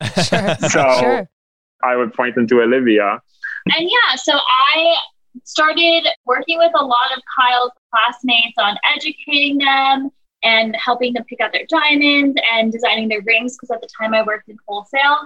Sure. 0.22 0.56
so 0.68 1.00
sure. 1.00 1.28
I 1.82 1.96
would 1.96 2.12
point 2.12 2.34
them 2.34 2.46
to 2.48 2.62
Olivia. 2.62 3.20
And 3.74 3.88
yeah, 3.88 4.16
so 4.16 4.32
I 4.34 4.96
started 5.44 6.06
working 6.24 6.58
with 6.58 6.72
a 6.74 6.84
lot 6.84 7.12
of 7.16 7.22
Kyle's 7.36 7.72
classmates 7.92 8.54
on 8.58 8.76
educating 8.94 9.58
them 9.58 10.10
and 10.42 10.76
helping 10.76 11.12
them 11.12 11.24
pick 11.24 11.40
out 11.40 11.52
their 11.52 11.66
diamonds 11.68 12.36
and 12.52 12.72
designing 12.72 13.08
their 13.08 13.22
rings 13.22 13.56
because 13.56 13.70
at 13.70 13.80
the 13.80 13.88
time 13.98 14.14
I 14.14 14.22
worked 14.22 14.48
in 14.48 14.56
wholesale. 14.66 15.18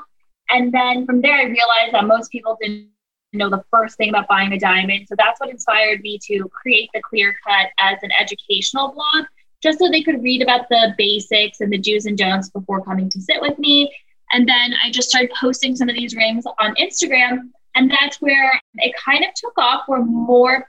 And 0.50 0.72
then 0.72 1.06
from 1.06 1.20
there, 1.20 1.36
I 1.36 1.44
realized 1.44 1.92
that 1.92 2.06
most 2.06 2.30
people 2.30 2.56
didn't 2.60 2.88
know 3.32 3.50
the 3.50 3.62
first 3.70 3.96
thing 3.96 4.08
about 4.08 4.28
buying 4.28 4.52
a 4.52 4.58
diamond. 4.58 5.06
So 5.08 5.14
that's 5.16 5.40
what 5.40 5.50
inspired 5.50 6.00
me 6.00 6.18
to 6.26 6.48
create 6.48 6.90
the 6.94 7.00
Clear 7.02 7.36
Cut 7.46 7.68
as 7.78 7.98
an 8.02 8.10
educational 8.18 8.92
blog, 8.92 9.26
just 9.62 9.78
so 9.78 9.88
they 9.88 10.02
could 10.02 10.22
read 10.22 10.42
about 10.42 10.68
the 10.68 10.94
basics 10.96 11.60
and 11.60 11.72
the 11.72 11.78
do's 11.78 12.06
and 12.06 12.16
don'ts 12.16 12.50
before 12.50 12.82
coming 12.82 13.10
to 13.10 13.20
sit 13.20 13.40
with 13.40 13.58
me. 13.58 13.92
And 14.32 14.48
then 14.48 14.74
I 14.82 14.90
just 14.90 15.08
started 15.08 15.30
posting 15.38 15.76
some 15.76 15.88
of 15.88 15.96
these 15.96 16.14
rings 16.14 16.44
on 16.60 16.74
Instagram. 16.76 17.50
And 17.74 17.90
that's 17.90 18.20
where 18.20 18.60
it 18.76 18.94
kind 18.96 19.24
of 19.24 19.30
took 19.34 19.56
off, 19.58 19.82
where 19.86 20.04
more 20.04 20.68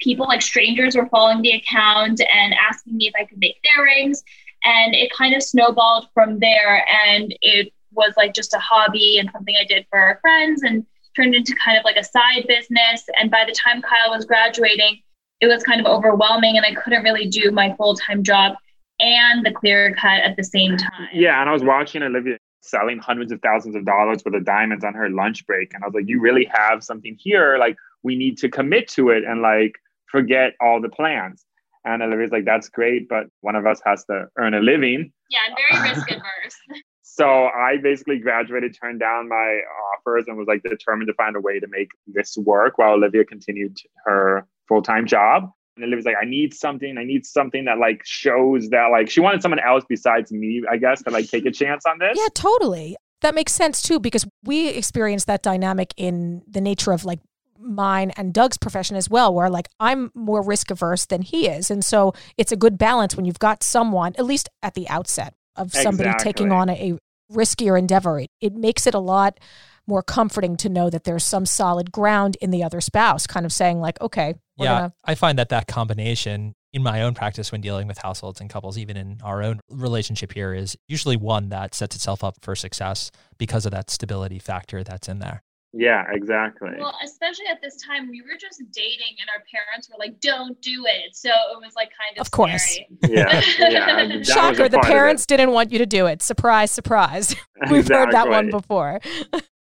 people, 0.00 0.26
like 0.26 0.42
strangers, 0.42 0.96
were 0.96 1.08
following 1.08 1.42
the 1.42 1.52
account 1.52 2.20
and 2.20 2.54
asking 2.54 2.96
me 2.96 3.08
if 3.08 3.14
I 3.18 3.24
could 3.24 3.38
make 3.38 3.56
their 3.62 3.84
rings. 3.84 4.22
And 4.64 4.94
it 4.94 5.12
kind 5.12 5.34
of 5.34 5.42
snowballed 5.42 6.08
from 6.14 6.38
there. 6.38 6.84
And 7.06 7.34
it 7.40 7.72
was 7.92 8.14
like 8.16 8.34
just 8.34 8.54
a 8.54 8.58
hobby 8.58 9.18
and 9.18 9.30
something 9.32 9.54
I 9.60 9.64
did 9.64 9.86
for 9.90 9.98
our 9.98 10.18
friends 10.20 10.62
and 10.62 10.84
turned 11.14 11.34
into 11.34 11.54
kind 11.64 11.78
of 11.78 11.84
like 11.84 11.96
a 11.96 12.04
side 12.04 12.46
business. 12.48 13.04
And 13.20 13.30
by 13.30 13.44
the 13.46 13.52
time 13.52 13.82
Kyle 13.82 14.10
was 14.10 14.24
graduating, 14.24 15.00
it 15.44 15.54
was 15.54 15.62
kind 15.62 15.80
of 15.80 15.86
overwhelming 15.86 16.56
and 16.56 16.66
I 16.66 16.74
couldn't 16.74 17.02
really 17.02 17.28
do 17.28 17.50
my 17.50 17.74
full 17.76 17.94
time 17.94 18.22
job 18.22 18.56
and 19.00 19.44
the 19.44 19.52
clear 19.52 19.94
cut 19.94 20.20
at 20.20 20.36
the 20.36 20.44
same 20.44 20.76
time. 20.76 21.08
Yeah. 21.12 21.40
And 21.40 21.48
I 21.48 21.52
was 21.52 21.64
watching 21.64 22.02
Olivia 22.02 22.38
selling 22.60 22.98
hundreds 22.98 23.30
of 23.30 23.40
thousands 23.42 23.76
of 23.76 23.84
dollars 23.84 24.22
worth 24.24 24.34
of 24.34 24.44
diamonds 24.44 24.84
on 24.84 24.94
her 24.94 25.10
lunch 25.10 25.46
break. 25.46 25.74
And 25.74 25.84
I 25.84 25.86
was 25.86 25.94
like, 25.94 26.08
you 26.08 26.20
really 26.20 26.50
have 26.52 26.82
something 26.82 27.16
here. 27.18 27.58
Like, 27.58 27.76
we 28.02 28.16
need 28.16 28.38
to 28.38 28.48
commit 28.48 28.88
to 28.88 29.10
it 29.10 29.24
and 29.24 29.42
like 29.42 29.72
forget 30.10 30.54
all 30.60 30.80
the 30.80 30.88
plans. 30.88 31.44
And 31.84 32.02
Olivia's 32.02 32.30
like, 32.30 32.46
that's 32.46 32.68
great, 32.70 33.08
but 33.08 33.26
one 33.42 33.56
of 33.56 33.66
us 33.66 33.80
has 33.84 34.04
to 34.06 34.28
earn 34.38 34.54
a 34.54 34.60
living. 34.60 35.12
Yeah, 35.28 35.40
I'm 35.46 35.54
very 35.56 35.90
risk 35.90 36.10
adverse. 36.10 36.56
so 37.02 37.26
I 37.26 37.76
basically 37.82 38.18
graduated, 38.18 38.74
turned 38.80 39.00
down 39.00 39.28
my 39.28 39.60
offers, 39.92 40.24
and 40.26 40.38
was 40.38 40.48
like 40.48 40.62
determined 40.62 41.08
to 41.08 41.14
find 41.14 41.36
a 41.36 41.40
way 41.40 41.60
to 41.60 41.66
make 41.68 41.88
this 42.06 42.38
work 42.38 42.78
while 42.78 42.94
Olivia 42.94 43.24
continued 43.24 43.76
her 44.06 44.46
full 44.68 44.82
time 44.82 45.06
job. 45.06 45.50
And 45.76 45.84
Olivia's 45.84 46.04
like, 46.04 46.16
I 46.20 46.24
need 46.24 46.54
something. 46.54 46.96
I 46.98 47.04
need 47.04 47.26
something 47.26 47.64
that 47.64 47.78
like 47.78 48.02
shows 48.04 48.68
that 48.70 48.88
like 48.92 49.10
she 49.10 49.20
wanted 49.20 49.42
someone 49.42 49.58
else 49.58 49.84
besides 49.88 50.30
me, 50.30 50.62
I 50.70 50.76
guess, 50.76 51.02
to 51.02 51.10
like 51.10 51.28
take 51.28 51.46
a 51.46 51.50
chance 51.50 51.84
on 51.84 51.98
this. 51.98 52.16
Yeah, 52.16 52.28
totally. 52.34 52.96
That 53.22 53.34
makes 53.34 53.52
sense 53.52 53.82
too 53.82 53.98
because 53.98 54.26
we 54.44 54.68
experienced 54.68 55.26
that 55.26 55.42
dynamic 55.42 55.92
in 55.96 56.42
the 56.46 56.60
nature 56.60 56.92
of 56.92 57.04
like 57.04 57.20
mine 57.58 58.12
and 58.16 58.32
Doug's 58.32 58.58
profession 58.58 58.96
as 58.96 59.08
well, 59.10 59.34
where 59.34 59.50
like 59.50 59.68
I'm 59.80 60.12
more 60.14 60.42
risk 60.42 60.70
averse 60.70 61.06
than 61.06 61.22
he 61.22 61.48
is. 61.48 61.70
And 61.70 61.84
so 61.84 62.12
it's 62.36 62.52
a 62.52 62.56
good 62.56 62.78
balance 62.78 63.16
when 63.16 63.24
you've 63.24 63.38
got 63.38 63.62
someone, 63.62 64.14
at 64.16 64.26
least 64.26 64.48
at 64.62 64.74
the 64.74 64.88
outset, 64.88 65.34
of 65.56 65.72
somebody 65.72 66.10
Exactly. 66.10 66.32
taking 66.32 66.52
on 66.52 66.68
a, 66.68 66.92
a 66.92 66.98
riskier 67.32 67.78
endeavor. 67.78 68.20
It, 68.20 68.30
it 68.40 68.54
makes 68.54 68.86
it 68.86 68.94
a 68.94 68.98
lot 68.98 69.40
more 69.86 70.02
comforting 70.02 70.56
to 70.56 70.68
know 70.68 70.88
that 70.90 71.04
there's 71.04 71.24
some 71.24 71.46
solid 71.46 71.92
ground 71.92 72.36
in 72.40 72.50
the 72.50 72.62
other 72.62 72.80
spouse, 72.80 73.26
kind 73.26 73.44
of 73.44 73.52
saying, 73.52 73.80
like, 73.80 74.00
okay, 74.00 74.34
we're 74.56 74.66
yeah, 74.66 74.78
gonna 74.78 74.94
I 75.04 75.14
find 75.14 75.38
that 75.38 75.48
that 75.50 75.66
combination 75.66 76.54
in 76.72 76.82
my 76.82 77.02
own 77.02 77.14
practice 77.14 77.52
when 77.52 77.60
dealing 77.60 77.86
with 77.86 77.98
households 77.98 78.40
and 78.40 78.50
couples, 78.50 78.76
even 78.78 78.96
in 78.96 79.18
our 79.22 79.42
own 79.42 79.60
relationship 79.70 80.32
here, 80.32 80.52
is 80.52 80.76
usually 80.88 81.16
one 81.16 81.48
that 81.50 81.74
sets 81.74 81.94
itself 81.94 82.24
up 82.24 82.36
for 82.42 82.54
success 82.56 83.10
because 83.38 83.64
of 83.64 83.72
that 83.72 83.90
stability 83.90 84.38
factor 84.38 84.82
that's 84.82 85.08
in 85.08 85.20
there. 85.20 85.42
Yeah, 85.76 86.04
exactly. 86.12 86.70
Well, 86.78 86.94
especially 87.02 87.46
at 87.50 87.60
this 87.60 87.82
time, 87.82 88.08
we 88.08 88.22
were 88.22 88.38
just 88.40 88.62
dating, 88.72 89.16
and 89.20 89.28
our 89.34 89.42
parents 89.52 89.88
were 89.90 89.96
like, 89.98 90.20
"Don't 90.20 90.60
do 90.62 90.84
it." 90.86 91.16
So 91.16 91.30
it 91.30 91.60
was 91.60 91.74
like 91.74 91.90
kind 91.98 92.16
of, 92.16 92.20
Of 92.20 92.30
course. 92.30 92.62
scary. 92.62 92.86
yeah, 93.02 93.42
yeah. 93.58 93.86
that 94.06 94.08
was 94.18 94.28
a 94.28 94.32
Shocker, 94.32 94.68
the 94.68 94.76
part 94.78 94.84
of 94.84 94.90
it. 94.90 94.92
parents 94.92 95.26
didn't 95.26 95.50
want 95.50 95.72
you 95.72 95.78
to 95.78 95.86
do 95.86 96.06
it. 96.06 96.22
Surprise, 96.22 96.70
surprise. 96.70 97.34
We've 97.70 97.88
heard 97.88 98.12
that 98.12 98.28
one 98.28 98.50
before. 98.50 99.00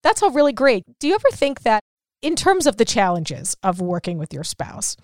That's 0.03 0.21
all 0.21 0.31
really 0.31 0.51
great. 0.53 0.83
Do 0.99 1.07
you 1.07 1.15
ever 1.15 1.29
think 1.31 1.61
that, 1.61 1.81
in 2.21 2.36
terms 2.36 2.67
of 2.67 2.78
the 2.78 2.86
challenges 2.86 3.56
of 3.63 3.82
working 3.82 4.17
with 4.17 4.34
your 4.34 4.43
spouse, 4.43 4.95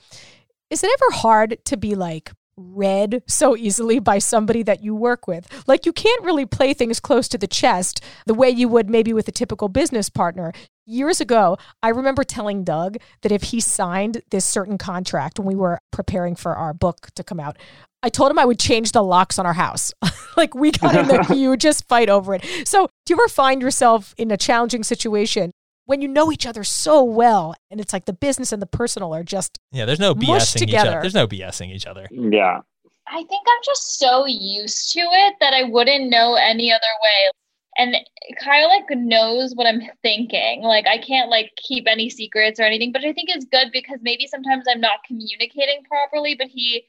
is 0.69 0.83
it 0.83 0.89
ever 0.91 1.11
hard 1.17 1.57
to 1.65 1.77
be 1.77 1.95
like 1.95 2.31
read 2.57 3.23
so 3.27 3.55
easily 3.55 3.99
by 3.99 4.19
somebody 4.19 4.63
that 4.63 4.83
you 4.83 4.95
work 4.95 5.27
with? 5.27 5.47
Like, 5.67 5.85
you 5.85 5.93
can't 5.93 6.23
really 6.23 6.45
play 6.45 6.73
things 6.73 6.99
close 6.99 7.27
to 7.29 7.37
the 7.37 7.47
chest 7.47 8.01
the 8.25 8.33
way 8.33 8.49
you 8.49 8.67
would 8.67 8.89
maybe 8.89 9.13
with 9.13 9.27
a 9.27 9.31
typical 9.31 9.69
business 9.69 10.09
partner. 10.09 10.51
Years 10.85 11.21
ago, 11.21 11.57
I 11.81 11.89
remember 11.89 12.23
telling 12.23 12.63
Doug 12.63 12.97
that 13.21 13.31
if 13.31 13.43
he 13.43 13.59
signed 13.59 14.21
this 14.31 14.45
certain 14.45 14.77
contract 14.77 15.39
when 15.39 15.47
we 15.47 15.55
were 15.55 15.79
preparing 15.91 16.35
for 16.35 16.55
our 16.55 16.73
book 16.73 17.09
to 17.15 17.23
come 17.23 17.39
out, 17.39 17.57
I 18.03 18.09
told 18.09 18.31
him 18.31 18.39
I 18.39 18.45
would 18.45 18.59
change 18.59 18.91
the 18.91 19.03
locks 19.03 19.37
on 19.37 19.45
our 19.45 19.53
house. 19.53 19.93
like 20.37 20.55
we 20.55 20.71
got 20.71 20.95
in 20.95 21.07
the 21.07 21.23
hugest 21.33 21.87
fight 21.87 22.09
over 22.09 22.35
it. 22.35 22.67
So, 22.67 22.87
do 23.05 23.13
you 23.13 23.19
ever 23.19 23.27
find 23.27 23.61
yourself 23.61 24.15
in 24.17 24.31
a 24.31 24.37
challenging 24.37 24.83
situation 24.83 25.51
when 25.91 26.01
you 26.01 26.07
know 26.07 26.31
each 26.31 26.45
other 26.45 26.63
so 26.63 27.03
well 27.03 27.53
and 27.69 27.81
it's 27.81 27.91
like 27.91 28.05
the 28.05 28.13
business 28.13 28.53
and 28.53 28.61
the 28.61 28.65
personal 28.65 29.13
are 29.13 29.23
just 29.23 29.59
Yeah, 29.73 29.83
there's 29.83 29.99
no 29.99 30.15
Mushed 30.15 30.55
BSing 30.55 30.69
each 30.69 30.75
other. 30.75 31.01
There's 31.01 31.13
no 31.13 31.27
BSing 31.27 31.69
each 31.69 31.85
other. 31.85 32.07
Yeah. 32.09 32.61
I 33.07 33.17
think 33.17 33.45
I'm 33.45 33.61
just 33.65 33.99
so 33.99 34.25
used 34.25 34.93
to 34.93 35.01
it 35.01 35.33
that 35.41 35.53
I 35.53 35.63
wouldn't 35.63 36.09
know 36.09 36.35
any 36.35 36.71
other 36.71 36.87
way. 37.03 37.31
And 37.77 37.97
Kyle 38.41 38.69
like 38.69 38.85
knows 38.91 39.51
what 39.53 39.67
I'm 39.67 39.81
thinking. 40.01 40.61
Like 40.61 40.87
I 40.87 40.97
can't 40.97 41.29
like 41.29 41.51
keep 41.57 41.87
any 41.89 42.09
secrets 42.09 42.57
or 42.57 42.63
anything, 42.63 42.93
but 42.93 43.03
I 43.03 43.11
think 43.11 43.29
it's 43.29 43.43
good 43.43 43.67
because 43.73 43.99
maybe 44.01 44.27
sometimes 44.27 44.63
I'm 44.71 44.79
not 44.79 45.03
communicating 45.05 45.83
properly, 45.89 46.35
but 46.35 46.47
he 46.47 46.85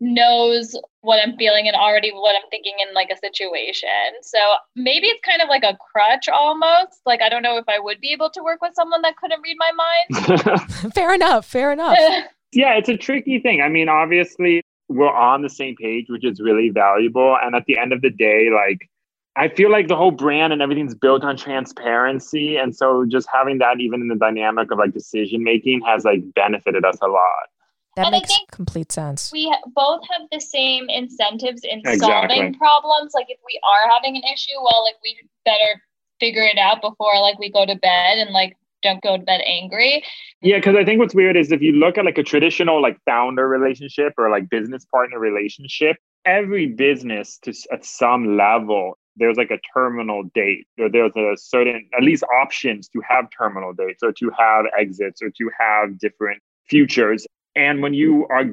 knows 0.00 0.76
what 1.00 1.20
I'm 1.22 1.36
feeling 1.36 1.66
and 1.66 1.76
already 1.76 2.10
what 2.10 2.34
I'm 2.36 2.48
thinking 2.50 2.74
in 2.86 2.94
like 2.94 3.08
a 3.10 3.16
situation. 3.16 3.88
So 4.22 4.38
maybe 4.74 5.06
it's 5.06 5.20
kind 5.24 5.40
of 5.40 5.48
like 5.48 5.62
a 5.62 5.76
crutch 5.76 6.28
almost. 6.28 7.00
Like 7.06 7.22
I 7.22 7.28
don't 7.28 7.42
know 7.42 7.56
if 7.56 7.64
I 7.68 7.78
would 7.78 8.00
be 8.00 8.12
able 8.12 8.30
to 8.30 8.42
work 8.42 8.60
with 8.60 8.74
someone 8.74 9.02
that 9.02 9.16
couldn't 9.16 9.40
read 9.42 9.56
my 9.58 9.72
mind. 9.72 10.92
fair 10.94 11.14
enough, 11.14 11.46
fair 11.46 11.72
enough. 11.72 11.96
yeah, 12.52 12.74
it's 12.74 12.88
a 12.88 12.96
tricky 12.96 13.38
thing. 13.38 13.60
I 13.62 13.68
mean, 13.68 13.88
obviously, 13.88 14.62
we're 14.88 15.12
on 15.12 15.42
the 15.42 15.50
same 15.50 15.76
page, 15.76 16.06
which 16.08 16.24
is 16.24 16.40
really 16.40 16.70
valuable. 16.70 17.36
And 17.42 17.54
at 17.54 17.64
the 17.66 17.78
end 17.78 17.92
of 17.92 18.02
the 18.02 18.10
day, 18.10 18.50
like, 18.54 18.88
I 19.36 19.48
feel 19.48 19.70
like 19.70 19.88
the 19.88 19.96
whole 19.96 20.12
brand 20.12 20.52
and 20.52 20.62
everything's 20.62 20.94
built 20.94 21.22
on 21.22 21.36
transparency. 21.36 22.56
And 22.56 22.74
so 22.74 23.04
just 23.06 23.28
having 23.30 23.58
that 23.58 23.80
even 23.80 24.00
in 24.00 24.08
the 24.08 24.14
dynamic 24.14 24.70
of 24.70 24.78
like 24.78 24.94
decision 24.94 25.44
making 25.44 25.82
has 25.82 26.04
like 26.04 26.22
benefited 26.34 26.84
us 26.86 26.96
a 27.02 27.06
lot. 27.06 27.48
That 27.96 28.06
And 28.06 28.14
I 28.14 28.18
makes 28.18 28.28
think 28.28 28.50
complete 28.50 28.92
sense. 28.92 29.32
we 29.32 29.54
both 29.74 30.02
have 30.12 30.28
the 30.30 30.40
same 30.40 30.88
incentives 30.90 31.62
in 31.64 31.80
Exactly. 31.80 31.98
solving 32.36 32.54
problems. 32.54 33.12
Like 33.14 33.26
if 33.30 33.38
we 33.44 33.58
are 33.66 33.90
having 33.90 34.16
an 34.16 34.22
issue, 34.32 34.52
well, 34.62 34.84
like 34.84 34.96
we 35.02 35.18
better 35.46 35.82
figure 36.20 36.42
it 36.42 36.58
out 36.58 36.82
before 36.82 37.18
like 37.20 37.38
we 37.38 37.50
go 37.50 37.64
to 37.64 37.74
bed 37.74 38.18
and 38.18 38.30
like 38.30 38.56
don't 38.82 39.02
go 39.02 39.16
to 39.16 39.22
bed 39.22 39.40
angry. 39.46 40.04
Yeah, 40.42 40.56
because 40.58 40.76
I 40.76 40.84
think 40.84 41.00
what's 41.00 41.14
weird 41.14 41.36
is 41.36 41.50
if 41.52 41.62
you 41.62 41.72
look 41.72 41.96
at 41.96 42.04
like 42.04 42.18
a 42.18 42.22
traditional 42.22 42.82
like 42.82 42.98
founder 43.06 43.48
relationship 43.48 44.12
or 44.18 44.28
like 44.30 44.50
business 44.50 44.84
partner 44.84 45.18
relationship, 45.18 45.96
every 46.26 46.66
business 46.66 47.38
to 47.42 47.54
at 47.72 47.84
some 47.84 48.36
level 48.36 48.98
there's 49.18 49.38
like 49.38 49.50
a 49.50 49.58
terminal 49.72 50.24
date 50.34 50.66
or 50.78 50.90
there's 50.90 51.16
a 51.16 51.32
certain 51.36 51.88
at 51.96 52.04
least 52.04 52.22
options 52.42 52.88
to 52.88 53.00
have 53.08 53.24
terminal 53.36 53.72
dates 53.72 54.02
or 54.02 54.12
to 54.12 54.30
have 54.38 54.66
exits 54.78 55.22
or 55.22 55.30
to 55.30 55.50
have 55.58 55.98
different 55.98 56.42
futures. 56.68 57.26
And 57.56 57.82
when 57.82 57.94
you 57.94 58.26
are 58.30 58.44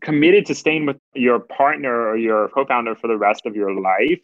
committed 0.00 0.46
to 0.46 0.54
staying 0.54 0.86
with 0.86 0.96
your 1.14 1.40
partner 1.40 2.08
or 2.08 2.16
your 2.16 2.48
co-founder 2.48 2.94
for 2.94 3.08
the 3.08 3.18
rest 3.18 3.44
of 3.44 3.54
your 3.54 3.74
life, 3.74 4.20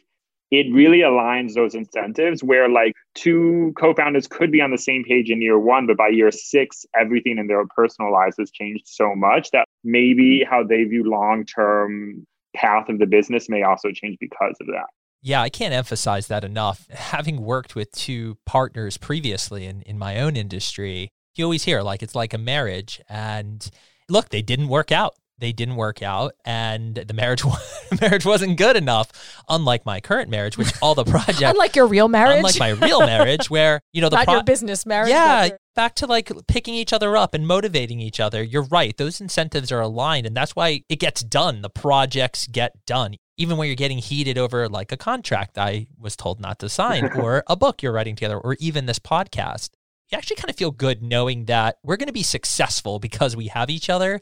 it 0.51 0.73
really 0.73 1.01
aligns 1.01 1.55
those 1.55 1.75
incentives 1.75 2.43
where 2.43 2.69
like 2.69 2.95
two 3.15 3.75
co-founders 3.79 4.27
could 4.27 4.51
be 4.51 4.63
on 4.63 4.71
the 4.71 4.79
same 4.79 5.05
page 5.05 5.31
in 5.31 5.43
year 5.43 5.59
one 5.59 5.87
but 5.87 5.97
by 5.97 6.09
year 6.09 6.31
six 6.31 6.87
everything 6.99 7.37
in 7.37 7.49
their 7.49 7.67
personal 7.67 8.11
lives 8.11 8.37
has 8.39 8.51
changed 8.51 8.85
so 8.87 9.15
much 9.15 9.51
that 9.51 9.67
maybe 9.85 10.45
how 10.49 10.65
they 10.65 10.85
view 10.85 11.05
long-term 11.05 12.27
path 12.57 12.89
of 12.89 12.99
the 12.99 13.07
business 13.07 13.49
may 13.49 13.63
also 13.63 13.91
change 13.93 14.17
because 14.21 14.57
of 14.61 14.67
that 14.69 14.87
Yeah, 15.21 15.43
I 15.43 15.51
can't 15.51 15.75
emphasize 15.75 16.29
that 16.29 16.45
enough. 16.45 16.89
Having 16.91 17.43
worked 17.43 17.75
with 17.75 17.91
two 17.93 18.39
partners 18.47 18.97
previously 18.97 19.67
in, 19.67 19.83
in 19.83 19.99
my 19.99 20.21
own 20.21 20.37
industry, 20.37 21.11
you 21.35 21.45
always 21.45 21.65
hear 21.65 21.83
like 21.83 22.03
it's 22.03 22.15
like 22.15 22.33
a 22.33 22.39
marriage. 22.39 23.01
And 23.09 23.69
look, 24.09 24.29
they 24.31 24.43
didn't 24.43 24.69
work 24.69 24.93
out. 24.93 25.15
They 25.41 25.53
didn't 25.53 25.77
work 25.77 26.03
out, 26.03 26.33
and 26.45 26.97
the 26.97 27.15
marriage 27.15 27.45
marriage 28.01 28.25
wasn't 28.25 28.59
good 28.59 28.77
enough. 28.77 29.13
Unlike 29.49 29.87
my 29.87 30.01
current 30.01 30.29
marriage, 30.31 30.59
which 30.59 30.73
all 30.83 30.97
the 30.97 31.05
projects, 31.15 31.43
Unlike 31.43 31.77
your 31.77 31.87
real 31.87 32.09
marriage, 32.09 32.39
unlike 32.39 32.59
my 32.59 32.71
real 32.71 32.99
marriage, 33.07 33.49
where 33.49 33.81
you 33.93 34.01
know 34.01 34.09
the 34.09 34.17
not 34.17 34.25
pro- 34.25 34.35
your 34.35 34.43
business 34.43 34.85
marriage. 34.85 35.11
yeah, 35.11 35.45
your- 35.45 35.59
back 35.77 35.95
to 35.95 36.07
like 36.07 36.33
picking 36.49 36.75
each 36.75 36.93
other 36.93 37.17
up 37.17 37.35
and 37.35 37.47
motivating 37.47 38.01
each 38.01 38.19
other. 38.19 38.43
You're 38.43 38.65
right. 38.65 38.97
Those 38.97 39.21
incentives 39.21 39.71
are 39.71 39.81
aligned, 39.81 40.27
and 40.27 40.37
that's 40.37 40.57
why 40.57 40.83
it 40.89 40.99
gets 40.99 41.23
done. 41.23 41.63
The 41.63 41.71
projects 41.71 42.49
get 42.49 42.73
done. 42.85 43.15
Even 43.37 43.57
when 43.59 43.69
you're 43.69 43.77
getting 43.77 43.99
heated 43.99 44.37
over 44.39 44.69
like 44.69 44.91
a 44.91 44.97
contract 44.97 45.57
I 45.57 45.87
was 45.97 46.17
told 46.17 46.41
not 46.41 46.59
to 46.59 46.69
sign, 46.69 47.13
or 47.17 47.45
a 47.47 47.55
book 47.55 47.81
you're 47.81 47.93
writing 47.93 48.17
together, 48.17 48.39
or 48.39 48.57
even 48.59 48.87
this 48.87 48.99
podcast. 48.99 49.71
You 50.11 50.17
actually 50.17 50.37
kind 50.37 50.51
of 50.51 50.57
feel 50.57 50.71
good 50.71 51.03
knowing 51.03 51.47
that 51.47 51.77
we're 51.83 51.97
going 51.97 52.07
to 52.09 52.13
be 52.13 52.23
successful 52.23 52.99
because 52.99 53.37
we 53.37 53.49
have 53.49 53.71
each 53.71 53.91
other, 53.91 54.21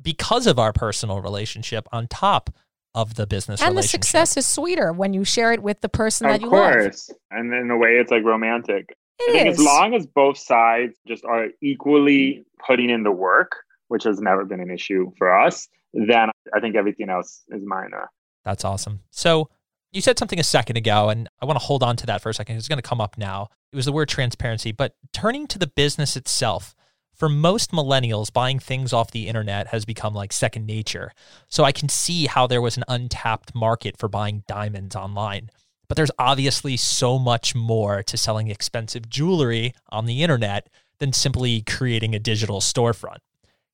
because 0.00 0.46
of 0.46 0.58
our 0.58 0.72
personal 0.72 1.20
relationship 1.20 1.88
on 1.92 2.06
top 2.06 2.50
of 2.94 3.14
the 3.14 3.26
business 3.26 3.60
and 3.60 3.76
the 3.76 3.82
success 3.82 4.38
is 4.38 4.46
sweeter 4.46 4.90
when 4.90 5.12
you 5.12 5.22
share 5.22 5.52
it 5.52 5.62
with 5.62 5.80
the 5.82 5.88
person 5.88 6.26
of 6.26 6.32
that 6.32 6.40
you 6.40 6.48
course. 6.48 7.10
love. 7.10 7.18
And 7.30 7.52
in 7.52 7.70
a 7.70 7.76
way, 7.76 7.96
it's 7.96 8.10
like 8.10 8.24
romantic. 8.24 8.96
It 9.18 9.30
I 9.30 9.32
think 9.32 9.48
is. 9.48 9.58
as 9.58 9.64
long 9.64 9.94
as 9.94 10.06
both 10.06 10.38
sides 10.38 10.98
just 11.06 11.24
are 11.24 11.48
equally 11.62 12.28
mm-hmm. 12.28 12.42
putting 12.66 12.90
in 12.90 13.02
the 13.02 13.12
work, 13.12 13.52
which 13.88 14.04
has 14.04 14.20
never 14.20 14.44
been 14.44 14.60
an 14.60 14.70
issue 14.70 15.12
for 15.18 15.38
us, 15.38 15.68
then 15.92 16.30
I 16.54 16.60
think 16.60 16.74
everything 16.74 17.10
else 17.10 17.42
is 17.48 17.62
minor. 17.64 18.08
That's 18.44 18.64
awesome. 18.64 19.00
So 19.10 19.50
you 19.92 20.00
said 20.00 20.18
something 20.18 20.38
a 20.38 20.44
second 20.44 20.76
ago, 20.76 21.08
and 21.08 21.28
I 21.40 21.46
want 21.46 21.58
to 21.58 21.64
hold 21.64 21.82
on 21.82 21.96
to 21.96 22.06
that 22.06 22.20
for 22.20 22.30
a 22.30 22.34
second. 22.34 22.56
It's 22.56 22.68
going 22.68 22.80
to 22.80 22.88
come 22.88 23.00
up 23.00 23.16
now. 23.16 23.48
It 23.72 23.76
was 23.76 23.86
the 23.86 23.92
word 23.92 24.08
transparency, 24.08 24.72
but 24.72 24.94
turning 25.12 25.46
to 25.48 25.58
the 25.58 25.66
business 25.66 26.16
itself, 26.16 26.74
for 27.14 27.28
most 27.30 27.72
millennials, 27.72 28.30
buying 28.32 28.58
things 28.58 28.92
off 28.92 29.10
the 29.10 29.26
internet 29.26 29.68
has 29.68 29.86
become 29.86 30.12
like 30.12 30.32
second 30.32 30.66
nature. 30.66 31.12
So 31.48 31.64
I 31.64 31.72
can 31.72 31.88
see 31.88 32.26
how 32.26 32.46
there 32.46 32.60
was 32.60 32.76
an 32.76 32.84
untapped 32.88 33.54
market 33.54 33.96
for 33.96 34.08
buying 34.08 34.44
diamonds 34.46 34.94
online. 34.94 35.50
But 35.88 35.96
there's 35.96 36.10
obviously 36.18 36.76
so 36.76 37.18
much 37.18 37.54
more 37.54 38.02
to 38.02 38.18
selling 38.18 38.48
expensive 38.48 39.08
jewelry 39.08 39.72
on 39.88 40.04
the 40.04 40.22
internet 40.22 40.68
than 40.98 41.12
simply 41.12 41.62
creating 41.62 42.14
a 42.14 42.18
digital 42.18 42.60
storefront. 42.60 43.18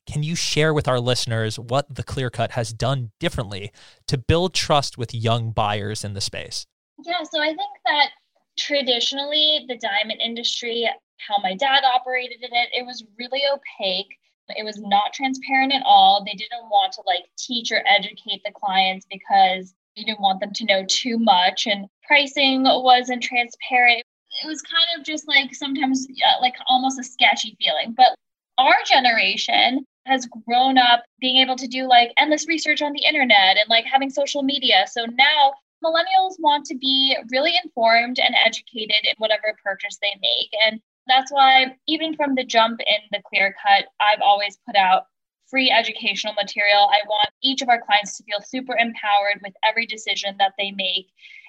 Can 0.06 0.22
you 0.22 0.34
share 0.34 0.74
with 0.74 0.88
our 0.88 0.98
listeners 1.00 1.58
what 1.58 1.94
the 1.94 2.02
Clear 2.02 2.28
Cut 2.28 2.52
has 2.52 2.72
done 2.72 3.12
differently 3.20 3.70
to 4.08 4.18
build 4.18 4.52
trust 4.52 4.98
with 4.98 5.14
young 5.14 5.52
buyers 5.52 6.04
in 6.04 6.14
the 6.14 6.20
space? 6.20 6.66
Yeah, 7.04 7.22
so 7.22 7.40
I 7.40 7.48
think 7.48 7.70
that 7.86 8.10
traditionally 8.58 9.64
the 9.68 9.78
diamond 9.78 10.20
industry 10.20 10.88
how 11.28 11.38
my 11.42 11.54
dad 11.54 11.84
operated 11.84 12.38
in 12.42 12.50
it. 12.52 12.68
It 12.72 12.84
was 12.84 13.04
really 13.18 13.42
opaque. 13.52 14.18
It 14.48 14.64
was 14.64 14.78
not 14.78 15.12
transparent 15.12 15.72
at 15.72 15.82
all. 15.86 16.24
They 16.24 16.32
didn't 16.32 16.68
want 16.68 16.92
to 16.94 17.02
like 17.06 17.24
teach 17.38 17.70
or 17.70 17.82
educate 17.86 18.42
the 18.44 18.52
clients 18.52 19.06
because 19.10 19.74
you 19.94 20.04
didn't 20.04 20.20
want 20.20 20.40
them 20.40 20.52
to 20.52 20.64
know 20.64 20.84
too 20.88 21.18
much 21.18 21.66
and 21.66 21.86
pricing 22.02 22.64
wasn't 22.64 23.22
transparent. 23.22 24.02
It 24.42 24.46
was 24.46 24.62
kind 24.62 24.98
of 24.98 25.04
just 25.04 25.28
like 25.28 25.54
sometimes 25.54 26.06
uh, 26.10 26.40
like 26.40 26.54
almost 26.68 26.98
a 26.98 27.04
sketchy 27.04 27.56
feeling. 27.60 27.94
But 27.96 28.16
our 28.58 28.74
generation 28.86 29.86
has 30.06 30.26
grown 30.46 30.78
up 30.78 31.04
being 31.20 31.36
able 31.36 31.56
to 31.56 31.66
do 31.66 31.88
like 31.88 32.12
endless 32.18 32.46
research 32.48 32.82
on 32.82 32.92
the 32.92 33.04
internet 33.04 33.56
and 33.56 33.68
like 33.68 33.84
having 33.84 34.10
social 34.10 34.42
media. 34.42 34.84
So 34.90 35.04
now 35.06 35.52
millennials 35.84 36.38
want 36.38 36.64
to 36.66 36.76
be 36.76 37.16
really 37.30 37.54
informed 37.64 38.18
and 38.18 38.34
educated 38.44 39.04
in 39.04 39.14
whatever 39.18 39.56
purchase 39.64 39.98
they 40.00 40.14
make. 40.20 40.50
And 40.66 40.80
that's 41.08 41.32
why, 41.32 41.76
even 41.88 42.14
from 42.14 42.34
the 42.34 42.44
jump 42.44 42.80
in 42.80 43.00
the 43.10 43.22
clear 43.28 43.54
cut, 43.66 43.86
I've 44.00 44.22
always 44.22 44.58
put 44.66 44.76
out 44.76 45.04
free 45.48 45.70
educational 45.70 46.34
material. 46.34 46.88
I 46.90 47.00
want 47.06 47.28
each 47.42 47.60
of 47.60 47.68
our 47.68 47.80
clients 47.80 48.16
to 48.16 48.24
feel 48.24 48.40
super 48.40 48.76
empowered 48.76 49.40
with 49.42 49.52
every 49.68 49.86
decision 49.86 50.36
that 50.38 50.52
they 50.58 50.70
make. 50.70 51.08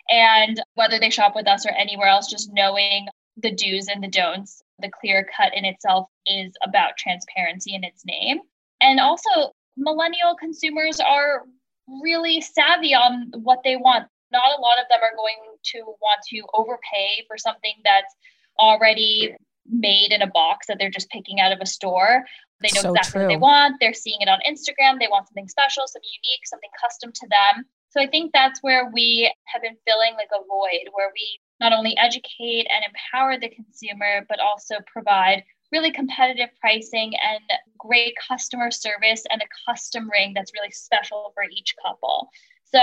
And 0.09 0.61
whether 0.73 0.99
they 0.99 1.11
shop 1.11 1.33
with 1.35 1.47
us 1.47 1.65
or 1.65 1.71
anywhere 1.71 2.07
else, 2.07 2.27
just 2.27 2.51
knowing 2.51 3.07
the 3.37 3.51
do's 3.51 3.87
and 3.87 4.03
the 4.03 4.07
don'ts. 4.07 4.62
The 4.79 4.89
clear 4.99 5.27
cut 5.35 5.55
in 5.55 5.65
itself 5.65 6.07
is 6.25 6.53
about 6.63 6.97
transparency 6.97 7.75
in 7.75 7.83
its 7.83 8.03
name. 8.05 8.39
And 8.81 8.99
also, 8.99 9.53
millennial 9.77 10.35
consumers 10.35 10.99
are 10.99 11.43
really 11.87 12.41
savvy 12.41 12.93
on 12.93 13.31
what 13.43 13.59
they 13.63 13.75
want. 13.75 14.07
Not 14.31 14.57
a 14.57 14.61
lot 14.61 14.79
of 14.79 14.85
them 14.89 14.99
are 15.01 15.15
going 15.15 15.35
to 15.73 15.79
want 16.01 16.21
to 16.29 16.41
overpay 16.53 17.25
for 17.27 17.37
something 17.37 17.73
that's 17.83 18.13
already 18.59 19.35
made 19.69 20.11
in 20.11 20.21
a 20.21 20.27
box 20.27 20.67
that 20.67 20.77
they're 20.79 20.89
just 20.89 21.09
picking 21.09 21.39
out 21.39 21.51
of 21.51 21.59
a 21.61 21.65
store. 21.65 22.23
They 22.61 22.69
know 22.75 22.81
so 22.81 22.93
exactly 22.93 23.19
true. 23.19 23.21
what 23.21 23.29
they 23.29 23.37
want. 23.37 23.75
They're 23.79 23.93
seeing 23.93 24.21
it 24.21 24.29
on 24.29 24.39
Instagram. 24.47 24.99
They 24.99 25.07
want 25.07 25.27
something 25.27 25.47
special, 25.47 25.83
something 25.85 26.09
unique, 26.23 26.45
something 26.45 26.69
custom 26.81 27.11
to 27.13 27.27
them. 27.29 27.65
So 27.89 28.01
I 28.01 28.07
think 28.07 28.31
that's 28.33 28.63
where 28.63 28.89
we 28.91 29.31
have 29.45 29.61
been 29.61 29.77
filling 29.85 30.15
like 30.15 30.31
a 30.33 30.41
void 30.47 30.89
where 30.93 31.11
we 31.13 31.39
not 31.63 31.73
only 31.73 31.97
educate 31.97 32.67
and 32.69 32.83
empower 32.85 33.39
the 33.39 33.49
consumer, 33.49 34.25
but 34.27 34.39
also 34.39 34.75
provide 34.85 35.43
really 35.71 35.91
competitive 35.91 36.49
pricing 36.59 37.13
and 37.15 37.41
great 37.79 38.13
customer 38.27 38.69
service 38.69 39.23
and 39.31 39.41
a 39.41 39.45
custom 39.67 40.09
ring 40.11 40.33
that's 40.35 40.51
really 40.53 40.71
special 40.71 41.31
for 41.33 41.43
each 41.43 41.73
couple. 41.83 42.29
So 42.65 42.79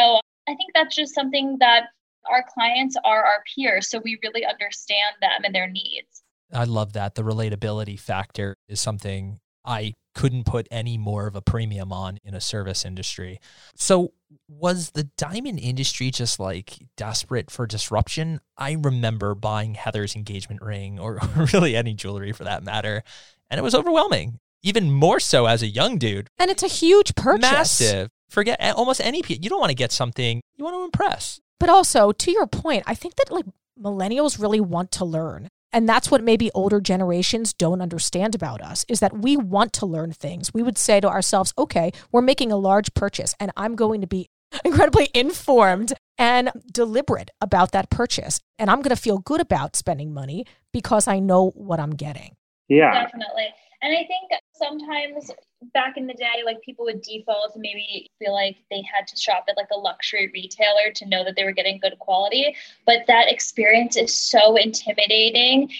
I 0.49 0.55
think 0.57 0.73
that's 0.75 0.97
just 0.97 1.14
something 1.14 1.59
that 1.61 1.85
our 2.29 2.45
clients 2.53 2.97
are 3.05 3.23
our 3.23 3.43
peers, 3.55 3.88
so 3.88 4.01
we 4.03 4.19
really 4.23 4.45
understand 4.45 5.14
them 5.21 5.45
and 5.45 5.55
their 5.55 5.69
needs. 5.69 6.23
I 6.53 6.64
love 6.64 6.95
that. 6.95 7.14
The 7.14 7.23
relatability 7.23 7.99
factor 8.01 8.57
is 8.66 8.81
something 8.81 9.38
I 9.64 9.95
couldn't 10.14 10.44
put 10.44 10.66
any 10.70 10.99
more 10.99 11.27
of 11.27 11.37
a 11.37 11.42
premium 11.42 11.92
on 11.92 12.18
in 12.25 12.35
a 12.35 12.40
service 12.40 12.85
industry. 12.85 13.40
So, 13.77 14.12
was 14.49 14.90
the 14.90 15.05
diamond 15.16 15.59
industry 15.59 16.11
just 16.11 16.38
like 16.38 16.79
desperate 16.96 17.51
for 17.51 17.66
disruption? 17.66 18.40
I 18.57 18.77
remember 18.79 19.35
buying 19.35 19.75
Heather's 19.75 20.14
engagement 20.14 20.62
ring 20.62 20.99
or 20.99 21.20
really 21.53 21.77
any 21.77 21.94
jewelry 21.94 22.33
for 22.33 22.44
that 22.44 22.64
matter, 22.64 23.03
and 23.51 23.59
it 23.59 23.62
was 23.62 23.75
overwhelming. 23.75 24.38
Even 24.62 24.90
more 24.90 25.20
so 25.20 25.46
as 25.46 25.62
a 25.62 25.66
young 25.66 25.96
dude. 25.96 26.29
And 26.38 26.51
it's 26.51 26.62
a 26.62 26.68
huge 26.68 27.14
purchase. 27.14 27.51
Massive. 27.51 28.11
Forget 28.29 28.61
almost 28.77 29.01
any 29.01 29.23
you 29.27 29.49
don't 29.49 29.59
want 29.59 29.70
to 29.70 29.77
get 29.77 29.90
something, 29.90 30.42
you 30.57 30.64
want 30.64 30.77
to 30.77 30.85
impress. 30.85 31.40
But 31.59 31.68
also, 31.68 32.12
to 32.12 32.31
your 32.31 32.46
point, 32.46 32.85
I 32.87 32.94
think 32.94 33.16
that 33.16 33.31
like 33.31 33.46
millennials 33.81 34.40
really 34.40 34.61
want 34.61 34.92
to 34.92 35.05
learn. 35.05 35.49
And 35.72 35.88
that's 35.88 36.11
what 36.11 36.22
maybe 36.22 36.50
older 36.54 36.80
generations 36.80 37.52
don't 37.52 37.80
understand 37.80 38.35
about 38.35 38.61
us 38.61 38.85
is 38.88 39.00
that 39.00 39.16
we 39.16 39.37
want 39.37 39.72
to 39.74 39.87
learn 39.87 40.12
things. 40.12 40.52
We 40.52 40.62
would 40.62 40.78
say 40.78 41.00
to 41.00 41.09
ourselves, 41.09 41.52
okay, 41.56 41.92
we're 42.11 42.22
making 42.22 42.50
a 42.52 42.56
large 42.56 42.92
purchase 42.94 43.35
and 43.38 43.52
I'm 43.56 43.76
going 43.76 44.00
to 44.00 44.06
be 44.06 44.28
incredibly 44.64 45.09
informed 45.14 45.92
and 46.18 46.50
deliberate 46.72 47.30
about 47.40 47.72
that 47.72 47.90
purchase. 47.90 48.40
And 48.59 48.68
I'm 48.68 48.83
going 48.83 48.94
to 48.94 49.00
feel 49.00 49.18
good 49.18 49.40
about 49.40 49.76
spending 49.76 50.12
money 50.12 50.44
because 50.72 51.06
I 51.06 51.18
know 51.20 51.50
what 51.54 51.80
I'm 51.80 51.92
getting. 51.92 52.37
Yeah. 52.68 52.92
Definitely. 52.92 53.48
And 53.83 53.93
I 53.93 54.05
think 54.07 54.31
sometimes 54.53 55.31
back 55.73 55.97
in 55.97 56.07
the 56.07 56.14
day, 56.14 56.43
like 56.45 56.61
people 56.62 56.85
would 56.85 57.03
default 57.03 57.53
maybe 57.57 58.07
feel 58.19 58.35
like 58.35 58.57
they 58.71 58.83
had 58.95 59.07
to 59.07 59.16
shop 59.16 59.45
at 59.49 59.57
like 59.57 59.69
a 59.73 59.79
luxury 59.79 60.31
retailer 60.35 60.93
to 60.95 61.07
know 61.07 61.25
that 61.25 61.35
they 61.37 61.45
were 61.45 61.53
getting 61.53 61.79
good 61.81 61.99
quality. 61.99 62.55
But 62.87 63.07
that 63.07 63.31
experience 63.31 63.97
is 63.97 64.14
so 64.14 64.57
intimidating. 64.57 65.71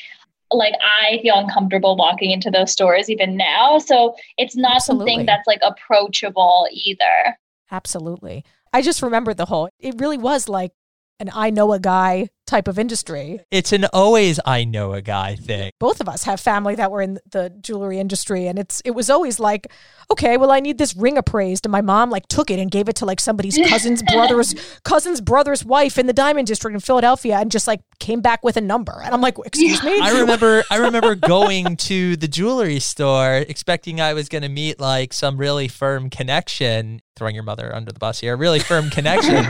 Like 0.51 0.75
I 0.83 1.21
feel 1.23 1.37
uncomfortable 1.37 1.97
walking 1.97 2.31
into 2.31 2.51
those 2.51 2.73
stores 2.73 3.11
even 3.11 3.37
now. 3.37 3.79
So 3.79 4.15
it's 4.39 4.57
not 4.57 4.77
Absolutely. 4.77 5.13
something 5.13 5.27
that's 5.27 5.47
like 5.47 5.61
approachable 5.63 6.69
either. 6.73 7.39
Absolutely. 7.71 8.45
I 8.73 8.83
just 8.83 9.03
remember 9.03 9.35
the 9.35 9.47
whole, 9.47 9.69
it 9.79 9.95
really 9.99 10.19
was 10.19 10.49
like 10.49 10.73
an 11.21 11.31
I 11.33 11.51
know 11.51 11.73
a 11.73 11.79
guy 11.79 12.29
type 12.51 12.69
of 12.69 12.79
industry. 12.79 13.41
It's 13.51 13.73
an 13.73 13.87
always 13.93 14.41
I 14.45 14.65
know 14.65 14.93
a 14.93 15.01
guy 15.01 15.37
thing. 15.37 15.71
Both 15.79 16.01
of 16.01 16.09
us 16.09 16.25
have 16.25 16.41
family 16.41 16.75
that 16.75 16.91
were 16.91 17.01
in 17.01 17.19
the 17.31 17.51
jewelry 17.61 17.99
industry 17.99 18.47
and 18.49 18.59
it's 18.59 18.83
it 18.85 18.91
was 18.91 19.09
always 19.09 19.41
like, 19.41 19.73
okay, 20.11 20.37
well 20.37 20.51
I 20.51 20.61
need 20.61 20.77
this 20.77 20.95
ring 20.97 21.17
appraised 21.17 21.65
and 21.65 21.73
my 21.73 21.81
mom 21.81 22.11
like 22.11 22.27
took 22.27 22.51
it 22.51 22.59
and 22.59 22.71
gave 22.71 22.89
it 22.89 22.97
to 22.97 23.07
like 23.07 23.21
somebody's 23.21 23.57
cousin's 23.69 24.03
brother's 24.03 24.55
cousin's 24.85 25.21
brother's 25.21 25.65
wife 25.65 25.97
in 25.97 26.07
the 26.07 26.13
diamond 26.13 26.49
district 26.49 26.75
in 26.75 26.81
Philadelphia 26.81 27.39
and 27.39 27.51
just 27.51 27.67
like 27.67 27.81
came 28.01 28.21
back 28.21 28.45
with 28.45 28.57
a 28.57 28.61
number. 28.61 29.01
And 29.03 29.15
I'm 29.15 29.21
like, 29.21 29.37
"Excuse 29.45 29.83
me?" 29.85 30.01
I 30.01 30.21
remember 30.21 30.65
I 30.71 30.77
remember 30.77 31.15
going 31.15 31.77
to 31.77 32.17
the 32.17 32.29
jewelry 32.29 32.81
store 32.81 33.37
expecting 33.37 34.01
I 34.01 34.15
was 34.15 34.29
going 34.29 34.43
to 34.43 34.49
meet 34.49 34.81
like 34.81 35.13
some 35.13 35.37
really 35.37 35.69
firm 35.69 36.11
connection, 36.11 37.01
throwing 37.17 37.35
your 37.35 37.45
mother 37.45 37.73
under 37.75 37.93
the 37.93 37.99
bus 37.99 38.19
here, 38.21 38.37
really 38.37 38.59
firm 38.59 38.91
connection. 38.91 39.47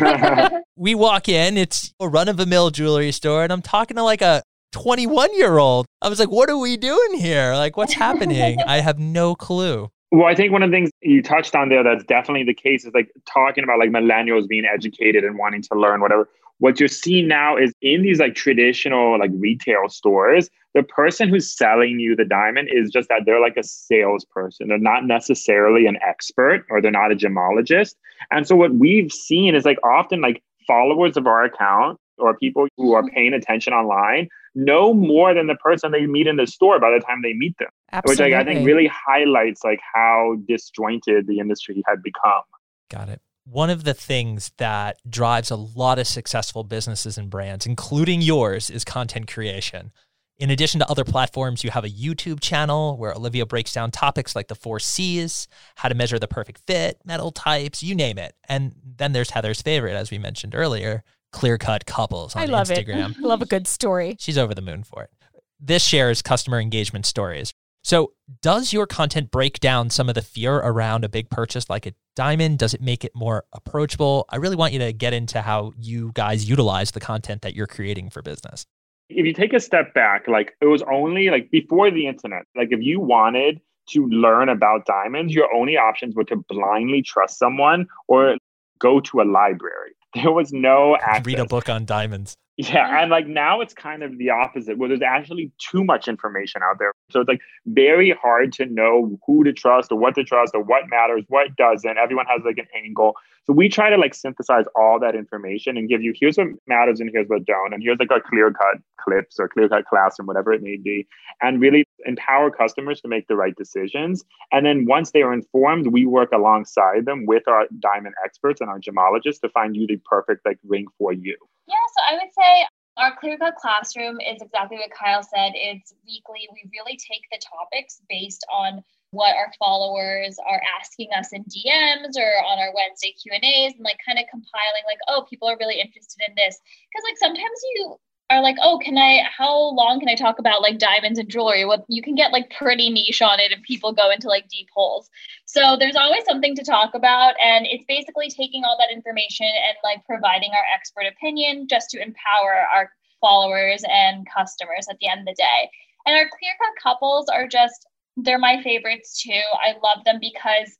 we 0.76 0.94
walk 0.94 1.28
in, 1.28 1.56
it's 1.56 1.92
a 2.00 2.08
run 2.08 2.28
of 2.28 2.36
the 2.36 2.46
mill 2.46 2.70
jewelry 2.70 2.89
jewelry 2.90 3.12
store 3.12 3.44
and 3.44 3.52
I'm 3.52 3.62
talking 3.62 3.96
to 3.96 4.02
like 4.02 4.22
a 4.22 4.42
21 4.72 5.36
year 5.36 5.58
old. 5.58 5.86
I 6.02 6.08
was 6.08 6.18
like, 6.18 6.30
what 6.30 6.50
are 6.50 6.58
we 6.58 6.76
doing 6.76 7.14
here? 7.14 7.54
Like, 7.54 7.76
what's 7.76 7.94
happening? 7.94 8.58
I 8.66 8.80
have 8.80 8.98
no 8.98 9.34
clue. 9.34 9.90
Well, 10.12 10.26
I 10.26 10.34
think 10.34 10.52
one 10.52 10.62
of 10.64 10.70
the 10.70 10.76
things 10.76 10.90
you 11.02 11.22
touched 11.22 11.54
on 11.54 11.68
there 11.68 11.84
that's 11.84 12.04
definitely 12.04 12.44
the 12.44 12.54
case 12.54 12.84
is 12.84 12.92
like 12.92 13.10
talking 13.32 13.62
about 13.62 13.78
like 13.78 13.90
millennials 13.90 14.48
being 14.48 14.64
educated 14.64 15.22
and 15.22 15.38
wanting 15.38 15.62
to 15.62 15.74
learn 15.74 16.00
whatever. 16.00 16.28
What 16.58 16.80
you're 16.80 16.88
seeing 16.88 17.28
now 17.28 17.56
is 17.56 17.72
in 17.80 18.02
these 18.02 18.18
like 18.18 18.34
traditional 18.34 19.18
like 19.18 19.30
retail 19.34 19.88
stores, 19.88 20.50
the 20.74 20.82
person 20.82 21.28
who's 21.28 21.48
selling 21.48 22.00
you 22.00 22.16
the 22.16 22.24
diamond 22.24 22.68
is 22.72 22.90
just 22.90 23.08
that 23.08 23.22
they're 23.24 23.40
like 23.40 23.56
a 23.56 23.62
salesperson. 23.62 24.68
They're 24.68 24.78
not 24.78 25.06
necessarily 25.06 25.86
an 25.86 25.96
expert 26.06 26.66
or 26.70 26.82
they're 26.82 26.90
not 26.90 27.12
a 27.12 27.16
gemologist. 27.16 27.94
And 28.32 28.46
so 28.46 28.56
what 28.56 28.74
we've 28.74 29.12
seen 29.12 29.54
is 29.54 29.64
like 29.64 29.78
often 29.84 30.20
like 30.20 30.42
followers 30.66 31.16
of 31.16 31.26
our 31.26 31.44
account 31.44 31.98
or 32.20 32.36
people 32.36 32.66
who 32.76 32.94
are 32.94 33.02
mm-hmm. 33.02 33.14
paying 33.14 33.34
attention 33.34 33.72
online 33.72 34.28
know 34.54 34.92
more 34.92 35.32
than 35.34 35.46
the 35.46 35.54
person 35.56 35.92
they 35.92 36.06
meet 36.06 36.26
in 36.26 36.36
the 36.36 36.46
store 36.46 36.80
by 36.80 36.90
the 36.90 37.00
time 37.04 37.22
they 37.22 37.32
meet 37.32 37.56
them. 37.58 37.68
Absolutely. 37.92 38.24
Which 38.24 38.32
like, 38.32 38.40
I 38.40 38.44
think 38.44 38.66
really 38.66 38.90
highlights 38.92 39.62
like 39.64 39.80
how 39.94 40.36
disjointed 40.46 41.26
the 41.26 41.38
industry 41.38 41.82
had 41.86 42.02
become. 42.02 42.42
Got 42.90 43.08
it. 43.08 43.20
One 43.44 43.70
of 43.70 43.84
the 43.84 43.94
things 43.94 44.52
that 44.58 44.98
drives 45.08 45.50
a 45.50 45.56
lot 45.56 45.98
of 45.98 46.06
successful 46.06 46.62
businesses 46.62 47.16
and 47.16 47.30
brands, 47.30 47.66
including 47.66 48.20
yours, 48.20 48.70
is 48.70 48.84
content 48.84 49.32
creation. 49.32 49.92
In 50.38 50.50
addition 50.50 50.80
to 50.80 50.90
other 50.90 51.04
platforms, 51.04 51.62
you 51.62 51.70
have 51.70 51.84
a 51.84 51.88
YouTube 51.88 52.40
channel 52.40 52.96
where 52.96 53.12
Olivia 53.12 53.44
breaks 53.44 53.74
down 53.74 53.90
topics 53.90 54.34
like 54.34 54.48
the 54.48 54.54
four 54.54 54.78
C's, 54.78 55.48
how 55.76 55.88
to 55.88 55.94
measure 55.94 56.18
the 56.18 56.26
perfect 56.26 56.62
fit, 56.66 56.98
metal 57.04 57.30
types, 57.30 57.82
you 57.82 57.94
name 57.94 58.18
it. 58.18 58.34
And 58.48 58.74
then 58.82 59.12
there's 59.12 59.30
Heather's 59.30 59.60
favorite, 59.60 59.96
as 59.96 60.10
we 60.10 60.16
mentioned 60.16 60.54
earlier, 60.54 61.02
clear 61.32 61.58
cut 61.58 61.86
couples 61.86 62.34
on 62.36 62.42
I 62.42 62.46
love 62.46 62.68
Instagram. 62.68 63.12
it. 63.12 63.20
Love 63.20 63.42
a 63.42 63.46
good 63.46 63.66
story. 63.66 64.16
She's 64.18 64.38
over 64.38 64.54
the 64.54 64.62
moon 64.62 64.82
for 64.82 65.04
it. 65.04 65.10
This 65.58 65.84
shares 65.84 66.22
customer 66.22 66.58
engagement 66.60 67.06
stories. 67.06 67.52
So, 67.82 68.12
does 68.42 68.72
your 68.72 68.86
content 68.86 69.30
break 69.30 69.58
down 69.58 69.88
some 69.88 70.08
of 70.08 70.14
the 70.14 70.22
fear 70.22 70.56
around 70.56 71.04
a 71.04 71.08
big 71.08 71.30
purchase 71.30 71.70
like 71.70 71.86
a 71.86 71.94
diamond? 72.14 72.58
Does 72.58 72.74
it 72.74 72.82
make 72.82 73.04
it 73.04 73.12
more 73.14 73.44
approachable? 73.54 74.26
I 74.28 74.36
really 74.36 74.56
want 74.56 74.74
you 74.74 74.78
to 74.80 74.92
get 74.92 75.14
into 75.14 75.40
how 75.40 75.72
you 75.78 76.12
guys 76.14 76.48
utilize 76.48 76.90
the 76.90 77.00
content 77.00 77.42
that 77.42 77.54
you're 77.54 77.66
creating 77.66 78.10
for 78.10 78.20
business. 78.20 78.66
If 79.08 79.24
you 79.24 79.32
take 79.32 79.54
a 79.54 79.60
step 79.60 79.94
back, 79.94 80.28
like 80.28 80.52
it 80.60 80.66
was 80.66 80.82
only 80.82 81.30
like 81.30 81.50
before 81.50 81.90
the 81.90 82.06
internet, 82.06 82.42
like 82.54 82.68
if 82.70 82.80
you 82.82 83.00
wanted 83.00 83.60
to 83.90 84.06
learn 84.06 84.48
about 84.48 84.84
diamonds, 84.86 85.34
your 85.34 85.52
only 85.54 85.76
options 85.76 86.14
were 86.14 86.24
to 86.24 86.36
blindly 86.48 87.02
trust 87.02 87.38
someone 87.38 87.86
or 88.08 88.36
go 88.78 89.00
to 89.00 89.20
a 89.20 89.24
library. 89.24 89.94
There 90.14 90.32
was 90.32 90.52
no 90.52 90.96
access. 90.96 91.26
Read 91.26 91.38
a 91.38 91.44
book 91.44 91.68
on 91.68 91.84
diamonds. 91.84 92.36
Yeah, 92.62 93.00
and 93.00 93.10
like 93.10 93.26
now 93.26 93.62
it's 93.62 93.72
kind 93.72 94.02
of 94.02 94.18
the 94.18 94.28
opposite, 94.28 94.76
where 94.76 94.90
there's 94.90 95.00
actually 95.00 95.50
too 95.58 95.82
much 95.82 96.08
information 96.08 96.60
out 96.62 96.78
there. 96.78 96.92
So 97.10 97.20
it's 97.20 97.28
like 97.28 97.40
very 97.64 98.10
hard 98.10 98.52
to 98.54 98.66
know 98.66 99.18
who 99.26 99.44
to 99.44 99.52
trust 99.54 99.90
or 99.90 99.98
what 99.98 100.14
to 100.16 100.24
trust 100.24 100.54
or 100.54 100.62
what 100.62 100.82
matters, 100.90 101.24
what 101.28 101.56
doesn't. 101.56 101.96
Everyone 101.96 102.26
has 102.26 102.42
like 102.44 102.58
an 102.58 102.66
angle. 102.76 103.14
So 103.46 103.54
we 103.54 103.70
try 103.70 103.88
to 103.88 103.96
like 103.96 104.14
synthesize 104.14 104.66
all 104.76 105.00
that 105.00 105.14
information 105.14 105.78
and 105.78 105.88
give 105.88 106.02
you 106.02 106.12
here's 106.14 106.36
what 106.36 106.48
matters 106.66 107.00
and 107.00 107.08
here's 107.10 107.28
what 107.28 107.46
don't, 107.46 107.72
and 107.72 107.82
here's 107.82 107.98
like 107.98 108.10
a 108.10 108.20
clear 108.20 108.52
cut 108.52 108.82
clips 109.00 109.40
or 109.40 109.48
clear 109.48 109.66
cut 109.66 109.86
classroom, 109.86 110.26
whatever 110.26 110.52
it 110.52 110.62
may 110.62 110.76
be, 110.76 111.08
and 111.40 111.62
really 111.62 111.86
empower 112.04 112.50
customers 112.50 113.00
to 113.00 113.08
make 113.08 113.26
the 113.26 113.36
right 113.36 113.56
decisions. 113.56 114.22
And 114.52 114.66
then 114.66 114.84
once 114.84 115.12
they 115.12 115.22
are 115.22 115.32
informed, 115.32 115.86
we 115.86 116.04
work 116.04 116.30
alongside 116.32 117.06
them 117.06 117.24
with 117.24 117.48
our 117.48 117.66
diamond 117.78 118.16
experts 118.22 118.60
and 118.60 118.68
our 118.68 118.80
gemologists 118.80 119.40
to 119.40 119.48
find 119.48 119.74
you 119.74 119.86
the 119.86 119.96
perfect 120.04 120.44
like 120.44 120.58
ring 120.62 120.86
for 120.98 121.14
you. 121.14 121.38
Yeah, 121.70 121.86
so 121.94 122.00
I 122.02 122.18
would 122.18 122.34
say 122.34 122.66
our 122.98 123.14
clear 123.14 123.38
cut 123.38 123.54
classroom 123.54 124.18
is 124.18 124.42
exactly 124.42 124.78
what 124.78 124.90
Kyle 124.90 125.22
said. 125.22 125.54
It's 125.54 125.94
weekly. 126.02 126.50
We 126.50 126.66
really 126.74 126.98
take 126.98 127.22
the 127.30 127.38
topics 127.38 128.02
based 128.10 128.44
on 128.52 128.82
what 129.12 129.36
our 129.36 129.54
followers 129.58 130.34
are 130.42 130.60
asking 130.78 131.10
us 131.16 131.32
in 131.32 131.46
DMs 131.46 132.18
or 132.18 132.30
on 132.42 132.58
our 132.58 132.74
Wednesday 132.74 133.14
Q 133.22 133.32
and 133.34 133.44
A's, 133.44 133.74
and 133.74 133.86
like 133.86 134.02
kind 134.02 134.18
of 134.18 134.26
compiling 134.30 134.82
like, 134.86 134.98
oh, 135.06 135.26
people 135.30 135.46
are 135.46 135.58
really 135.58 135.78
interested 135.78 136.26
in 136.26 136.34
this 136.34 136.58
because 136.90 137.06
like 137.06 137.18
sometimes 137.18 137.58
you 137.74 137.94
are 138.30 138.42
like, 138.42 138.56
oh, 138.62 138.78
can 138.82 138.96
I, 138.96 139.22
how 139.36 139.74
long 139.74 139.98
can 139.98 140.08
I 140.08 140.14
talk 140.14 140.38
about 140.38 140.62
like 140.62 140.78
diamonds 140.78 141.18
and 141.18 141.28
jewelry? 141.28 141.64
What 141.64 141.84
you 141.88 142.00
can 142.00 142.14
get 142.14 142.30
like 142.30 142.50
pretty 142.50 142.88
niche 142.88 143.20
on 143.20 143.40
it 143.40 143.52
and 143.52 143.62
people 143.64 143.92
go 143.92 144.10
into 144.10 144.28
like 144.28 144.48
deep 144.48 144.68
holes. 144.72 145.10
So 145.46 145.76
there's 145.78 145.96
always 145.96 146.24
something 146.24 146.54
to 146.54 146.64
talk 146.64 146.94
about. 146.94 147.34
And 147.44 147.66
it's 147.66 147.84
basically 147.88 148.30
taking 148.30 148.64
all 148.64 148.76
that 148.78 148.94
information 148.94 149.46
and 149.46 149.76
like 149.82 150.04
providing 150.06 150.50
our 150.52 150.64
expert 150.72 151.06
opinion 151.10 151.66
just 151.68 151.90
to 151.90 152.00
empower 152.00 152.66
our 152.72 152.90
followers 153.20 153.82
and 153.90 154.26
customers 154.32 154.86
at 154.88 154.96
the 155.00 155.08
end 155.08 155.20
of 155.20 155.26
the 155.26 155.34
day. 155.34 155.70
And 156.06 156.16
our 156.16 156.28
clear 156.28 156.52
cut 156.58 156.82
couples 156.82 157.28
are 157.28 157.48
just, 157.48 157.86
they're 158.16 158.38
my 158.38 158.62
favorites 158.62 159.22
too. 159.22 159.42
I 159.60 159.72
love 159.72 160.04
them 160.04 160.18
because 160.20 160.78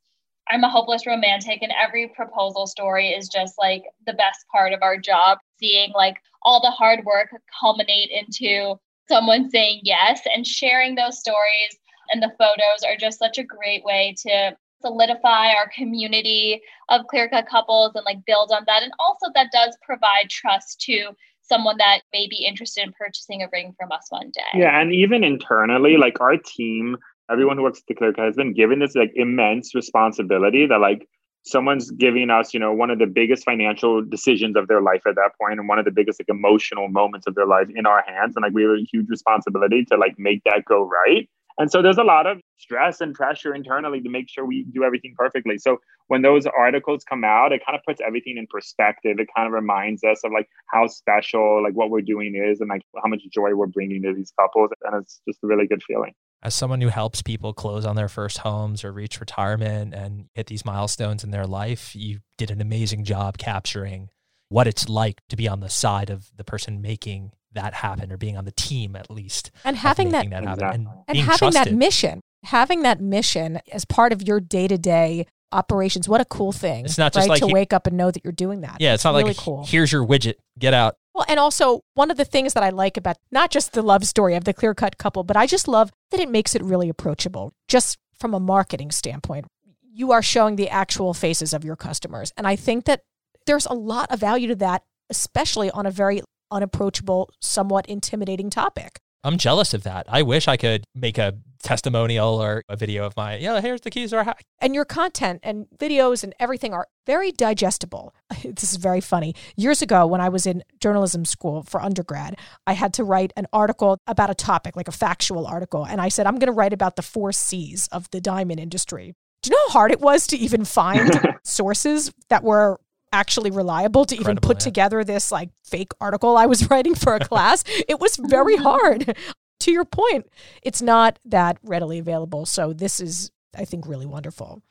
I'm 0.51 0.65
a 0.65 0.71
hopeless 0.71 1.07
romantic, 1.07 1.63
and 1.63 1.73
every 1.81 2.09
proposal 2.09 2.67
story 2.67 3.11
is 3.11 3.29
just 3.29 3.55
like 3.57 3.85
the 4.07 4.15
best 4.15 4.45
part 4.51 4.73
of 4.73 4.83
our 4.83 4.97
job. 4.99 5.39
Seeing 5.61 5.93
like 5.95 6.17
all 6.43 6.61
the 6.61 6.71
hard 6.71 7.05
work 7.05 7.29
culminate 7.61 8.11
into 8.11 8.75
someone 9.09 9.51
saying 9.51 9.81
yes 9.83 10.21
and 10.35 10.47
sharing 10.47 10.95
those 10.95 11.19
stories 11.19 11.79
and 12.13 12.23
the 12.23 12.33
photos 12.39 12.83
are 12.87 12.97
just 12.97 13.19
such 13.19 13.39
a 13.39 13.45
great 13.45 13.85
way 13.85 14.15
to 14.27 14.57
solidify 14.83 15.49
our 15.49 15.71
community 15.75 16.61
of 16.89 17.07
clear 17.09 17.29
cut 17.29 17.47
couples 17.49 17.93
and 17.95 18.05
like 18.05 18.25
build 18.27 18.51
on 18.53 18.65
that. 18.67 18.83
And 18.83 18.93
also, 18.99 19.27
that 19.35 19.49
does 19.53 19.77
provide 19.83 20.29
trust 20.29 20.81
to 20.83 21.11
someone 21.43 21.77
that 21.79 22.03
may 22.13 22.29
be 22.29 22.45
interested 22.45 22.85
in 22.85 22.93
purchasing 22.93 23.43
a 23.43 23.49
ring 23.53 23.75
from 23.79 23.93
us 23.93 24.07
one 24.11 24.31
day. 24.33 24.61
Yeah, 24.61 24.81
and 24.81 24.93
even 24.93 25.25
internally, 25.25 25.97
like 25.97 26.21
our 26.21 26.37
team, 26.37 26.97
everyone 27.31 27.57
who 27.57 27.63
works 27.63 27.81
at 27.81 27.87
the 27.89 27.95
clear 27.95 28.13
cut 28.13 28.25
has 28.25 28.37
been 28.37 28.55
given 28.55 28.79
this 28.79 28.95
like 28.95 29.13
immense 29.15 29.75
responsibility 29.75 30.67
that 30.67 30.81
like 30.81 31.07
someone's 31.43 31.91
giving 31.91 32.31
us, 32.31 32.53
you 32.53 32.61
know, 32.61 32.73
one 32.73 32.91
of 32.91 32.99
the 32.99 33.07
biggest 33.07 33.45
financial 33.45 34.03
decisions 34.03 34.57
of 34.57 34.69
their 34.69 34.81
life 34.81 35.03
at 35.07 35.15
that 35.17 35.33
point 35.41 35.59
and 35.59 35.69
one 35.69 35.79
of 35.79 35.85
the 35.85 35.91
biggest 35.91 36.21
like 36.21 36.29
emotional 36.29 36.89
moments 36.89 37.27
of 37.27 37.35
their 37.35 37.47
life 37.47 37.69
in 37.75 37.87
our 37.87 38.03
hands. 38.07 38.37
And 38.37 38.43
like 38.43 38.53
we 38.53 38.63
have 38.63 38.73
a 38.73 38.87
huge 38.91 39.09
responsibility 39.09 39.85
to 39.87 39.97
like 39.97 40.15
make 40.19 40.43
that 40.45 40.65
go 40.67 40.83
right. 40.89 41.29
And 41.59 41.71
so 41.71 41.83
there's 41.83 41.99
a 41.99 42.05
lot 42.05 42.27
of 42.27 42.41
stress 42.59 43.01
and 43.01 43.15
pressure 43.15 43.55
internally 43.55 44.01
to 44.01 44.09
make 44.09 44.31
sure 44.31 44.47
we 44.47 44.65
do 44.73 44.83
everything 44.83 45.15
perfectly. 45.17 45.59
So 45.59 45.79
when 46.07 46.23
those 46.23 46.47
articles 46.47 47.05
come 47.05 47.23
out, 47.23 47.53
it 47.53 47.61
kind 47.67 47.77
of 47.77 47.85
puts 47.87 48.01
everything 48.01 48.39
in 48.39 48.47
perspective. 48.47 49.19
It 49.19 49.29
kind 49.37 49.47
of 49.47 49.53
reminds 49.53 50.03
us 50.03 50.21
of 50.25 50.33
like 50.33 50.49
how 50.73 50.87
special 50.87 51.63
like 51.63 51.75
what 51.75 51.91
we're 51.91 52.01
doing 52.01 52.35
is 52.35 52.61
and 52.61 52.71
like 52.71 52.83
how 53.03 53.09
much 53.09 53.23
joy 53.31 53.55
we're 53.55 53.67
bringing 53.67 54.03
to 54.03 54.15
these 54.15 54.33
couples. 54.39 54.71
And 54.83 55.03
it's 55.03 55.21
just 55.29 55.41
a 55.43 55.47
really 55.47 55.67
good 55.67 55.83
feeling 55.83 56.15
as 56.43 56.55
someone 56.55 56.81
who 56.81 56.89
helps 56.89 57.23
people 57.23 57.53
close 57.53 57.85
on 57.85 57.97
their 57.97 58.09
first 58.09 58.39
homes 58.39 58.85
or 58.85 58.93
reach 58.93 59.21
retirement 59.21 59.95
and 59.95 60.27
hit 60.35 60.47
these 60.47 60.65
milestones 60.65 61.23
in 61.23 61.31
their 61.31 61.47
life, 61.47 61.95
you 61.95 62.21
did 62.39 62.51
an 62.51 62.61
amazing 62.61 63.05
job 63.05 63.37
capturing 63.37 64.09
what 64.49 64.67
it's 64.67 64.89
like 64.89 65.21
to 65.29 65.37
be 65.37 65.49
on 65.49 65.61
the 65.61 65.69
side 65.69 66.11
of 66.11 66.31
the 66.37 66.45
person 66.45 66.83
making 66.83 67.33
that 67.53 67.75
happen 67.75 68.13
or 68.13 68.17
being 68.17 68.37
on 68.37 68.45
the 68.45 68.53
team 68.53 68.95
at 68.95 69.11
least 69.11 69.51
and 69.65 69.77
having 69.77 70.11
that, 70.11 70.29
that 70.31 70.43
exactly. 70.43 70.75
and, 70.75 70.89
and 71.09 71.19
having 71.19 71.39
trusted. 71.39 71.67
that 71.67 71.73
mission 71.75 72.21
having 72.45 72.83
that 72.83 73.01
mission 73.01 73.61
as 73.73 73.85
part 73.85 74.13
of 74.13 74.23
your 74.23 74.41
day-to-day 74.41 75.27
operations 75.53 76.09
what 76.09 76.21
a 76.21 76.25
cool 76.27 76.53
thing 76.53 76.85
it's 76.85 76.97
not 76.97 77.13
just 77.13 77.25
right? 77.25 77.31
like 77.31 77.41
to 77.41 77.49
he- 77.49 77.53
wake 77.53 77.73
up 77.73 77.89
and 77.89 77.97
know 77.97 78.11
that 78.11 78.23
you're 78.23 78.33
doing 78.33 78.61
that 78.61 78.77
yeah 78.79 78.95
it's 78.95 79.05
not 79.05 79.15
really 79.15 79.25
like 79.25 79.37
cool 79.37 79.65
here's 79.67 79.91
your 79.91 80.07
widget 80.07 80.35
get 80.59 80.73
out 80.73 80.97
well, 81.21 81.27
and 81.29 81.39
also 81.39 81.83
one 81.93 82.11
of 82.11 82.17
the 82.17 82.25
things 82.25 82.55
that 82.55 82.63
I 82.63 82.71
like 82.71 82.97
about 82.97 83.19
not 83.31 83.51
just 83.51 83.75
the 83.75 83.83
love 83.83 84.07
story 84.07 84.37
of 84.37 84.45
the 84.45 84.55
clear 84.55 84.75
cut 84.75 84.97
couple, 84.97 85.23
but 85.23 85.37
I 85.37 85.47
just 85.47 85.69
love 85.69 85.91
that 86.11 86.21
it 86.21 86.31
makes 86.31 86.55
it 86.55 86.63
really 86.63 86.89
approachable, 86.89 87.53
just 87.69 87.99
from 88.15 88.33
a 88.33 88.41
marketing 88.41 88.91
standpoint. 88.91 89.45
You 89.93 90.13
are 90.13 90.23
showing 90.23 90.57
the 90.57 90.71
actual 90.71 91.13
faces 91.13 91.53
of 91.53 91.63
your 91.63 91.77
customers. 91.77 92.33
And 92.39 92.47
I 92.47 92.57
think 92.57 92.87
that 92.87 93.03
there's 93.45 93.67
a 93.67 93.75
lot 93.75 94.11
of 94.11 94.19
value 94.19 94.49
to 94.49 94.55
that, 94.57 94.83
especially 95.11 95.71
on 95.71 95.85
a 95.85 95.91
very 95.91 96.23
unapproachable, 96.51 97.29
somewhat 97.39 97.85
intimidating 97.87 98.49
topic. 98.49 98.99
I'm 99.23 99.37
jealous 99.37 99.75
of 99.75 99.83
that. 99.83 100.07
I 100.09 100.23
wish 100.23 100.49
I 100.49 100.57
could 100.57 100.85
make 100.95 101.19
a 101.19 101.35
testimonial 101.63 102.43
or 102.43 102.65
a 102.69 102.77
video 102.77 103.05
of 103.05 103.17
my, 103.17 103.37
yeah, 103.37 103.61
here's 103.61 103.83
the 103.83 103.91
keys 103.91 104.11
to 104.11 104.19
our 104.19 104.25
hack. 104.25 104.45
And 104.61 104.75
your 104.75 104.85
content 104.85 105.41
and 105.43 105.67
videos 105.79 106.25
and 106.25 106.35
everything 106.41 106.73
are 106.73 106.89
very 107.07 107.33
digestible. 107.33 108.15
This 108.43 108.73
is 108.73 108.77
very 108.77 109.01
funny. 109.01 109.35
Years 109.57 109.83
ago, 109.83 110.07
when 110.07 110.21
I 110.21 110.29
was 110.29 110.47
in 110.47 110.63
journalism 110.81 111.25
school 111.25 111.63
for 111.63 111.81
undergrad, 111.81 112.39
I 112.67 112.73
had 112.73 112.95
to 112.95 113.05
write 113.05 113.33
an 113.37 113.47
article 113.53 113.99
about 114.07 114.31
a 114.31 114.35
topic, 114.35 114.77
like 114.77 114.89
a 114.89 114.93
factual 114.93 115.47
article. 115.47 115.87
And 115.87 116.01
I 116.01 116.09
said, 116.09 116.27
I'm 116.27 116.37
going 116.37 116.47
to 116.47 116.53
write 116.53 116.73
about 116.73 116.97
the 116.97 117.03
four 117.03 117.33
C's 117.33 117.89
of 117.93 118.11
the 118.11 118.21
diamond 118.21 118.61
industry. 118.61 119.15
Do 119.43 119.51
you 119.51 119.57
know 119.57 119.69
how 119.69 119.73
hard 119.73 119.93
it 119.93 120.01
was 120.01 120.27
to 120.29 120.37
even 120.37 120.65
find 120.65 121.11
sources 121.45 122.13
that 122.29 122.43
were 122.43 122.79
actually 123.13 123.51
reliable 123.51 124.05
to 124.05 124.17
even 124.17 124.37
put 124.37 124.57
yeah. 124.57 124.65
together 124.65 125.05
this 125.05 125.33
like 125.33 125.51
fake 125.65 125.91
article 126.01 126.37
I 126.37 126.47
was 126.47 126.71
writing 126.71 126.95
for 126.95 127.15
a 127.15 127.21
class? 127.21 127.65
it 127.89 128.01
was 128.01 128.17
very 128.17 128.57
mm. 128.57 128.63
hard. 128.63 129.17
To 129.61 129.71
your 129.73 129.85
point, 129.85 130.27
it's 130.63 130.83
not 130.83 131.19
that 131.25 131.59
readily 131.63 131.99
available. 131.99 132.47
So 132.47 132.73
this 132.73 132.99
is, 133.01 133.31
I 133.57 133.65
think, 133.65 133.87
really 133.87 134.07
wonderful. 134.07 134.63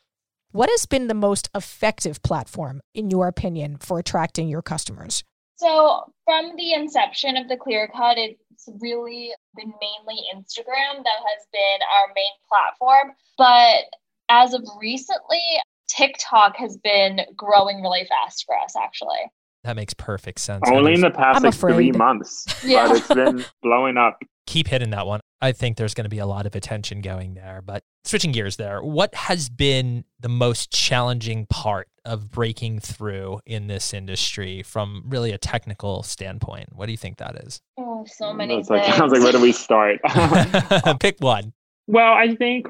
What 0.52 0.70
has 0.70 0.86
been 0.88 1.08
the 1.08 1.14
most 1.14 1.50
effective 1.54 2.24
platform, 2.24 2.82
in 2.96 3.12
your 3.12 3.28
opinion, 3.28 3.78
for 3.78 4.00
attracting 4.00 4.50
your 4.50 4.64
customers? 4.64 5.24
So, 5.58 6.12
from 6.26 6.56
the 6.56 6.74
inception 6.74 7.38
of 7.38 7.50
the 7.50 7.58
Clear 7.58 7.90
Cut, 7.96 8.18
it's 8.18 8.68
really 8.80 9.32
been 9.56 9.72
mainly 9.80 10.22
Instagram 10.34 11.04
that 11.04 11.20
has 11.28 11.46
been 11.52 11.80
our 11.96 12.08
main 12.16 12.32
platform. 12.48 13.14
But 13.38 13.84
as 14.30 14.54
of 14.54 14.64
recently, 14.80 15.42
TikTok 15.88 16.56
has 16.58 16.78
been 16.78 17.22
growing 17.36 17.82
really 17.82 18.06
fast 18.08 18.46
for 18.46 18.58
us, 18.58 18.74
actually. 18.82 19.20
That 19.66 19.76
makes 19.76 19.94
perfect 19.94 20.40
sense. 20.40 20.64
Only 20.68 20.94
in 20.94 21.02
the 21.02 21.12
past 21.12 21.38
I'm 21.38 21.44
like 21.44 21.54
three 21.54 21.92
months, 21.92 22.46
Yeah. 22.64 22.88
but 22.88 22.98
it's 22.98 23.08
been 23.08 23.46
blowing 23.62 23.98
up. 23.98 24.18
Keep 24.50 24.68
hitting 24.68 24.90
that 24.90 25.06
one. 25.06 25.20
I 25.42 25.52
think 25.52 25.78
there's 25.78 25.94
going 25.94 26.06
to 26.06 26.10
be 26.10 26.18
a 26.18 26.26
lot 26.26 26.48
of 26.48 26.56
attention 26.56 27.02
going 27.02 27.36
there. 27.36 27.62
But 27.64 27.84
switching 28.04 28.32
gears 28.32 28.58
there, 28.58 28.82
what 28.82 29.14
has 29.14 29.48
been 29.48 30.06
the 30.20 30.28
most 30.28 30.72
challenging 30.72 31.46
part 31.46 31.88
of 32.04 32.32
breaking 32.32 32.80
through 32.80 33.42
in 33.46 33.68
this 33.68 33.94
industry 33.94 34.64
from 34.64 35.04
really 35.06 35.32
a 35.32 35.38
technical 35.38 36.02
standpoint? 36.02 36.70
What 36.74 36.88
do 36.88 36.92
you 36.92 36.98
think 36.98 37.18
that 37.18 37.36
is? 37.46 37.62
Oh, 37.78 38.06
so 38.08 38.26
mm, 38.26 38.38
many 38.38 38.58
It's 38.58 38.72
like, 38.72 38.86
things. 38.86 39.00
I 39.00 39.04
was 39.04 39.14
like, 39.14 39.22
where 39.22 39.32
do 39.32 39.40
we 39.40 39.52
start? 39.52 40.00
Pick 41.00 41.18
one. 41.20 41.54
Well, 41.86 42.14
I 42.14 42.36
think 42.36 42.68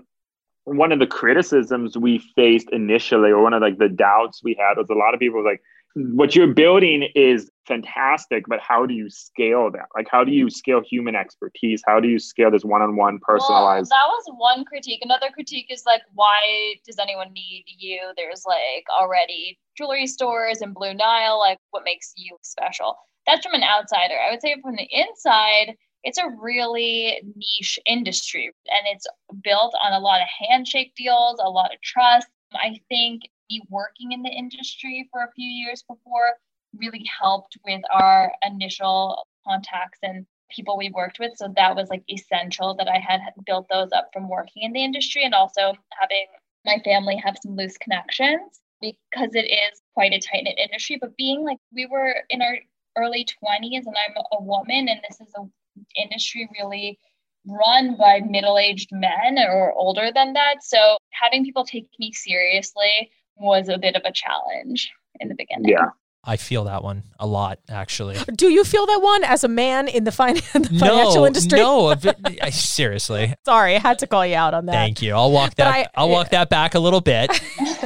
one 0.65 0.91
of 0.91 0.99
the 0.99 1.07
criticisms 1.07 1.97
we 1.97 2.19
faced 2.35 2.69
initially, 2.71 3.31
or 3.31 3.41
one 3.41 3.53
of 3.53 3.61
like 3.61 3.77
the 3.77 3.89
doubts 3.89 4.43
we 4.43 4.55
had, 4.59 4.77
was 4.77 4.89
a 4.89 4.95
lot 4.95 5.13
of 5.13 5.21
people 5.21 5.41
was 5.41 5.49
like, 5.49 5.61
what 5.95 6.35
you're 6.35 6.53
building 6.53 7.09
is 7.15 7.49
fantastic, 7.67 8.43
but 8.47 8.59
how 8.59 8.85
do 8.85 8.93
you 8.93 9.09
scale 9.09 9.69
that? 9.71 9.85
Like, 9.95 10.07
how 10.09 10.23
do 10.23 10.31
you 10.31 10.49
scale 10.49 10.81
human 10.87 11.15
expertise? 11.15 11.81
How 11.85 11.99
do 11.99 12.07
you 12.07 12.19
scale 12.19 12.51
this 12.51 12.63
one-on-one 12.63 13.19
personalized? 13.21 13.89
Well, 13.91 13.99
that 13.99 14.07
was 14.07 14.35
one 14.37 14.65
critique. 14.65 14.99
Another 15.03 15.29
critique 15.33 15.67
is 15.69 15.83
like, 15.85 16.01
why 16.13 16.75
does 16.85 16.97
anyone 16.99 17.33
need 17.33 17.65
you? 17.77 17.99
There's 18.17 18.43
like 18.47 18.85
already 18.99 19.59
jewelry 19.77 20.07
stores 20.07 20.61
and 20.61 20.73
Blue 20.73 20.93
Nile. 20.93 21.39
Like, 21.39 21.57
what 21.71 21.83
makes 21.83 22.13
you 22.15 22.37
special? 22.41 22.95
That's 23.25 23.45
from 23.45 23.55
an 23.55 23.63
outsider. 23.63 24.15
I 24.15 24.31
would 24.31 24.41
say 24.41 24.55
from 24.61 24.75
the 24.75 24.87
inside, 24.91 25.75
it's 26.03 26.17
a 26.17 26.29
really 26.41 27.21
niche 27.35 27.77
industry 27.85 28.51
and 28.67 28.95
it's 28.95 29.05
built 29.43 29.73
on 29.83 29.93
a 29.93 29.99
lot 29.99 30.21
of 30.21 30.27
handshake 30.49 30.93
deals, 30.95 31.39
a 31.43 31.49
lot 31.49 31.73
of 31.73 31.81
trust. 31.81 32.27
I 32.53 32.79
think 32.89 33.23
me 33.49 33.61
working 33.69 34.11
in 34.11 34.21
the 34.23 34.29
industry 34.29 35.07
for 35.11 35.23
a 35.23 35.31
few 35.35 35.47
years 35.49 35.83
before 35.83 36.33
really 36.77 37.03
helped 37.19 37.57
with 37.65 37.81
our 37.91 38.31
initial 38.45 39.25
contacts 39.45 39.99
and 40.03 40.25
people 40.51 40.77
we 40.77 40.91
worked 40.91 41.19
with. 41.19 41.31
So 41.35 41.51
that 41.55 41.75
was 41.75 41.89
like 41.89 42.03
essential 42.11 42.75
that 42.75 42.87
I 42.87 42.99
had 42.99 43.21
built 43.45 43.67
those 43.69 43.91
up 43.91 44.09
from 44.13 44.29
working 44.29 44.63
in 44.63 44.73
the 44.73 44.83
industry 44.83 45.23
and 45.23 45.33
also 45.33 45.73
having 45.99 46.25
my 46.65 46.79
family 46.83 47.15
have 47.17 47.37
some 47.41 47.55
loose 47.55 47.77
connections 47.77 48.61
because 48.81 49.35
it 49.35 49.45
is 49.45 49.81
quite 49.93 50.13
a 50.13 50.19
tight 50.19 50.43
knit 50.43 50.57
industry. 50.57 50.97
But 50.99 51.17
being 51.17 51.43
like 51.43 51.57
we 51.73 51.85
were 51.85 52.15
in 52.29 52.41
our 52.41 52.57
early 52.97 53.25
20s 53.25 53.85
and 53.85 53.95
I'm 54.07 54.23
a 54.31 54.43
woman 54.43 54.89
and 54.89 54.99
this 55.07 55.21
is 55.21 55.33
an 55.35 55.51
industry 55.95 56.49
really 56.59 56.99
run 57.47 57.95
by 57.95 58.19
middle-aged 58.19 58.89
men 58.91 59.37
or 59.39 59.73
older 59.73 60.11
than 60.13 60.33
that. 60.33 60.55
So 60.61 60.97
having 61.11 61.45
people 61.45 61.63
take 61.63 61.87
me 61.99 62.11
seriously 62.11 63.09
was 63.39 63.69
a 63.69 63.77
bit 63.77 63.95
of 63.95 64.01
a 64.05 64.11
challenge 64.11 64.91
in 65.19 65.29
the 65.29 65.35
beginning. 65.35 65.71
Yeah. 65.71 65.89
I 66.23 66.35
feel 66.35 66.65
that 66.65 66.83
one 66.83 67.03
a 67.17 67.25
lot, 67.25 67.59
actually. 67.69 68.17
Do 68.35 68.49
you 68.49 68.65
feel 68.65 68.85
that 68.85 69.01
one 69.01 69.23
as 69.23 69.43
a 69.43 69.47
man 69.47 69.87
in 69.87 70.03
the, 70.03 70.11
fin- 70.11 70.35
the 70.53 70.77
financial 70.77 71.21
no, 71.21 71.27
industry? 71.27 71.59
No, 71.59 71.95
I, 72.41 72.49
seriously. 72.49 73.33
Sorry, 73.45 73.75
I 73.75 73.79
had 73.79 73.99
to 73.99 74.07
call 74.07 74.25
you 74.25 74.35
out 74.35 74.53
on 74.53 74.65
that. 74.65 74.73
Thank 74.73 75.01
you. 75.01 75.13
I'll 75.13 75.31
walk 75.31 75.55
that. 75.55 75.89
I, 75.95 76.03
will 76.03 76.11
walk 76.11 76.29
that 76.29 76.49
back 76.49 76.75
a 76.75 76.79
little 76.79 77.01
bit. 77.01 77.31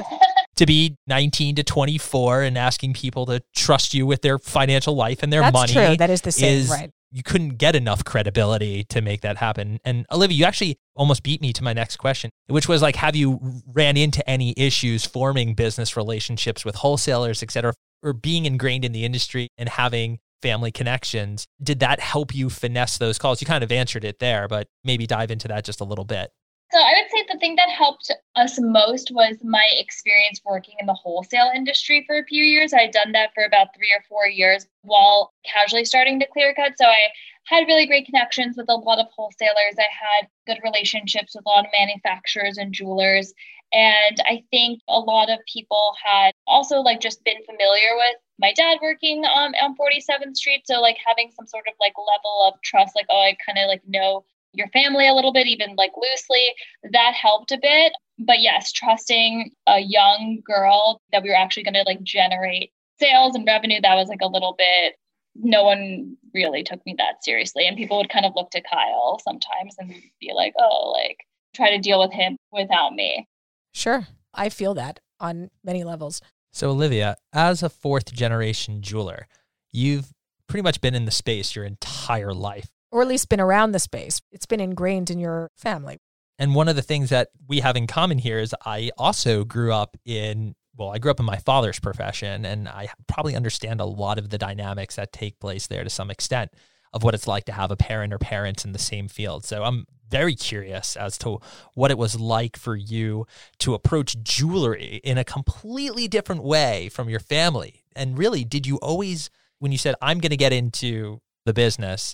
to 0.56 0.66
be 0.66 0.98
19 1.08 1.56
to 1.56 1.64
24 1.64 2.42
and 2.44 2.58
asking 2.58 2.94
people 2.94 3.26
to 3.28 3.42
trust 3.56 3.94
you 3.94 4.06
with 4.06 4.22
their 4.22 4.40
financial 4.40 4.96
life 4.96 5.24
and 5.24 5.32
their 5.32 5.42
That's 5.42 5.54
money. 5.54 5.74
True. 5.74 5.98
That 5.98 6.10
is 6.10 6.22
the 6.22 6.32
same, 6.32 6.60
is, 6.60 6.70
right? 6.70 6.92
You 7.16 7.22
couldn't 7.22 7.58
get 7.58 7.76
enough 7.76 8.04
credibility 8.04 8.86
to 8.86 9.00
make 9.00 9.22
that 9.22 9.38
happen. 9.38 9.80
And 9.86 10.08
Olivia, 10.12 10.36
you 10.36 10.46
actually 10.46 10.78
almost 10.96 11.22
beat 11.22 11.42
me 11.42 11.54
to 11.54 11.64
my 11.64 11.72
next 11.72 11.98
question, 11.98 12.32
which 12.48 12.68
was 12.68 12.82
like, 12.82 12.96
have 12.96 13.16
you 13.16 13.62
ran 13.68 13.98
into 13.98 14.28
any 14.28 14.56
issues 14.58 15.06
forming 15.06 15.54
business 15.54 15.96
relationships 15.96 16.66
with 16.66 16.74
wholesalers, 16.74 17.44
et 17.44 17.52
cetera, 17.52 17.74
or 18.02 18.14
being 18.14 18.48
ingrained 18.48 18.84
in 18.84 18.94
the 18.94 19.06
industry 19.06 19.48
and 19.60 19.70
having 19.70 20.18
family 20.42 20.72
connections? 20.72 21.46
Did 21.62 21.82
that 21.82 22.00
help 22.00 22.34
you 22.34 22.50
finesse 22.50 22.98
those 22.98 23.20
calls? 23.20 23.42
You 23.42 23.46
kind 23.46 23.64
of 23.64 23.72
answered 23.72 24.04
it 24.04 24.18
there, 24.18 24.48
but 24.48 24.68
maybe 24.84 25.06
dive 25.06 25.30
into 25.30 25.48
that 25.50 25.66
just 25.66 25.82
a 25.82 25.86
little 25.86 26.06
bit. 26.06 26.32
So 26.74 26.80
I 26.80 26.94
would 26.98 27.12
say 27.12 27.24
the 27.32 27.38
thing 27.38 27.56
that 27.58 27.70
helped 27.70 28.10
us 28.36 28.58
most 28.60 29.12
was 29.12 29.38
my 29.44 29.70
experience 29.78 30.42
working 30.44 30.74
in 30.80 30.88
the 30.88 30.96
wholesale 30.96 31.52
industry 31.56 32.04
for 32.08 32.18
a 32.18 32.26
few 32.26 32.44
years. 32.44 32.74
I 32.74 32.82
had 32.82 32.92
done 32.92 33.12
that 33.12 33.30
for 33.36 33.44
about 33.44 33.76
three 33.76 33.94
or 33.96 34.04
four 34.10 34.26
years 34.26 34.66
while 34.82 35.34
casually 35.46 35.86
starting 35.86 36.20
to 36.20 36.26
clear 36.34 36.52
cut. 36.56 36.74
So 36.80 36.88
I 36.88 37.10
had 37.46 37.68
really 37.68 37.86
great 37.86 38.08
connections 38.08 38.58
with 38.58 38.70
a 38.70 38.76
lot 38.76 38.98
of 38.98 39.06
wholesalers. 39.16 39.76
I 39.78 39.84
had 39.84 40.28
good 40.48 40.64
relationships 40.64 41.36
with 41.36 41.46
a 41.46 41.50
lot 41.50 41.66
of 41.66 41.72
manufacturers 41.78 42.58
and 42.58 42.74
jewelers. 42.74 43.36
And 43.72 44.18
I 44.26 44.44
think 44.50 44.82
a 44.90 45.00
lot 45.00 45.30
of 45.30 45.38
people 45.52 45.94
had 46.04 46.32
also 46.48 46.78
like 46.78 47.02
just 47.02 47.24
been 47.24 47.46
familiar 47.46 47.96
with 47.98 48.16
my 48.40 48.52
dad 48.54 48.80
working 48.82 49.26
um, 49.26 49.54
on 49.62 49.76
47th 49.78 50.36
Street. 50.38 50.64
So 50.66 50.82
like 50.82 50.98
having 51.06 51.30
some 51.36 51.46
sort 51.46 51.66
of 51.68 51.76
like 51.80 51.94
level 52.00 52.52
of 52.52 52.60
trust, 52.64 52.96
like, 52.96 53.06
oh, 53.12 53.22
I 53.22 53.38
kind 53.46 53.60
of 53.60 53.68
like 53.68 53.82
know 53.88 54.26
your 54.54 54.68
family 54.70 55.08
a 55.08 55.14
little 55.14 55.34
bit, 55.34 55.48
even 55.48 55.76
like 55.76 55.92
loosely, 55.96 56.54
that 56.92 57.14
helped 57.14 57.52
a 57.52 57.60
bit. 57.62 57.94
But 58.20 58.42
yes, 58.42 58.72
trusting 58.72 59.52
a 59.68 59.80
young 59.80 60.42
girl 60.46 61.02
that 61.12 61.24
we 61.24 61.30
were 61.30 61.36
actually 61.36 61.64
going 61.64 61.74
to 61.74 61.84
like 61.84 62.02
generate 62.04 62.72
sales 63.00 63.36
and 63.36 63.46
revenue, 63.46 63.82
that 63.82 63.96
was 63.96 64.08
like 64.08 64.22
a 64.22 64.28
little 64.28 64.56
bit, 64.58 64.96
no 65.36 65.64
one 65.64 66.16
really 66.34 66.64
took 66.64 66.86
me 66.86 66.96
that 66.98 67.24
seriously. 67.24 67.68
And 67.68 67.78
people 67.78 67.98
would 67.98 68.10
kind 68.10 68.26
of 68.26 68.34
look 68.36 68.52
to 68.52 68.62
Kyle 68.62 69.20
sometimes 69.24 69.76
and 69.80 69.94
be 70.20 70.32
like, 70.34 70.54
oh, 70.60 70.92
like 70.92 71.18
try 71.56 71.72
to 71.72 71.82
deal 71.82 72.00
with 72.00 72.12
him 72.12 72.38
without 72.52 72.94
me. 72.94 73.28
Sure. 73.74 74.08
I 74.34 74.50
feel 74.50 74.74
that 74.76 75.00
on 75.20 75.50
many 75.64 75.84
levels. 75.84 76.22
So, 76.52 76.70
Olivia, 76.70 77.16
as 77.32 77.64
a 77.64 77.70
fourth 77.70 78.14
generation 78.14 78.82
jeweler, 78.82 79.28
you've 79.72 80.12
pretty 80.48 80.62
much 80.62 80.82
been 80.82 80.94
in 80.94 81.06
the 81.06 81.12
space 81.12 81.56
your 81.56 81.66
entire 81.66 82.34
life 82.34 82.70
or 82.94 83.02
at 83.02 83.08
least 83.08 83.28
been 83.28 83.42
around 83.42 83.72
the 83.72 83.80
space. 83.80 84.22
It's 84.32 84.46
been 84.46 84.60
ingrained 84.60 85.10
in 85.10 85.20
your 85.20 85.50
family. 85.58 85.98
And 86.38 86.54
one 86.54 86.68
of 86.68 86.76
the 86.76 86.84
things 86.84 87.10
that 87.10 87.30
we 87.48 87.62
have 87.62 87.76
in 87.76 87.88
common 87.88 88.20
here 88.20 88.38
is 88.38 88.56
I 88.66 88.92
also 89.00 89.44
grew 89.44 89.74
up 89.74 89.98
in, 90.06 90.54
well, 90.78 90.90
I 90.90 91.00
grew 91.00 91.10
up 91.10 91.20
in 91.20 91.26
my 91.26 91.38
father's 91.38 91.80
profession, 91.80 92.46
and 92.46 92.70
I 92.70 92.90
probably 93.08 93.36
understand 93.36 93.82
a 93.82 93.86
lot 93.86 94.20
of 94.20 94.30
the 94.30 94.38
dynamics 94.38 94.96
that 94.98 95.12
take 95.12 95.40
place 95.40 95.66
there 95.66 95.84
to 95.84 95.90
some 95.90 96.12
extent 96.12 96.52
of 96.94 97.02
what 97.02 97.16
it's 97.16 97.28
like 97.28 97.46
to 97.46 97.52
have 97.52 97.72
a 97.72 97.76
parent 97.76 98.14
or 98.14 98.20
parents 98.20 98.64
in 98.64 98.74
the 98.74 98.80
same 98.80 99.08
field. 99.08 99.44
So 99.44 99.64
I'm 99.64 99.86
very 100.10 100.36
curious 100.36 100.96
as 100.96 101.18
to 101.20 101.40
what 101.74 101.90
it 101.90 101.98
was 101.98 102.20
like 102.20 102.56
for 102.56 102.76
you 102.76 103.26
to 103.58 103.74
approach 103.74 104.22
jewelry 104.22 105.02
in 105.04 105.18
a 105.18 105.24
completely 105.24 106.08
different 106.08 106.44
way 106.44 106.90
from 106.90 107.10
your 107.10 107.20
family. 107.20 107.84
And 107.96 108.20
really, 108.20 108.44
did 108.44 108.68
you 108.68 108.78
always, 108.78 109.32
when 109.58 109.72
you 109.72 109.80
said, 109.80 109.96
I'm 110.00 110.20
going 110.20 110.30
to 110.30 110.38
get 110.38 110.54
into 110.54 111.22
the 111.46 111.54
business, 111.54 112.14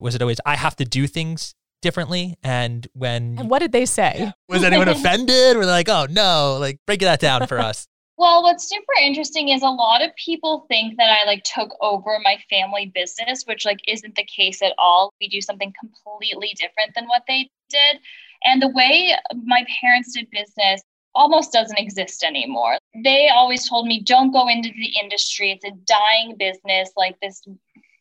was 0.00 0.14
it 0.14 0.22
always 0.22 0.40
I 0.46 0.56
have 0.56 0.76
to 0.76 0.84
do 0.84 1.06
things 1.06 1.54
differently? 1.82 2.36
And 2.42 2.86
when 2.92 3.36
and 3.38 3.50
what 3.50 3.60
did 3.60 3.72
they 3.72 3.86
say? 3.86 4.32
Was 4.48 4.64
anyone 4.64 4.88
offended? 4.96 5.56
Were 5.56 5.66
they 5.66 5.72
like, 5.72 5.88
oh 5.88 6.06
no, 6.10 6.58
like 6.60 6.78
break 6.86 7.00
that 7.00 7.20
down 7.20 7.46
for 7.46 7.58
us? 7.58 7.86
Well, 8.20 8.42
what's 8.42 8.68
super 8.68 8.92
interesting 9.02 9.48
is 9.48 9.62
a 9.62 9.70
lot 9.70 10.02
of 10.02 10.10
people 10.22 10.66
think 10.68 10.98
that 10.98 11.08
I 11.08 11.26
like 11.26 11.42
took 11.42 11.74
over 11.80 12.18
my 12.22 12.36
family 12.50 12.92
business, 12.94 13.44
which 13.46 13.64
like 13.64 13.78
isn't 13.88 14.14
the 14.14 14.26
case 14.26 14.60
at 14.60 14.74
all. 14.76 15.10
We 15.22 15.28
do 15.28 15.40
something 15.40 15.72
completely 15.80 16.54
different 16.54 16.94
than 16.94 17.06
what 17.06 17.22
they 17.26 17.48
did. 17.70 17.98
And 18.44 18.60
the 18.60 18.68
way 18.68 19.14
my 19.46 19.64
parents 19.80 20.12
did 20.14 20.28
business 20.30 20.82
almost 21.14 21.52
doesn't 21.52 21.78
exist 21.78 22.22
anymore. 22.22 22.76
They 23.02 23.30
always 23.30 23.66
told 23.66 23.86
me, 23.86 24.02
don't 24.02 24.32
go 24.32 24.48
into 24.48 24.68
the 24.68 24.92
industry. 25.02 25.52
It's 25.52 25.64
a 25.64 25.72
dying 25.86 26.36
business. 26.38 26.90
Like 26.98 27.18
this 27.20 27.42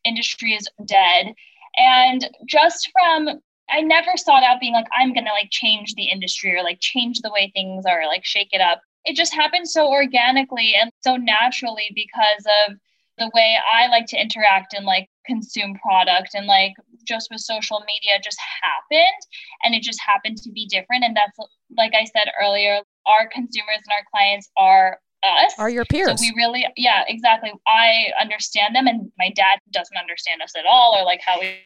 industry 0.04 0.54
is 0.54 0.68
dead. 0.86 1.34
And 1.80 2.30
just 2.46 2.92
from 2.92 3.40
I 3.72 3.82
never 3.82 4.12
sought 4.16 4.44
out 4.44 4.60
being 4.60 4.74
like, 4.74 4.88
I'm 4.98 5.14
gonna 5.14 5.32
like 5.32 5.50
change 5.52 5.94
the 5.96 6.10
industry 6.10 6.56
or 6.56 6.64
like 6.64 6.80
change 6.80 7.20
the 7.20 7.32
way 7.32 7.52
things 7.54 7.86
are, 7.86 8.08
like 8.08 8.26
shake 8.26 8.50
it 8.52 8.62
up. 8.62 8.82
It 9.06 9.16
just 9.16 9.34
happened 9.34 9.70
so 9.70 9.88
organically 9.88 10.74
and 10.80 10.92
so 11.02 11.16
naturally 11.16 11.92
because 11.96 12.46
of 12.68 12.76
the 13.18 13.32
way 13.36 13.58
I 13.72 13.88
like 13.88 14.08
to 14.08 14.22
interact 14.22 14.74
and 14.74 14.86
like 14.86 15.08
consume 15.26 15.76
product 15.76 16.30
and 16.34 16.48
like 16.48 16.74
just 17.08 17.30
with 17.32 17.42
social 17.42 17.82
media 17.86 18.20
just 18.24 18.40
happened 18.64 19.22
and 19.64 19.76
it 19.76 19.84
just 19.84 20.00
happened 20.02 20.38
to 20.38 20.52
be 20.52 20.66
different. 20.66 21.04
And 21.04 21.16
that's 21.16 21.38
like 21.78 21.94
I 21.94 22.06
said 22.06 22.32
earlier, 22.42 22.82
our 23.06 23.28
consumers 23.28 23.82
and 23.86 23.94
our 23.94 24.06
clients 24.12 24.50
are 24.58 25.00
us 25.24 25.54
are 25.58 25.70
your 25.70 25.86
peers. 25.86 26.20
So 26.20 26.26
we 26.26 26.34
really, 26.36 26.66
yeah, 26.76 27.04
exactly. 27.08 27.52
I 27.68 28.12
understand 28.22 28.76
them, 28.76 28.88
and 28.88 29.12
my 29.18 29.32
dad 29.36 29.60
doesn't 29.72 29.98
understand 29.98 30.42
us 30.42 30.54
at 30.58 30.66
all, 30.66 30.96
or 30.98 31.04
like 31.04 31.22
how 31.26 31.40
we 31.40 31.60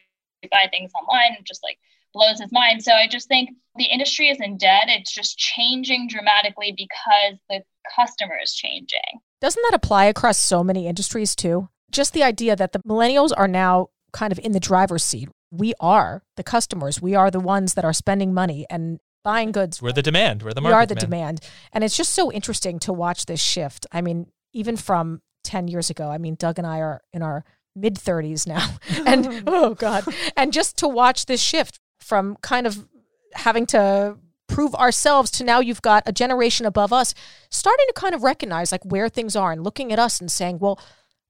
buy 0.50 0.68
things 0.70 0.90
online. 0.94 1.36
Just 1.44 1.62
like 1.62 1.78
blows 2.12 2.40
his 2.40 2.52
mind. 2.52 2.82
So 2.82 2.92
I 2.92 3.08
just 3.08 3.28
think 3.28 3.50
the 3.76 3.84
industry 3.84 4.30
isn't 4.30 4.58
dead. 4.58 4.84
It's 4.86 5.12
just 5.12 5.36
changing 5.36 6.08
dramatically 6.08 6.72
because 6.76 7.38
the 7.50 7.62
customer 7.94 8.36
is 8.42 8.54
changing. 8.54 9.00
Doesn't 9.40 9.62
that 9.68 9.74
apply 9.74 10.04
across 10.06 10.38
so 10.38 10.62
many 10.64 10.86
industries 10.86 11.34
too? 11.34 11.68
Just 11.90 12.12
the 12.12 12.22
idea 12.22 12.56
that 12.56 12.72
the 12.72 12.80
millennials 12.80 13.32
are 13.36 13.48
now 13.48 13.88
kind 14.12 14.32
of 14.32 14.38
in 14.38 14.52
the 14.52 14.60
driver's 14.60 15.04
seat. 15.04 15.28
We 15.50 15.74
are 15.80 16.22
the 16.36 16.42
customers. 16.42 17.02
We 17.02 17.14
are 17.14 17.30
the 17.30 17.40
ones 17.40 17.74
that 17.74 17.84
are 17.84 17.92
spending 17.92 18.32
money 18.32 18.64
and 18.70 19.00
buying 19.24 19.50
goods. 19.50 19.82
We're 19.82 19.92
the 19.92 20.02
demand. 20.02 20.42
We're 20.42 20.52
the 20.52 20.60
market. 20.60 20.76
We 20.76 20.82
are 20.82 20.86
the 20.86 20.94
demand. 20.94 21.40
demand. 21.40 21.54
And 21.72 21.82
it's 21.82 21.96
just 21.96 22.14
so 22.14 22.30
interesting 22.30 22.78
to 22.80 22.92
watch 22.92 23.26
this 23.26 23.42
shift. 23.42 23.86
I 23.90 24.02
mean, 24.02 24.26
even 24.52 24.76
from 24.76 25.22
10 25.42 25.66
years 25.68 25.90
ago, 25.90 26.10
I 26.10 26.18
mean, 26.18 26.36
Doug 26.36 26.58
and 26.58 26.66
I 26.66 26.80
are 26.80 27.02
in 27.12 27.22
our 27.22 27.44
mid 27.74 27.96
30s 27.96 28.46
now. 28.46 28.76
and 29.06 29.42
oh, 29.46 29.74
God. 29.74 30.04
And 30.36 30.52
just 30.52 30.78
to 30.78 30.88
watch 30.88 31.26
this 31.26 31.42
shift 31.42 31.80
from 31.98 32.36
kind 32.42 32.66
of 32.66 32.86
having 33.32 33.66
to 33.66 34.18
prove 34.46 34.74
ourselves 34.74 35.30
to 35.30 35.42
now 35.42 35.58
you've 35.58 35.82
got 35.82 36.02
a 36.06 36.12
generation 36.12 36.66
above 36.66 36.92
us 36.92 37.14
starting 37.50 37.86
to 37.88 37.94
kind 37.94 38.14
of 38.14 38.22
recognize 38.22 38.70
like 38.70 38.84
where 38.84 39.08
things 39.08 39.34
are 39.34 39.50
and 39.50 39.64
looking 39.64 39.90
at 39.90 39.98
us 39.98 40.20
and 40.20 40.30
saying, 40.30 40.58
well, 40.58 40.78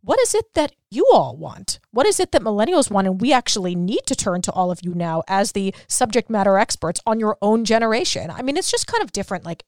what 0.04 0.20
is 0.20 0.34
it 0.34 0.46
that 0.54 0.72
you 0.90 1.06
all 1.12 1.36
want? 1.36 1.80
What 1.90 2.06
is 2.06 2.20
it 2.20 2.32
that 2.32 2.42
millennials 2.42 2.90
want? 2.90 3.06
And 3.06 3.20
we 3.20 3.32
actually 3.32 3.74
need 3.74 4.02
to 4.06 4.14
turn 4.14 4.42
to 4.42 4.52
all 4.52 4.70
of 4.70 4.80
you 4.82 4.94
now 4.94 5.22
as 5.26 5.52
the 5.52 5.74
subject 5.88 6.28
matter 6.28 6.58
experts 6.58 7.00
on 7.06 7.18
your 7.18 7.38
own 7.40 7.64
generation. 7.64 8.30
I 8.30 8.42
mean, 8.42 8.56
it's 8.56 8.70
just 8.70 8.86
kind 8.86 9.02
of 9.02 9.12
different, 9.12 9.44
like 9.44 9.64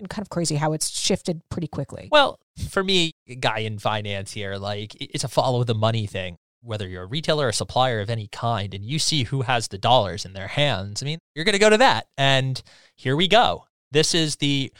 and 0.00 0.08
kind 0.08 0.24
of 0.24 0.30
crazy 0.30 0.56
how 0.56 0.72
it's 0.72 0.90
shifted 0.90 1.42
pretty 1.48 1.68
quickly. 1.68 2.08
Well, 2.10 2.38
for 2.68 2.84
me, 2.84 3.12
guy 3.40 3.60
in 3.60 3.78
finance 3.78 4.32
here, 4.32 4.56
like 4.56 4.96
it's 5.00 5.24
a 5.24 5.28
follow 5.28 5.64
the 5.64 5.74
money 5.74 6.06
thing. 6.06 6.36
Whether 6.60 6.88
you're 6.88 7.04
a 7.04 7.06
retailer 7.06 7.46
or 7.46 7.52
supplier 7.52 8.00
of 8.00 8.10
any 8.10 8.26
kind, 8.26 8.74
and 8.74 8.84
you 8.84 8.98
see 8.98 9.22
who 9.22 9.42
has 9.42 9.68
the 9.68 9.78
dollars 9.78 10.24
in 10.24 10.32
their 10.32 10.48
hands, 10.48 11.02
I 11.02 11.06
mean, 11.06 11.20
you're 11.34 11.44
going 11.44 11.52
to 11.52 11.60
go 11.60 11.70
to 11.70 11.78
that. 11.78 12.06
And 12.16 12.60
here 12.96 13.14
we 13.14 13.28
go. 13.28 13.66
This 13.92 14.12
is 14.12 14.36
the 14.36 14.72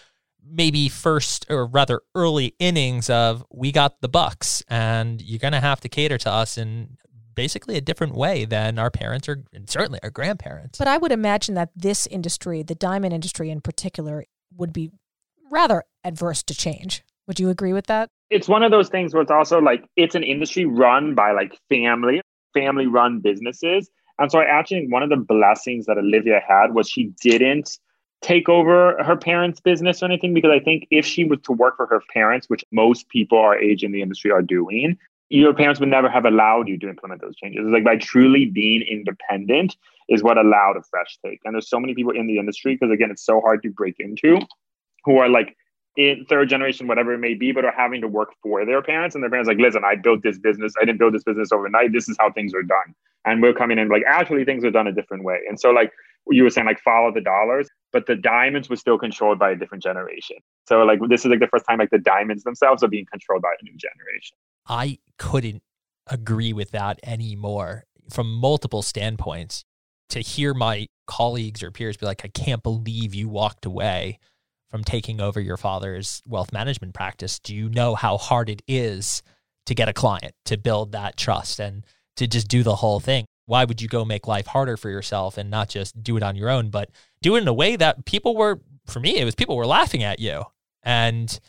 maybe 0.50 0.88
first 0.88 1.46
or 1.48 1.66
rather 1.66 2.00
early 2.14 2.54
innings 2.58 3.10
of 3.10 3.44
we 3.50 3.72
got 3.72 4.00
the 4.00 4.08
bucks, 4.08 4.62
and 4.68 5.20
you're 5.22 5.38
going 5.38 5.52
to 5.52 5.60
have 5.60 5.80
to 5.80 5.88
cater 5.88 6.18
to 6.18 6.30
us 6.30 6.58
in 6.58 6.96
basically 7.34 7.76
a 7.76 7.80
different 7.80 8.14
way 8.14 8.44
than 8.44 8.78
our 8.78 8.90
parents 8.90 9.28
or 9.28 9.44
and 9.52 9.70
certainly 9.70 10.00
our 10.02 10.10
grandparents. 10.10 10.78
But 10.78 10.88
I 10.88 10.96
would 10.98 11.12
imagine 11.12 11.54
that 11.54 11.70
this 11.76 12.06
industry, 12.08 12.62
the 12.62 12.74
diamond 12.74 13.14
industry 13.14 13.50
in 13.50 13.60
particular, 13.60 14.24
would 14.56 14.72
be 14.72 14.90
rather 15.50 15.84
adverse 16.02 16.42
to 16.44 16.54
change. 16.54 17.04
Would 17.26 17.38
you 17.38 17.48
agree 17.48 17.72
with 17.72 17.86
that? 17.86 18.08
It's 18.30 18.48
one 18.48 18.62
of 18.62 18.70
those 18.70 18.88
things 18.88 19.14
where 19.14 19.22
it's 19.22 19.30
also 19.30 19.60
like 19.60 19.84
it's 19.96 20.14
an 20.14 20.24
industry 20.24 20.64
run 20.64 21.14
by 21.14 21.32
like 21.32 21.56
family, 21.68 22.20
family 22.54 22.86
run 22.86 23.20
businesses. 23.20 23.88
And 24.18 24.32
so 24.32 24.40
I 24.40 24.44
actually 24.44 24.80
think 24.80 24.92
one 24.92 25.02
of 25.04 25.10
the 25.10 25.16
blessings 25.16 25.86
that 25.86 25.96
Olivia 25.96 26.40
had 26.46 26.74
was 26.74 26.88
she 26.88 27.12
didn't 27.22 27.78
take 28.20 28.48
over 28.48 29.02
her 29.02 29.16
parents' 29.16 29.60
business 29.60 30.02
or 30.02 30.06
anything 30.06 30.34
because 30.34 30.50
I 30.50 30.58
think 30.58 30.86
if 30.90 31.06
she 31.06 31.24
was 31.24 31.38
to 31.44 31.52
work 31.52 31.76
for 31.76 31.86
her 31.86 32.02
parents, 32.12 32.48
which 32.48 32.64
most 32.72 33.08
people 33.08 33.38
our 33.38 33.56
age 33.56 33.84
in 33.84 33.92
the 33.92 34.02
industry 34.02 34.30
are 34.30 34.42
doing, 34.42 34.98
your 35.30 35.54
parents 35.54 35.78
would 35.78 35.88
never 35.88 36.08
have 36.08 36.24
allowed 36.24 36.68
you 36.68 36.78
to 36.78 36.88
implement 36.88 37.20
those 37.20 37.36
changes. 37.36 37.64
It's 37.64 37.72
like 37.72 37.84
by 37.84 37.96
truly 37.96 38.46
being 38.46 38.82
independent 38.82 39.76
is 40.08 40.22
what 40.22 40.38
allowed 40.38 40.76
a 40.76 40.82
fresh 40.82 41.18
take. 41.24 41.40
And 41.44 41.54
there's 41.54 41.68
so 41.68 41.78
many 41.78 41.94
people 41.94 42.12
in 42.12 42.26
the 42.26 42.38
industry 42.38 42.74
because 42.74 42.92
again, 42.92 43.10
it's 43.10 43.24
so 43.24 43.40
hard 43.40 43.62
to 43.62 43.70
break 43.70 43.96
into 43.98 44.40
who 45.04 45.18
are 45.18 45.28
like 45.28 45.56
in 45.96 46.24
third 46.28 46.48
generation, 46.48 46.86
whatever 46.86 47.12
it 47.12 47.18
may 47.18 47.34
be, 47.34 47.52
but 47.52 47.64
are 47.64 47.74
having 47.76 48.00
to 48.00 48.08
work 48.08 48.32
for 48.42 48.64
their 48.64 48.80
parents. 48.80 49.14
And 49.14 49.22
their 49.22 49.30
parents 49.30 49.48
like, 49.48 49.58
listen, 49.58 49.82
I 49.84 49.96
built 49.96 50.22
this 50.22 50.38
business. 50.38 50.72
I 50.80 50.84
didn't 50.84 50.98
build 50.98 51.12
this 51.12 51.24
business 51.24 51.52
overnight. 51.52 51.92
This 51.92 52.08
is 52.08 52.16
how 52.18 52.32
things 52.32 52.54
are 52.54 52.62
done. 52.62 52.94
And 53.24 53.42
we're 53.42 53.52
coming 53.52 53.78
in 53.78 53.88
like, 53.88 54.04
actually, 54.08 54.44
things 54.44 54.64
are 54.64 54.70
done 54.70 54.86
a 54.86 54.92
different 54.92 55.24
way. 55.24 55.40
And 55.48 55.60
so, 55.60 55.70
like 55.70 55.92
you 56.30 56.44
were 56.44 56.50
saying, 56.50 56.66
like 56.66 56.80
follow 56.80 57.12
the 57.12 57.20
dollars, 57.20 57.68
but 57.92 58.06
the 58.06 58.16
diamonds 58.16 58.68
were 58.68 58.76
still 58.76 58.98
controlled 58.98 59.38
by 59.38 59.50
a 59.50 59.56
different 59.56 59.82
generation. 59.82 60.36
So, 60.66 60.82
like 60.82 61.00
this 61.08 61.24
is 61.24 61.30
like 61.30 61.40
the 61.40 61.48
first 61.48 61.64
time 61.68 61.78
like 61.78 61.90
the 61.90 61.98
diamonds 61.98 62.44
themselves 62.44 62.82
are 62.82 62.88
being 62.88 63.06
controlled 63.10 63.42
by 63.42 63.52
a 63.60 63.64
new 63.64 63.76
generation. 63.76 64.36
I 64.66 64.98
couldn't 65.18 65.62
agree 66.06 66.52
with 66.52 66.70
that 66.72 67.00
anymore 67.02 67.84
from 68.10 68.32
multiple 68.32 68.82
standpoints. 68.82 69.64
To 70.10 70.20
hear 70.20 70.54
my 70.54 70.86
colleagues 71.06 71.62
or 71.62 71.70
peers 71.70 71.98
be 71.98 72.06
like, 72.06 72.24
I 72.24 72.28
can't 72.28 72.62
believe 72.62 73.14
you 73.14 73.28
walked 73.28 73.66
away 73.66 74.18
from 74.70 74.84
taking 74.84 75.20
over 75.20 75.40
your 75.40 75.56
father's 75.56 76.22
wealth 76.26 76.52
management 76.52 76.94
practice, 76.94 77.38
do 77.38 77.54
you 77.54 77.68
know 77.68 77.94
how 77.94 78.16
hard 78.16 78.48
it 78.48 78.62
is 78.66 79.22
to 79.66 79.74
get 79.74 79.88
a 79.88 79.92
client, 79.92 80.32
to 80.46 80.56
build 80.56 80.92
that 80.92 81.16
trust 81.16 81.58
and 81.58 81.84
to 82.16 82.26
just 82.26 82.48
do 82.48 82.62
the 82.62 82.76
whole 82.76 83.00
thing? 83.00 83.26
Why 83.48 83.64
would 83.64 83.80
you 83.80 83.88
go 83.88 84.04
make 84.04 84.26
life 84.26 84.46
harder 84.46 84.76
for 84.76 84.90
yourself 84.90 85.38
and 85.38 85.50
not 85.50 85.70
just 85.70 86.02
do 86.02 86.18
it 86.18 86.22
on 86.22 86.36
your 86.36 86.50
own, 86.50 86.68
but 86.68 86.90
do 87.22 87.34
it 87.34 87.40
in 87.40 87.48
a 87.48 87.52
way 87.54 87.76
that 87.76 88.04
people 88.04 88.36
were, 88.36 88.60
for 88.86 89.00
me, 89.00 89.16
it 89.16 89.24
was 89.24 89.34
people 89.34 89.56
were 89.56 89.66
laughing 89.66 90.02
at 90.02 90.20
you. 90.20 90.44
And 90.82 91.40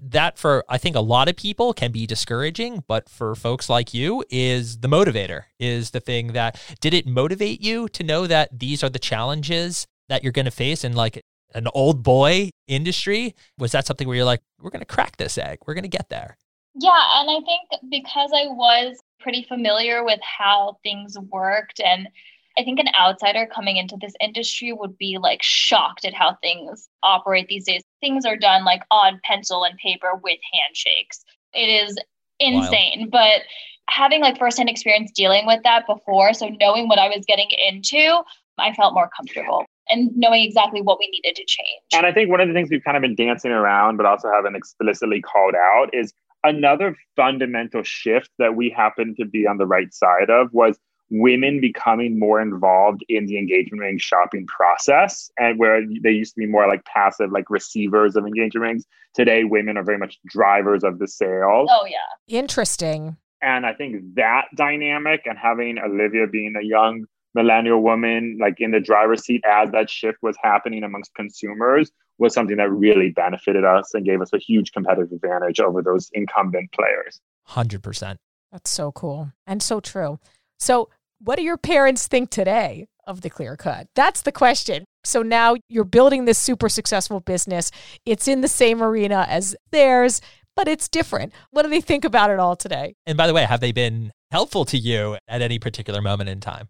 that 0.00 0.36
for 0.36 0.64
I 0.68 0.78
think 0.78 0.96
a 0.96 1.00
lot 1.00 1.28
of 1.28 1.36
people 1.36 1.72
can 1.72 1.92
be 1.92 2.08
discouraging, 2.08 2.82
but 2.88 3.08
for 3.08 3.36
folks 3.36 3.68
like 3.68 3.94
you 3.94 4.24
is 4.30 4.78
the 4.78 4.88
motivator, 4.88 5.44
is 5.60 5.92
the 5.92 6.00
thing 6.00 6.32
that 6.32 6.60
did 6.80 6.92
it 6.92 7.06
motivate 7.06 7.60
you 7.60 7.88
to 7.90 8.02
know 8.02 8.26
that 8.26 8.58
these 8.58 8.82
are 8.82 8.90
the 8.90 8.98
challenges 8.98 9.86
that 10.08 10.24
you're 10.24 10.32
going 10.32 10.44
to 10.46 10.50
face 10.50 10.82
and 10.82 10.96
like 10.96 11.24
an 11.54 11.68
old 11.72 12.02
boy 12.02 12.50
industry? 12.66 13.36
Was 13.58 13.70
that 13.70 13.86
something 13.86 14.08
where 14.08 14.16
you're 14.16 14.24
like, 14.24 14.42
we're 14.60 14.70
going 14.70 14.80
to 14.80 14.86
crack 14.86 15.18
this 15.18 15.38
egg, 15.38 15.58
we're 15.66 15.74
going 15.74 15.82
to 15.82 15.88
get 15.88 16.08
there? 16.08 16.36
Yeah, 16.74 17.20
and 17.20 17.30
I 17.30 17.40
think 17.44 17.90
because 17.90 18.30
I 18.34 18.46
was 18.46 18.98
pretty 19.20 19.44
familiar 19.44 20.04
with 20.04 20.20
how 20.22 20.78
things 20.82 21.16
worked 21.30 21.80
and 21.80 22.08
I 22.56 22.62
think 22.62 22.78
an 22.78 22.88
outsider 22.98 23.48
coming 23.52 23.76
into 23.78 23.96
this 24.00 24.12
industry 24.20 24.72
would 24.72 24.96
be 24.96 25.18
like 25.20 25.42
shocked 25.42 26.04
at 26.04 26.14
how 26.14 26.36
things 26.40 26.88
operate 27.02 27.48
these 27.48 27.64
days. 27.64 27.82
Things 28.00 28.24
are 28.24 28.36
done 28.36 28.64
like 28.64 28.82
on 28.90 29.20
pencil 29.24 29.64
and 29.64 29.76
paper 29.78 30.12
with 30.22 30.38
handshakes. 30.52 31.24
It 31.52 31.66
is 31.66 31.96
insane, 32.38 32.98
Wild. 32.98 33.10
but 33.10 33.42
having 33.90 34.20
like 34.20 34.38
firsthand 34.38 34.68
experience 34.68 35.10
dealing 35.12 35.46
with 35.46 35.62
that 35.64 35.86
before, 35.86 36.32
so 36.32 36.48
knowing 36.60 36.88
what 36.88 36.98
I 36.98 37.08
was 37.08 37.24
getting 37.26 37.48
into, 37.68 38.22
I 38.58 38.72
felt 38.72 38.94
more 38.94 39.10
comfortable 39.16 39.64
and 39.88 40.10
knowing 40.16 40.44
exactly 40.44 40.80
what 40.80 40.98
we 40.98 41.08
needed 41.08 41.36
to 41.36 41.44
change. 41.44 41.82
And 41.92 42.06
I 42.06 42.12
think 42.12 42.30
one 42.30 42.40
of 42.40 42.48
the 42.48 42.54
things 42.54 42.70
we've 42.70 42.84
kind 42.84 42.96
of 42.96 43.02
been 43.02 43.16
dancing 43.16 43.50
around, 43.50 43.96
but 43.96 44.06
also 44.06 44.30
haven't 44.30 44.54
explicitly 44.54 45.20
called 45.20 45.54
out, 45.54 45.90
is 45.92 46.12
another 46.44 46.94
fundamental 47.16 47.82
shift 47.82 48.30
that 48.38 48.54
we 48.54 48.70
happen 48.70 49.14
to 49.18 49.24
be 49.24 49.46
on 49.46 49.58
the 49.58 49.66
right 49.66 49.92
side 49.92 50.30
of 50.30 50.52
was 50.52 50.78
women 51.10 51.60
becoming 51.60 52.18
more 52.18 52.40
involved 52.40 53.04
in 53.08 53.26
the 53.26 53.38
engagement 53.38 53.80
ring 53.80 53.98
shopping 53.98 54.46
process 54.46 55.30
and 55.38 55.58
where 55.58 55.82
they 56.02 56.10
used 56.10 56.34
to 56.34 56.40
be 56.40 56.46
more 56.46 56.66
like 56.66 56.84
passive 56.84 57.30
like 57.32 57.50
receivers 57.50 58.16
of 58.16 58.26
engagement 58.26 58.62
rings. 58.62 58.84
Today 59.14 59.44
women 59.44 59.76
are 59.76 59.84
very 59.84 59.98
much 59.98 60.18
drivers 60.26 60.84
of 60.84 60.98
the 60.98 61.08
sales. 61.08 61.68
Oh 61.72 61.86
yeah. 61.86 61.98
Interesting. 62.28 63.16
And 63.42 63.66
i 63.66 63.74
think 63.74 64.14
that 64.14 64.46
dynamic 64.56 65.22
and 65.26 65.38
having 65.38 65.78
olivia 65.78 66.26
being 66.26 66.54
a 66.56 66.64
young 66.64 67.04
millennial 67.34 67.82
woman 67.82 68.38
like 68.40 68.54
in 68.58 68.70
the 68.70 68.80
driver's 68.80 69.24
seat 69.24 69.42
as 69.44 69.70
that 69.72 69.90
shift 69.90 70.18
was 70.22 70.36
happening 70.42 70.82
amongst 70.84 71.14
consumers 71.14 71.90
was 72.18 72.32
something 72.32 72.56
that 72.56 72.70
really 72.70 73.10
benefited 73.10 73.64
us 73.64 73.92
and 73.94 74.04
gave 74.04 74.20
us 74.20 74.32
a 74.32 74.38
huge 74.38 74.72
competitive 74.72 75.10
advantage 75.12 75.60
over 75.60 75.82
those 75.82 76.10
incumbent 76.12 76.70
players 76.72 77.20
100% 77.48 78.16
that's 78.52 78.70
so 78.70 78.92
cool 78.92 79.32
and 79.46 79.62
so 79.62 79.80
true 79.80 80.18
so 80.58 80.88
what 81.20 81.36
do 81.36 81.42
your 81.42 81.58
parents 81.58 82.06
think 82.06 82.30
today 82.30 82.86
of 83.06 83.20
the 83.20 83.30
clear 83.30 83.56
cut 83.56 83.86
that's 83.94 84.22
the 84.22 84.32
question 84.32 84.84
so 85.04 85.22
now 85.22 85.54
you're 85.68 85.84
building 85.84 86.24
this 86.24 86.38
super 86.38 86.68
successful 86.68 87.20
business 87.20 87.70
it's 88.06 88.28
in 88.28 88.40
the 88.40 88.48
same 88.48 88.82
arena 88.82 89.26
as 89.28 89.56
theirs 89.72 90.20
but 90.56 90.68
it's 90.68 90.88
different. 90.88 91.32
What 91.50 91.62
do 91.62 91.68
they 91.68 91.80
think 91.80 92.04
about 92.04 92.30
it 92.30 92.38
all 92.38 92.56
today? 92.56 92.94
And 93.06 93.16
by 93.16 93.26
the 93.26 93.34
way, 93.34 93.44
have 93.44 93.60
they 93.60 93.72
been 93.72 94.12
helpful 94.30 94.64
to 94.66 94.78
you 94.78 95.16
at 95.28 95.42
any 95.42 95.58
particular 95.58 96.00
moment 96.00 96.30
in 96.30 96.40
time? 96.40 96.68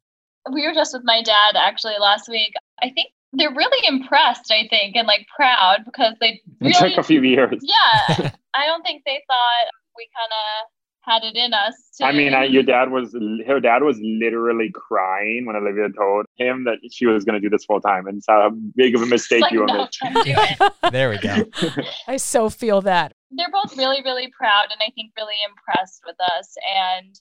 We 0.53 0.67
were 0.67 0.75
just 0.75 0.93
with 0.93 1.03
my 1.05 1.23
dad 1.23 1.57
actually 1.57 1.95
last 2.01 2.29
week. 2.29 2.53
I 2.83 2.91
think 2.91 3.09
they're 3.33 3.55
really 3.55 3.87
impressed, 3.87 4.51
I 4.51 4.67
think, 4.69 4.97
and 4.97 5.07
like 5.07 5.27
proud 5.35 5.85
because 5.85 6.15
they 6.21 6.41
really, 6.61 6.75
it 6.75 6.91
took 6.91 6.99
a 6.99 7.03
few 7.03 7.23
years. 7.23 7.59
Yeah. 7.61 8.31
I 8.55 8.67
don't 8.67 8.83
think 8.83 9.03
they 9.05 9.23
thought 9.27 9.71
we 9.97 10.09
kind 10.15 10.31
of 10.33 10.71
had 11.05 11.25
it 11.25 11.37
in 11.37 11.53
us. 11.53 11.75
To... 11.99 12.07
I 12.07 12.13
mean, 12.13 12.35
I, 12.35 12.45
your 12.45 12.63
dad 12.63 12.91
was, 12.91 13.15
her 13.47 13.61
dad 13.61 13.83
was 13.83 13.99
literally 14.03 14.71
crying 14.75 15.45
when 15.47 15.57
Olivia 15.57 15.89
told 15.97 16.27
him 16.37 16.65
that 16.65 16.79
she 16.91 17.07
was 17.07 17.25
going 17.25 17.41
to 17.41 17.41
do 17.41 17.51
this 17.51 17.65
full 17.65 17.81
time 17.81 18.07
and 18.07 18.23
how 18.29 18.51
big 18.75 18.95
of 18.95 19.03
a 19.03 19.07
mistake 19.07 19.43
like, 19.43 19.53
you 19.53 19.67
no, 19.67 19.89
made. 20.25 20.37
there 20.93 21.11
we 21.11 21.19
go. 21.19 21.45
I 22.09 22.17
so 22.17 22.49
feel 22.49 22.81
that. 22.83 23.13
They're 23.31 23.51
both 23.51 23.77
really, 23.77 24.03
really 24.03 24.33
proud 24.37 24.67
and 24.71 24.81
I 24.81 24.91
think 24.95 25.13
really 25.17 25.35
impressed 25.49 26.03
with 26.07 26.17
us. 26.39 26.55
And 26.75 27.15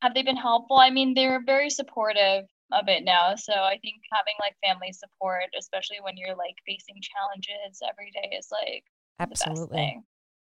have 0.00 0.14
they 0.14 0.22
been 0.22 0.36
helpful? 0.36 0.78
I 0.78 0.90
mean, 0.90 1.14
they're 1.14 1.42
very 1.44 1.70
supportive 1.70 2.44
of 2.72 2.88
it 2.88 3.04
now. 3.04 3.34
So 3.36 3.52
I 3.52 3.78
think 3.82 3.96
having 4.12 4.34
like 4.40 4.56
family 4.64 4.92
support, 4.92 5.44
especially 5.58 5.98
when 6.02 6.16
you're 6.16 6.36
like 6.36 6.56
facing 6.66 6.96
challenges 7.00 7.80
every 7.88 8.10
day, 8.10 8.36
is 8.36 8.48
like 8.50 8.84
absolutely. 9.18 10.02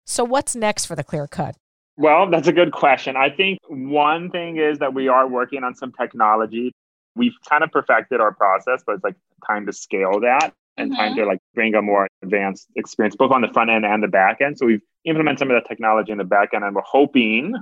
So 0.05 0.25
what's 0.25 0.55
next 0.55 0.87
for 0.87 0.95
the 0.97 1.05
clear 1.05 1.27
cut? 1.27 1.57
Well, 1.97 2.31
that's 2.31 2.49
a 2.49 2.53
good 2.53 2.73
question. 2.73 3.17
I 3.17 3.31
think 3.31 3.59
one 3.69 4.31
thing 4.31 4.57
is 4.57 4.79
that 4.79 4.95
we 4.95 5.09
are 5.09 5.29
working 5.29 5.63
on 5.63 5.75
some 5.75 5.93
technology. 5.93 6.73
We've 7.15 7.35
kind 7.49 7.63
of 7.63 7.71
perfected 7.71 8.21
our 8.21 8.35
process, 8.35 8.83
but 8.85 8.97
it's 8.97 9.05
like 9.05 9.15
time 9.47 9.67
to 9.67 9.73
scale 9.73 10.21
that 10.21 10.53
and 10.77 10.91
mm-hmm. 10.91 11.01
time 11.01 11.17
to 11.17 11.25
like 11.25 11.39
bring 11.55 11.75
a 11.75 11.83
more 11.83 12.09
advanced 12.23 12.67
experience 12.77 13.15
both 13.15 13.31
on 13.31 13.43
the 13.43 13.49
front 13.49 13.71
end 13.71 13.85
and 13.85 14.03
the 14.03 14.09
back 14.09 14.41
end. 14.41 14.59
So 14.59 14.67
we've 14.67 14.83
implemented 15.05 15.39
some 15.39 15.51
of 15.51 15.55
that 15.55 15.69
technology 15.69 16.11
in 16.11 16.19
the 16.19 16.25
back 16.25 16.51
end 16.53 16.65
and 16.65 16.75
we're 16.75 16.83
hoping 16.85 17.55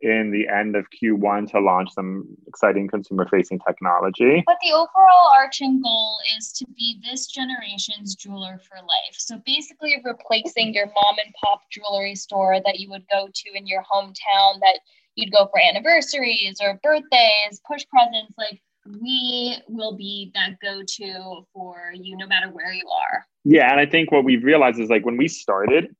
in 0.00 0.30
the 0.30 0.46
end 0.48 0.76
of 0.76 0.86
Q1 0.90 1.50
to 1.50 1.60
launch 1.60 1.90
some 1.92 2.24
exciting 2.46 2.88
consumer 2.88 3.26
facing 3.30 3.58
technology. 3.60 4.42
But 4.46 4.58
the 4.62 4.72
overall 4.72 5.32
arching 5.36 5.80
goal 5.82 6.18
is 6.36 6.52
to 6.52 6.66
be 6.76 7.00
this 7.08 7.26
generation's 7.26 8.14
jeweler 8.14 8.60
for 8.68 8.76
life. 8.76 9.16
So 9.16 9.40
basically, 9.44 9.96
replacing 10.04 10.74
your 10.74 10.86
mom 10.86 11.16
and 11.24 11.34
pop 11.42 11.62
jewelry 11.70 12.14
store 12.14 12.60
that 12.64 12.78
you 12.78 12.88
would 12.90 13.04
go 13.10 13.28
to 13.32 13.50
in 13.54 13.66
your 13.66 13.82
hometown 13.82 14.60
that 14.60 14.80
you'd 15.16 15.32
go 15.32 15.46
for 15.46 15.60
anniversaries 15.60 16.58
or 16.60 16.78
birthdays, 16.82 17.60
push 17.66 17.84
presents. 17.90 18.32
Like, 18.38 18.60
we 19.00 19.58
will 19.68 19.96
be 19.96 20.30
that 20.34 20.58
go 20.62 20.82
to 20.86 21.46
for 21.52 21.92
you 21.94 22.16
no 22.16 22.26
matter 22.26 22.48
where 22.50 22.72
you 22.72 22.88
are. 22.88 23.26
Yeah. 23.44 23.70
And 23.70 23.80
I 23.80 23.86
think 23.86 24.12
what 24.12 24.24
we've 24.24 24.44
realized 24.44 24.78
is 24.78 24.88
like 24.88 25.04
when 25.04 25.16
we 25.16 25.28
started, 25.28 25.94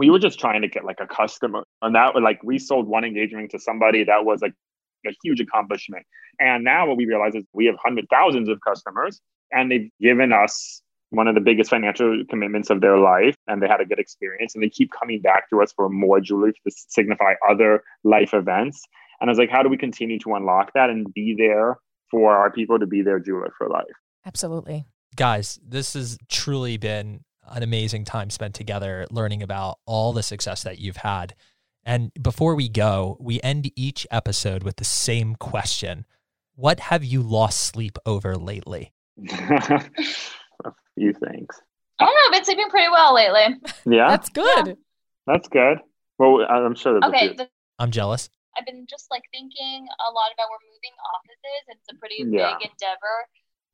we 0.00 0.08
were 0.08 0.18
just 0.18 0.40
trying 0.40 0.62
to 0.62 0.68
get 0.68 0.82
like 0.82 0.98
a 0.98 1.06
customer 1.06 1.62
and 1.82 1.94
that 1.94 2.14
was 2.14 2.22
like 2.22 2.42
we 2.42 2.58
sold 2.58 2.88
one 2.88 3.04
engagement 3.04 3.50
to 3.50 3.58
somebody 3.58 4.02
that 4.02 4.24
was 4.24 4.40
like 4.40 4.54
a 5.06 5.10
huge 5.22 5.40
accomplishment. 5.40 6.06
And 6.38 6.64
now 6.64 6.86
what 6.88 6.96
we 6.96 7.04
realize 7.04 7.34
is 7.34 7.44
we 7.52 7.66
have 7.66 7.74
hundred 7.84 8.06
thousands 8.10 8.48
of 8.48 8.58
customers 8.66 9.20
and 9.52 9.70
they've 9.70 9.90
given 10.00 10.32
us 10.32 10.80
one 11.10 11.28
of 11.28 11.34
the 11.34 11.40
biggest 11.42 11.68
financial 11.68 12.22
commitments 12.30 12.70
of 12.70 12.80
their 12.80 12.96
life 12.96 13.34
and 13.46 13.62
they 13.62 13.68
had 13.68 13.82
a 13.82 13.84
good 13.84 13.98
experience 13.98 14.54
and 14.54 14.64
they 14.64 14.70
keep 14.70 14.90
coming 14.98 15.20
back 15.20 15.50
to 15.50 15.60
us 15.60 15.70
for 15.76 15.90
more 15.90 16.18
jewelry 16.18 16.54
to 16.54 16.70
signify 16.88 17.34
other 17.46 17.82
life 18.02 18.32
events. 18.32 18.82
And 19.20 19.28
i 19.28 19.30
was 19.30 19.38
like 19.38 19.50
how 19.50 19.62
do 19.62 19.68
we 19.68 19.76
continue 19.76 20.18
to 20.20 20.34
unlock 20.34 20.72
that 20.72 20.88
and 20.88 21.12
be 21.12 21.34
there 21.36 21.76
for 22.10 22.34
our 22.34 22.50
people 22.50 22.78
to 22.78 22.86
be 22.86 23.02
their 23.02 23.20
jeweler 23.20 23.52
for 23.58 23.68
life? 23.68 23.84
Absolutely. 24.24 24.86
Guys, 25.14 25.60
this 25.62 25.92
has 25.92 26.16
truly 26.30 26.78
been 26.78 27.20
an 27.48 27.62
amazing 27.62 28.04
time 28.04 28.30
spent 28.30 28.54
together 28.54 29.06
learning 29.10 29.42
about 29.42 29.78
all 29.86 30.12
the 30.12 30.22
success 30.22 30.62
that 30.62 30.78
you've 30.78 30.98
had. 30.98 31.34
And 31.84 32.12
before 32.20 32.54
we 32.54 32.68
go, 32.68 33.16
we 33.20 33.40
end 33.42 33.70
each 33.74 34.06
episode 34.10 34.62
with 34.62 34.76
the 34.76 34.84
same 34.84 35.34
question 35.36 36.04
What 36.54 36.78
have 36.80 37.02
you 37.04 37.22
lost 37.22 37.60
sleep 37.60 37.98
over 38.04 38.36
lately? 38.36 38.92
a 39.30 40.72
few 40.94 41.12
things 41.12 41.48
I 41.98 42.04
don't 42.06 42.14
know. 42.14 42.20
I've 42.28 42.32
been 42.32 42.44
sleeping 42.44 42.68
pretty 42.70 42.88
well 42.90 43.14
lately. 43.14 43.56
yeah 43.86 44.08
That's 44.08 44.28
good. 44.30 44.76
that's 45.26 45.48
good 45.48 45.78
well 46.18 46.44
i'm 46.48 46.74
sure 46.74 46.92
there's 47.00 47.04
a 47.04 47.16
Okay, 47.16 47.34
the, 47.34 47.48
I'm 47.78 47.90
jealous. 47.90 48.28
I've 48.58 48.66
been 48.66 48.84
just 48.88 49.10
like 49.10 49.22
thinking 49.32 49.86
a 49.88 50.12
lot 50.12 50.28
about 50.34 50.48
we're 50.52 50.68
moving 50.68 50.92
offices. 51.16 51.62
It's 51.68 51.88
a 51.90 51.96
pretty 51.96 52.16
Yeah. 52.28 52.58
big 52.58 52.68
endeavor, 52.70 53.16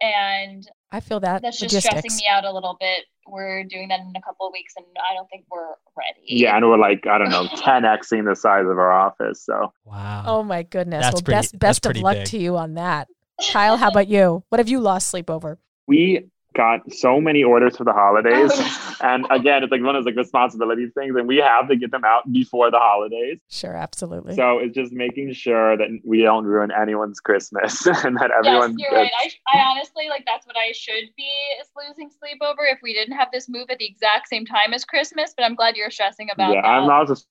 and 0.01 0.69
I 0.93 1.01
feel 1.01 1.21
that 1.21 1.43
that's 1.43 1.59
just 1.59 1.75
logistics. 1.75 2.01
stressing 2.01 2.17
me 2.17 2.27
out 2.31 2.45
a 2.45 2.53
little 2.53 2.77
bit. 2.79 3.05
We're 3.29 3.65
doing 3.65 3.89
that 3.89 4.01
in 4.01 4.13
a 4.17 4.21
couple 4.23 4.47
of 4.47 4.53
weeks, 4.53 4.75
and 4.77 4.87
I 5.11 5.15
don't 5.15 5.29
think 5.29 5.47
we're 5.51 5.75
ready. 5.97 6.21
yeah 6.27 6.57
and 6.57 6.65
we're 6.67 6.79
like 6.79 7.07
i 7.07 7.19
don't 7.19 7.31
know 7.31 7.45
10xing 7.57 8.29
the 8.29 8.37
size 8.37 8.63
of 8.63 8.79
our 8.79 8.93
office 8.93 9.43
so 9.45 9.73
Wow. 9.85 10.25
Oh 10.27 10.43
my 10.43 10.63
goodness. 10.63 11.03
That's 11.05 11.15
well, 11.15 11.23
pretty- 11.23 11.37
best 11.37 11.59
best 11.59 11.87
of 11.87 11.97
luck 11.97 12.17
big. 12.19 12.27
to 12.27 12.39
you 12.39 12.57
on 12.57 12.75
that. 12.75 13.09
Kyle, 13.53 13.77
how 13.77 13.89
about 13.89 14.09
you? 14.09 14.45
What 14.49 14.59
have 14.59 14.69
you 14.69 14.81
lost 14.81 15.09
sleep 15.09 15.29
over? 15.31 15.59
we 15.89 16.27
got 16.57 16.81
so 16.93 17.21
many 17.21 17.45
orders 17.45 17.77
for 17.77 17.85
the 17.85 17.93
holidays 17.93 18.51
and 19.03 19.27
again 19.31 19.63
it's 19.63 19.71
like 19.71 19.83
one 19.83 19.95
of 19.95 20.03
those 20.05 20.07
like 20.11 20.17
responsibility 20.17 20.87
things 20.99 21.15
and 21.17 21.29
we 21.29 21.37
have 21.37 21.69
to 21.69 21.77
get 21.77 21.91
them 21.91 22.05
out 22.05 22.23
before 22.33 22.71
the 22.71 22.79
holidays 22.79 23.39
Sure, 23.51 23.75
absolutely. 23.77 24.35
so 24.35 24.59
it's 24.59 24.75
just 24.75 24.93
making 24.93 25.33
sure 25.35 25.77
that 25.77 25.89
we 26.05 26.23
don't 26.23 26.45
ruin 26.47 26.71
anyone's 26.73 27.21
christmas 27.21 27.87
and 28.05 28.17
that 28.17 28.31
everyone 28.31 28.77
yes, 28.79 28.89
you're 28.91 28.99
right. 28.99 29.11
I, 29.23 29.59
I 29.59 29.61
honestly 29.71 30.09
like 30.09 30.25
that's 30.27 30.47
what 30.47 30.57
I 30.57 30.73
should 30.73 31.05
be 31.17 31.29
is 31.61 31.69
losing 31.77 32.09
sleep 32.19 32.39
over 32.41 32.65
if 32.65 32.79
we 32.83 32.95
didn't 32.95 33.17
have 33.17 33.29
this 33.33 33.49
move 33.49 33.67
at 33.71 33.79
the 33.79 33.87
exact 33.87 34.29
same 34.29 34.47
time 34.47 34.73
as 34.73 34.85
Christmas. 34.85 35.35
But 35.37 35.45
I'm 35.45 35.55
glad 35.55 35.77
you're 35.77 35.91
stressing 35.91 36.29
about 36.33 36.55
yeah 36.55 36.63
that. 36.63 36.69
i'm 36.69 36.87
not 36.89 37.07
just 37.09 37.27